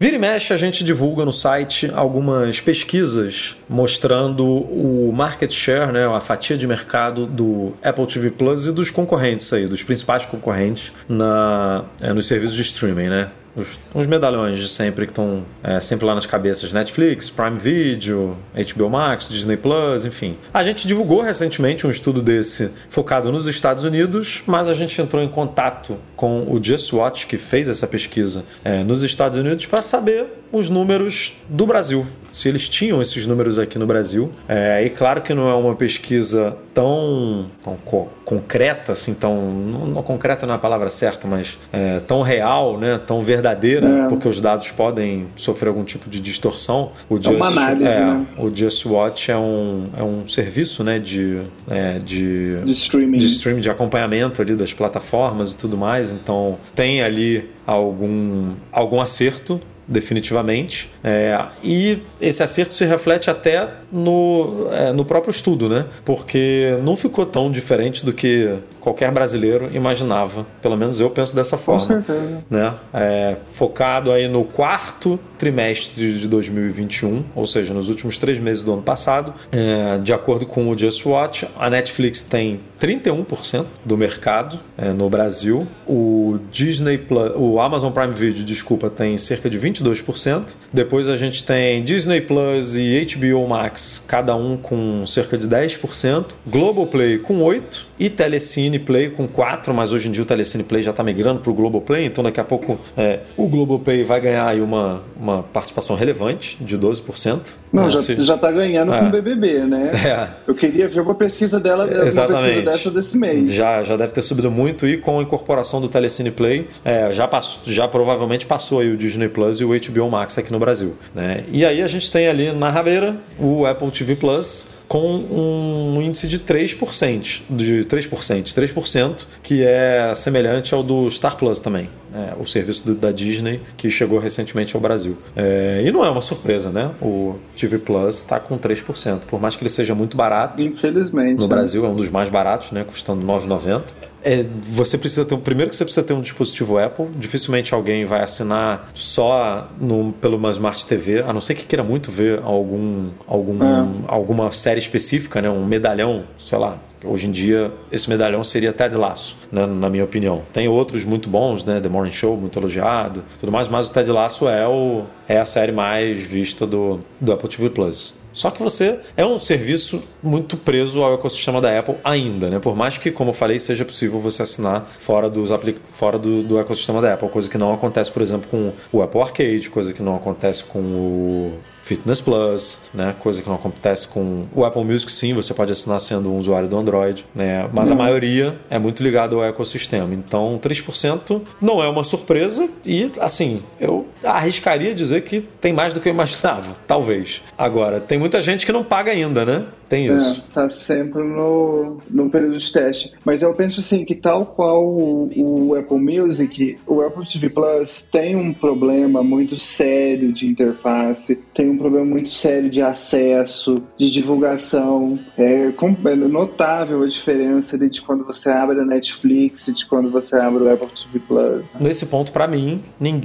[0.01, 6.07] Vira e mexe, a gente divulga no site algumas pesquisas mostrando o market share, né,
[6.07, 10.93] a fatia de mercado do Apple TV Plus e dos concorrentes aí, dos principais concorrentes
[11.05, 13.29] na, é, nos serviços de streaming, né?
[13.55, 18.37] Os, os medalhões de sempre que estão é, sempre lá nas cabeças: Netflix, Prime Video,
[18.73, 20.37] HBO Max, Disney Plus, enfim.
[20.53, 25.21] A gente divulgou recentemente um estudo desse focado nos Estados Unidos, mas a gente entrou
[25.21, 29.81] em contato com o Just Watch, que fez essa pesquisa é, nos Estados Unidos, para
[29.81, 34.31] saber os números do Brasil, se eles tinham esses números aqui no Brasil.
[34.47, 39.35] É, e claro que não é uma pesquisa tão, tão co concreta, assim, tão.
[39.51, 44.05] Não, não, concreta não é a palavra certa, mas é, tão real, né, tão verdadeira,
[44.05, 44.07] é.
[44.07, 46.91] porque os dados podem sofrer algum tipo de distorção.
[47.09, 48.25] O é Just, uma análise, é, né?
[48.37, 53.17] O Just Watch é um, é um serviço né, de, é, de, de, streaming.
[53.17, 59.01] de streaming, de acompanhamento ali das plataformas e tudo mais, então tem ali algum, algum
[59.01, 59.59] acerto
[59.89, 60.89] definitivamente.
[61.03, 65.85] É, e esse acerto se reflete até no, é, no próprio estudo, né?
[66.05, 70.45] Porque não ficou tão diferente do que qualquer brasileiro imaginava.
[70.61, 71.81] Pelo menos eu penso dessa forma.
[71.81, 72.43] Com certeza.
[72.49, 72.75] Né?
[72.93, 78.73] É, focado aí no quarto trimestre de 2021, ou seja, nos últimos três meses do
[78.73, 79.33] ano passado.
[79.51, 85.09] É, de acordo com o Just Watch, a Netflix tem 31% do mercado é, no
[85.09, 85.67] Brasil.
[85.87, 90.55] O Disney Plus, o Amazon Prime Video, desculpa, tem cerca de 22%.
[90.71, 96.25] Depois a gente tem Disney Plus e HBO Max, cada um com cerca de 10%.
[96.47, 100.81] Globoplay com 8% e Telecine Play com 4%, mas hoje em dia o Telecine Play
[100.81, 104.47] já está migrando para o Globoplay, então daqui a pouco é, o Globoplay vai ganhar
[104.47, 107.39] aí uma, uma participação relevante de 12%.
[107.73, 107.89] Não, né?
[107.89, 108.23] já, Se...
[108.23, 108.99] já tá ganhando é.
[108.99, 109.91] com o BBB, né?
[110.09, 110.29] É.
[110.47, 112.41] Eu queria ver uma pesquisa dela, Exatamente.
[112.41, 113.51] uma pesquisa dessa desse mês.
[113.51, 117.27] Já, já deve ter subido muito e com a incorporação do Telecine Play, é, já,
[117.27, 120.95] passou, já provavelmente passou aí o Disney Plus e o HBO Max aqui no Brasil.
[121.13, 121.45] Né?
[121.51, 126.27] E aí a gente tem ali na rabeira o Apple TV Plus, com um índice
[126.27, 132.45] de 3%, de 3%, 3%, que é semelhante ao do Star Plus também, é, o
[132.47, 135.15] serviço do, da Disney que chegou recentemente ao Brasil.
[135.35, 136.89] É, e não é uma surpresa, né?
[136.99, 140.59] O TV Plus está com 3%, por mais que ele seja muito barato.
[140.59, 141.37] Infelizmente.
[141.37, 141.47] No né?
[141.47, 142.83] Brasil é um dos mais baratos, né?
[142.83, 143.83] Custando 9,90.
[144.23, 147.07] É, você precisa ter primeiro que você precisa ter um dispositivo Apple.
[147.15, 151.83] Dificilmente alguém vai assinar só no, pelo uma Smart TV, a não ser que queira
[151.83, 153.87] muito ver algum, algum é.
[154.07, 155.49] alguma série específica, né?
[155.49, 156.77] Um medalhão, sei lá.
[157.03, 160.41] Hoje em dia, esse medalhão seria Ted Lasso, né, na minha opinião.
[160.51, 161.79] Tem outros muito bons, né?
[161.79, 165.45] The Morning Show, muito elogiado, tudo mais, mas o Ted Lasso é, o, é a
[165.45, 168.18] série mais vista do, do Apple TV Plus.
[168.39, 172.57] Só que você é um serviço muito preso ao ecossistema da Apple ainda, né?
[172.57, 175.49] Por mais que, como eu falei, seja possível você assinar fora, dos
[175.87, 179.19] fora do, do ecossistema da Apple, coisa que não acontece, por exemplo, com o Apple
[179.19, 181.59] Arcade, coisa que não acontece com o
[181.89, 183.15] Fitness Plus, né?
[183.17, 186.69] Coisa que não acontece com o Apple Music, sim, você pode assinar sendo um usuário
[186.69, 187.67] do Android, né?
[187.73, 188.01] Mas a uhum.
[188.01, 190.13] maioria é muito ligado ao ecossistema.
[190.13, 195.99] Então, 3% não é uma surpresa e, assim, eu arriscaria dizer que tem mais do
[195.99, 197.41] que eu imaginava, talvez.
[197.57, 199.65] Agora, tem muita gente que não paga ainda, né?
[199.89, 200.45] Tem é, isso.
[200.47, 203.11] É, tá sempre no, no período de teste.
[203.25, 208.07] Mas eu penso assim, que tal qual o, o Apple Music, o Apple TV Plus
[208.11, 214.11] tem um problema muito sério de interface, tem um problema muito sério de acesso, de
[214.11, 215.17] divulgação.
[215.37, 220.35] É, é notável a diferença de quando você abre a Netflix e de quando você
[220.35, 221.79] abre o Apple TV Plus.
[221.79, 222.81] Nesse ponto, para mim,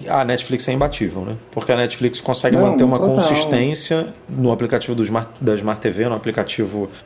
[0.09, 1.37] a Netflix é imbatível, né?
[1.51, 3.17] Porque a Netflix consegue Não, manter uma total.
[3.17, 6.54] consistência no aplicativo do Smart, da Smart TV, no aplicativo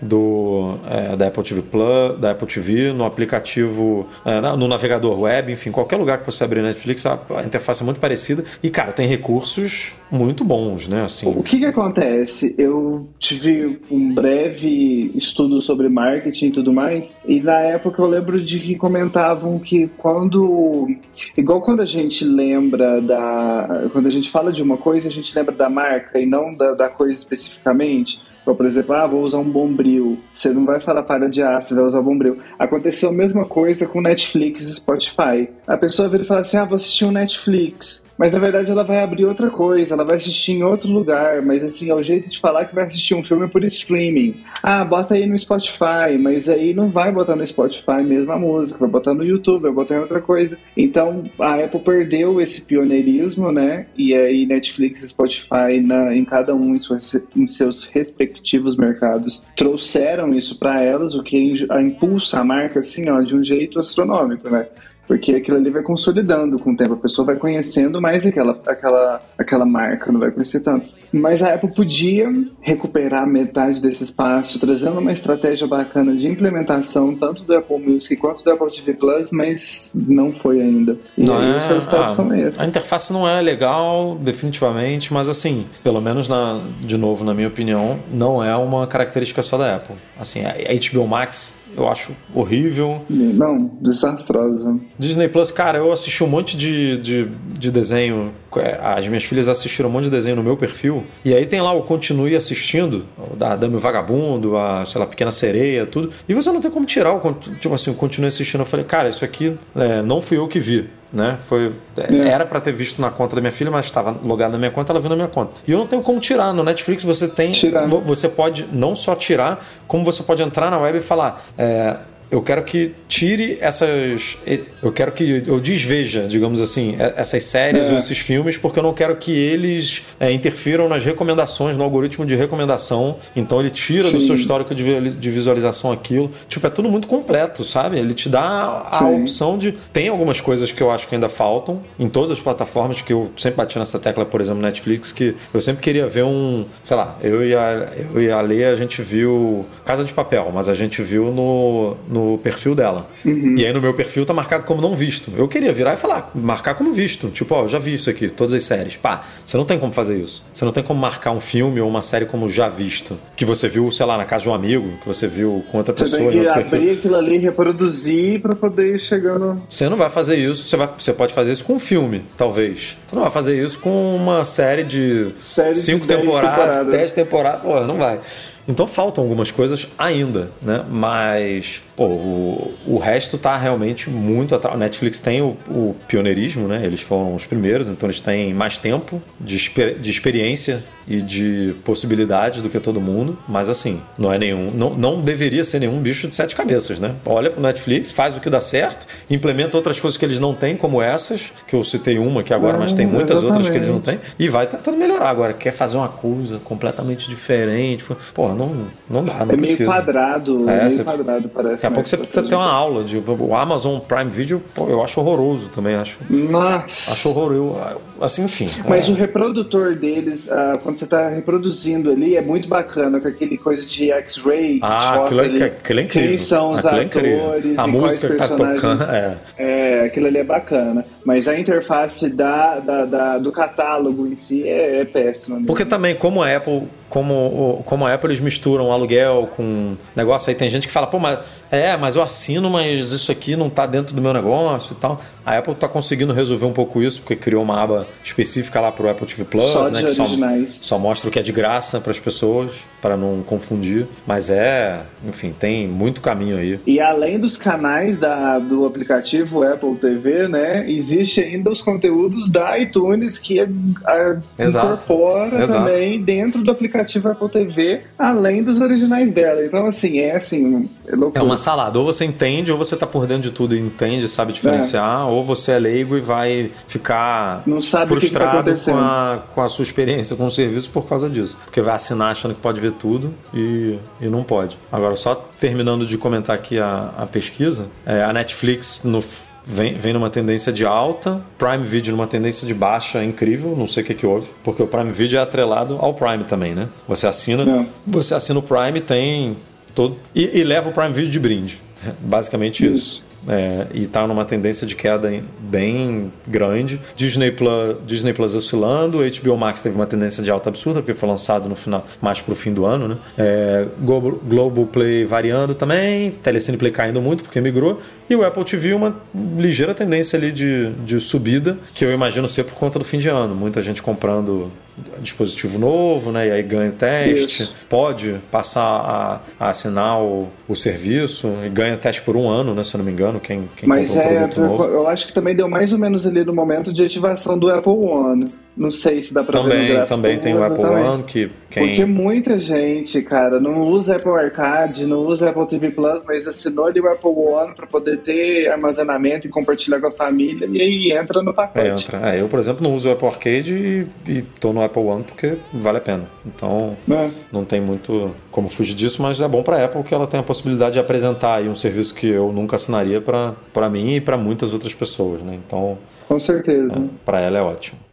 [0.00, 5.52] do, é, da Apple TV Plus, da Apple TV, no aplicativo, é, no navegador web,
[5.52, 8.44] enfim, qualquer lugar que você abrir Netflix, a, a interface é muito parecida.
[8.62, 11.04] E, cara, tem recursos muito bons, né?
[11.04, 12.54] Assim, o que que acontece?
[12.56, 18.42] Eu tive um breve estudo sobre marketing e tudo mais, e na época eu lembro
[18.42, 20.88] de que comentavam que quando.
[21.36, 23.88] Igual quando a gente lembra da.
[23.92, 26.72] Quando a gente fala de uma coisa, a gente lembra da marca e não da,
[26.72, 28.20] da coisa especificamente.
[28.48, 30.18] Ou, por exemplo, ah, vou usar um bombril.
[30.32, 32.38] Você não vai falar para de ar, você vai usar bombril.
[32.58, 35.50] Aconteceu a mesma coisa com Netflix e Spotify.
[35.66, 38.02] A pessoa vira e fala assim: ah, vou assistir um Netflix.
[38.18, 41.62] Mas na verdade ela vai abrir outra coisa, ela vai assistir em outro lugar, mas
[41.62, 44.40] assim, é o jeito de falar que vai assistir um filme por streaming.
[44.60, 48.80] Ah, bota aí no Spotify, mas aí não vai botar no Spotify mesmo a música,
[48.80, 50.58] vai botar no YouTube, vai botar em outra coisa.
[50.76, 53.86] Então a Apple perdeu esse pioneirismo, né?
[53.96, 59.44] E aí Netflix e Spotify, na, em cada um em, suas, em seus respectivos mercados,
[59.56, 64.50] trouxeram isso para elas, o que impulsa a marca assim, ó, de um jeito astronômico,
[64.50, 64.66] né?
[65.08, 69.20] Porque aquilo ali vai consolidando com o tempo, a pessoa vai conhecendo mais aquela, aquela,
[69.38, 70.94] aquela marca, não vai conhecer tantos.
[71.10, 72.28] Mas a Apple podia
[72.60, 78.44] recuperar metade desse espaço, trazendo uma estratégia bacana de implementação, tanto do Apple Music quanto
[78.44, 80.98] do Apple TV Plus, mas não foi ainda.
[81.16, 82.60] E não aí é, os resultados ah, são esses.
[82.60, 87.48] A interface não é legal, definitivamente, mas assim, pelo menos na, de novo, na minha
[87.48, 89.96] opinião, não é uma característica só da Apple.
[90.20, 93.04] Assim, a HBO Max eu acho horrível.
[93.08, 94.76] Não, desastrosa.
[94.98, 97.28] Disney Plus, cara, eu assisti um monte de, de,
[97.58, 98.32] de, desenho.
[98.56, 101.04] É, as minhas filhas assistiram um monte de desenho no meu perfil.
[101.24, 103.04] E aí tem lá o Continue Assistindo,
[103.36, 106.10] da Dame Vagabundo, a, sei lá, Pequena Sereia, tudo.
[106.28, 108.60] E você não tem como tirar o, tipo assim, o Continue Assistindo.
[108.60, 111.38] Eu falei, cara, isso aqui é, não fui eu que vi né?
[111.40, 112.28] Foi, é.
[112.28, 114.92] Era para ter visto na conta da minha filha, mas estava logado na minha conta,
[114.92, 115.56] ela viu na minha conta.
[115.66, 116.52] E eu não tenho como tirar.
[116.52, 117.50] No Netflix você tem.
[117.52, 117.88] Tirar.
[117.88, 121.44] Você pode não só tirar, como você pode entrar na web e falar.
[121.56, 121.96] É,
[122.30, 124.36] eu quero que tire essas.
[124.82, 127.92] Eu quero que eu desveja, digamos assim, essas séries é.
[127.92, 132.26] ou esses filmes, porque eu não quero que eles é, interfiram nas recomendações, no algoritmo
[132.26, 133.16] de recomendação.
[133.34, 134.18] Então ele tira Sim.
[134.18, 136.30] do seu histórico de, visualização aquilo.
[136.48, 137.98] Tipo, é tudo muito completo, sabe?
[137.98, 139.22] Ele te dá a Sim.
[139.22, 139.72] opção de.
[139.92, 143.30] Tem algumas coisas que eu acho que ainda faltam em todas as plataformas, que eu
[143.38, 146.66] sempre bati nessa tecla, por exemplo, Netflix, que eu sempre queria ver um.
[146.82, 150.50] Sei lá, eu e a, eu e a Lê, a gente viu Casa de Papel,
[150.52, 153.08] mas a gente viu no, no perfil dela.
[153.24, 153.54] Uhum.
[153.56, 155.32] E aí no meu perfil tá marcado como não visto.
[155.36, 157.28] Eu queria virar e falar, marcar como visto.
[157.28, 158.96] Tipo, ó, já vi isso aqui, todas as séries.
[158.96, 160.44] Pá, você não tem como fazer isso.
[160.52, 163.18] Você não tem como marcar um filme ou uma série como já visto.
[163.36, 165.94] Que você viu, sei lá, na casa de um amigo, que você viu com outra
[165.94, 166.20] pessoa.
[166.20, 166.92] Você tem que abrir perfil.
[166.92, 169.62] aquilo ali, reproduzir para poder ir chegando.
[169.68, 172.96] Você não vai fazer isso, você, vai, você pode fazer isso com um filme, talvez.
[173.06, 177.12] Você não vai fazer isso com uma série de série cinco de temporadas, temporadas, dez
[177.12, 178.20] temporadas, pô, não vai.
[178.66, 180.84] Então faltam algumas coisas ainda, né?
[180.90, 184.76] Mas pô, o, o resto tá realmente muito atrás.
[184.76, 186.80] A Netflix tem o, o, pioneirismo, né?
[186.84, 191.74] Eles foram os primeiros, então eles têm mais tempo de, exper de experiência e de
[191.84, 193.36] possibilidades do que todo mundo.
[193.48, 194.70] Mas assim, não é nenhum.
[194.70, 197.16] Não, não deveria ser nenhum bicho de sete cabeças, né?
[197.26, 200.76] Olha pro Netflix, faz o que dá certo, implementa outras coisas que eles não têm,
[200.76, 203.46] como essas, que eu citei uma aqui agora, mas tem muitas exatamente.
[203.46, 205.30] outras que eles não têm, e vai tentando melhorar.
[205.30, 208.04] Agora, quer fazer uma coisa completamente diferente.
[208.34, 209.78] Pô, não, não dá, não é precisa.
[209.78, 211.86] meio quadrado, é, meio você, quadrado, parece.
[211.88, 215.02] Daqui a pouco você precisa ter uma aula de o Amazon Prime Video, pô, eu
[215.02, 216.18] acho horroroso também, acho.
[216.28, 217.12] Nossa.
[217.12, 217.78] Acho horroroso.
[218.20, 218.68] Assim, enfim.
[218.86, 219.12] Mas é.
[219.12, 223.86] o reprodutor deles, uh, quando você está reproduzindo ali, é muito bacana, com aquele coisa
[223.86, 224.80] de X-ray.
[224.82, 226.28] Ah, aquilo, é, aquilo é incrível.
[226.28, 229.02] Quem são os aquilo é atores, é a música que tá tocando.
[229.04, 229.36] É.
[229.56, 231.04] é, aquilo ali é bacana.
[231.24, 235.56] Mas a interface da, da, da do catálogo em si é, é péssima.
[235.56, 235.66] Mesmo.
[235.66, 240.54] Porque também, como a Apple como, como a Apple eles misturam aluguel com negócio, aí
[240.54, 241.38] tem gente que fala, pô, mas
[241.70, 245.20] é, mas eu assino, mas isso aqui não está dentro do meu negócio e tal.
[245.44, 249.06] A Apple está conseguindo resolver um pouco isso, porque criou uma aba específica lá para
[249.06, 250.02] o Apple TV Plus, só né?
[250.02, 250.26] Que só,
[250.66, 254.06] só, mostra o que é de graça para as pessoas, para não confundir.
[254.26, 256.78] Mas é, enfim, tem muito caminho aí.
[256.86, 260.90] E além dos canais da, do aplicativo Apple TV, né?
[260.90, 263.66] Existe ainda os conteúdos da iTunes que a,
[264.06, 265.84] a incorpora Exato.
[265.84, 269.64] também dentro do aplicativo Apple TV, além dos originais dela.
[269.64, 271.98] Então, assim, é assim, é, é uma salada.
[271.98, 275.24] Ou você entende, ou você tá por dentro de tudo e entende, sabe diferenciar, é.
[275.24, 277.62] ou você é leigo e vai ficar
[278.06, 281.28] frustrado que que tá com, a, com a sua experiência com o serviço por causa
[281.28, 281.56] disso.
[281.64, 284.78] Porque vai assinar achando que pode ver tudo e, e não pode.
[284.90, 289.22] Agora, só terminando de comentar aqui a, a pesquisa, é, a Netflix no
[289.68, 293.86] vem, vem numa tendência de alta, Prime Video numa tendência de baixa, é incrível, não
[293.86, 296.88] sei o que, que houve, porque o Prime Video é atrelado ao Prime também, né?
[297.06, 297.86] Você assina, não.
[298.06, 299.56] você assina o Prime, tem
[299.94, 300.16] todo.
[300.34, 301.80] E, e leva o Prime Video de brinde.
[302.20, 302.94] Basicamente isso.
[302.94, 303.27] isso.
[303.46, 307.00] É, e está numa tendência de queda bem grande.
[307.14, 311.28] Disney Plus, Disney Plus oscilando, HBO Max teve uma tendência de alta absurda, porque foi
[311.28, 313.08] lançado no final, mais para o fim do ano.
[313.08, 313.16] Né?
[313.36, 318.00] É, Global, Global Play variando também, Telecine Play caindo muito, porque migrou.
[318.28, 319.16] E o Apple TV uma
[319.56, 323.28] ligeira tendência ali de, de subida, que eu imagino ser por conta do fim de
[323.28, 323.54] ano.
[323.54, 324.70] Muita gente comprando
[325.20, 326.48] dispositivo novo, né?
[326.48, 327.74] E aí ganha o teste, Isso.
[327.88, 332.84] pode passar a, a assinar o, o, serviço e ganha teste por um ano, né?
[332.84, 335.54] Se eu não me engano, quem, quem Mas é, um eu, eu acho que também
[335.54, 338.52] deu mais ou menos ali no momento de ativação do Apple One.
[338.78, 341.88] Não sei se dá pra também, ver no Também tem o Apple One que quem...
[341.88, 346.86] Porque muita gente, cara, não usa Apple Arcade, não usa Apple TV Plus, mas assinou
[346.86, 351.12] ali o Apple One para poder ter armazenamento e compartilhar com a família e aí
[351.12, 352.04] entra no pacote.
[352.04, 352.34] Entra.
[352.34, 355.24] É, eu, por exemplo, não uso o Apple Arcade e, e tô no Apple One
[355.24, 356.24] porque vale a pena.
[356.46, 357.30] Então, é.
[357.52, 360.42] não tem muito como fugir disso, mas é bom para Apple que ela tem a
[360.42, 364.72] possibilidade de apresentar aí um serviço que eu nunca assinaria para mim e para muitas
[364.72, 365.58] outras pessoas, né?
[365.66, 365.98] Então,
[366.28, 366.98] com certeza.
[366.98, 368.07] É, para ela é ótimo.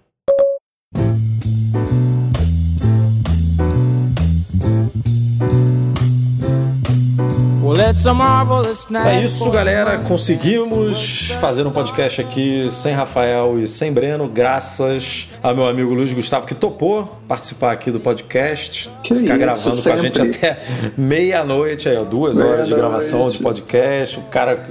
[9.08, 10.00] É isso, galera.
[10.00, 16.12] Conseguimos fazer um podcast aqui sem Rafael e sem Breno, graças ao meu amigo Luiz
[16.12, 18.90] Gustavo, que topou participar aqui do podcast.
[19.04, 19.92] Que ficar isso, gravando sempre.
[19.92, 20.60] com a gente até
[20.98, 23.38] meia-noite, aí, ó, duas meia horas de gravação noite.
[23.38, 24.20] de podcast.
[24.20, 24.68] O cara,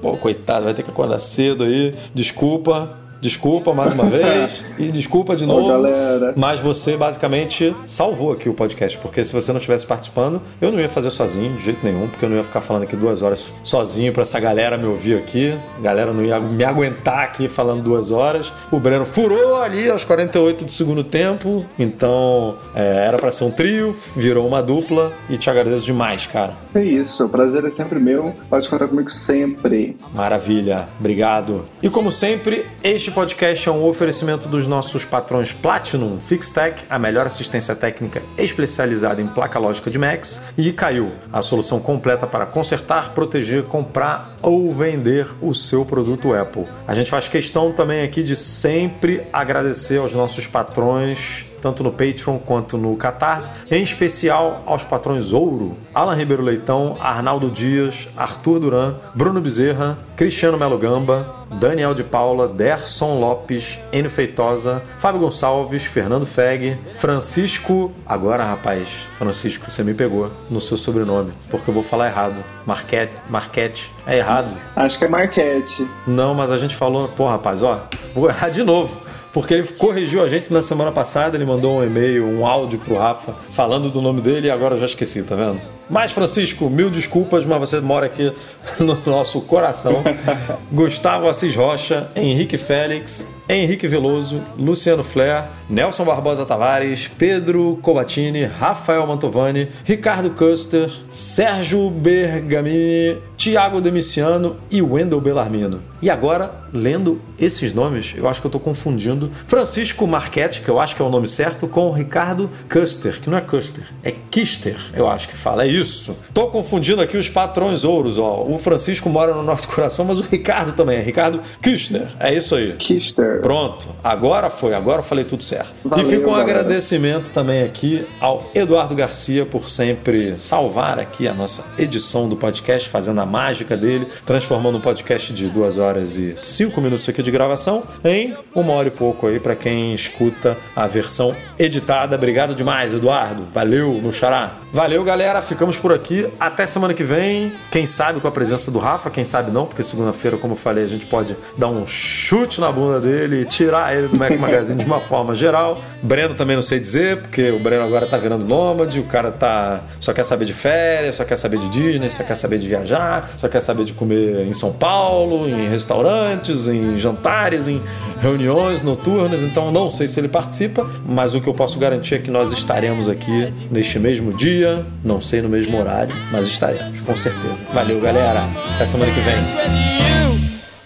[0.00, 1.94] pô, coitado, vai ter que acordar cedo aí.
[2.14, 4.66] Desculpa, Desculpa mais uma vez.
[4.78, 5.66] e desculpa de novo.
[5.66, 6.34] Ô, galera.
[6.36, 10.78] Mas você basicamente salvou aqui o podcast, porque se você não estivesse participando, eu não
[10.78, 13.50] ia fazer sozinho, de jeito nenhum, porque eu não ia ficar falando aqui duas horas
[13.62, 15.58] sozinho para essa galera me ouvir aqui.
[15.78, 18.52] A galera não ia me aguentar aqui falando duas horas.
[18.70, 23.50] O Breno furou ali aos 48 do segundo tempo, então é, era para ser um
[23.50, 26.63] trio, virou uma dupla e te agradeço demais, cara.
[26.74, 28.34] É isso, o prazer é sempre meu.
[28.50, 29.96] Pode contar comigo sempre.
[30.12, 31.64] Maravilha, obrigado.
[31.80, 37.26] E como sempre, este podcast é um oferecimento dos nossos patrões Platinum Fixtech, a melhor
[37.26, 43.14] assistência técnica especializada em placa lógica de Macs, e Caiu, a solução completa para consertar,
[43.14, 46.66] proteger, comprar ou vender o seu produto Apple.
[46.88, 52.36] A gente faz questão também aqui de sempre agradecer aos nossos patrões tanto no Patreon
[52.36, 58.96] quanto no Catarse, em especial aos patrões Ouro, Alan Ribeiro Leitão, Arnaldo Dias, Arthur Duran,
[59.14, 66.26] Bruno Bezerra, Cristiano Melo Gamba, Daniel de Paula, Derson Lopes, Enio Feitosa, Fábio Gonçalves, Fernando
[66.26, 67.90] Feg, Francisco.
[68.04, 72.36] Agora, rapaz, Francisco, você me pegou no seu sobrenome, porque eu vou falar errado.
[72.66, 73.90] Marquete, Marquete.
[74.06, 74.54] É errado?
[74.76, 75.86] Acho que é Marquete.
[76.06, 77.08] Não, mas a gente falou.
[77.08, 79.03] Pô, rapaz, ó, vou errar de novo
[79.34, 82.96] porque ele corrigiu a gente na semana passada, ele mandou um e-mail, um áudio pro
[82.96, 85.60] Rafa falando do nome dele e agora eu já esqueci, tá vendo?
[85.90, 88.32] Mas, Francisco, mil desculpas, mas você mora aqui
[88.78, 90.02] no nosso coração.
[90.72, 99.06] Gustavo Assis Rocha, Henrique Félix, Henrique Veloso, Luciano Flair, Nelson Barbosa Tavares, Pedro Cobatini, Rafael
[99.06, 105.82] Mantovani, Ricardo Custer, Sérgio Bergamini, Tiago Demiciano e Wendel Bellarmino.
[106.00, 110.78] E agora, lendo esses nomes, eu acho que eu estou confundindo Francisco Marchetti, que eu
[110.78, 114.76] acho que é o nome certo, com Ricardo Custer, que não é Custer, é Kister,
[114.94, 115.64] eu acho que fala.
[115.64, 116.16] É isso.
[116.32, 118.44] Tô confundindo aqui os patrões ouros, ó.
[118.46, 121.00] O Francisco mora no nosso coração, mas o Ricardo também é.
[121.00, 122.06] Ricardo Kister.
[122.20, 122.74] É isso aí.
[122.74, 123.33] Kister.
[123.40, 123.88] Pronto.
[124.02, 124.74] Agora foi.
[124.74, 125.74] Agora eu falei tudo certo.
[125.84, 126.60] Valeu, e fica um galera.
[126.60, 132.88] agradecimento também aqui ao Eduardo Garcia por sempre salvar aqui a nossa edição do podcast,
[132.88, 137.30] fazendo a mágica dele, transformando um podcast de duas horas e cinco minutos aqui de
[137.30, 142.16] gravação em uma hora e pouco aí para quem escuta a versão editada.
[142.16, 143.44] Obrigado demais, Eduardo.
[143.52, 144.54] Valeu, meu xará.
[144.72, 145.40] Valeu, galera.
[145.42, 146.26] Ficamos por aqui.
[146.38, 147.52] Até semana que vem.
[147.70, 150.84] Quem sabe com a presença do Rafa, quem sabe não, porque segunda-feira, como eu falei,
[150.84, 154.82] a gente pode dar um chute na bunda dele e tirar ele do Mac Magazine
[154.82, 155.80] de uma forma geral.
[156.02, 159.80] Breno também não sei dizer, porque o Breno agora tá virando nômade, o cara tá
[160.00, 163.30] só quer saber de férias, só quer saber de Disney, só quer saber de viajar,
[163.36, 167.80] só quer saber de comer em São Paulo, em restaurantes, em jantares, em
[168.20, 169.42] reuniões noturnas.
[169.42, 172.52] Então não sei se ele participa, mas o que eu posso garantir é que nós
[172.52, 177.64] estaremos aqui neste mesmo dia, não sei no mesmo horário, mas estaremos, com certeza.
[177.72, 178.42] Valeu, galera.
[178.74, 179.34] Até semana que vem.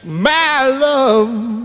[0.04, 1.57] my love.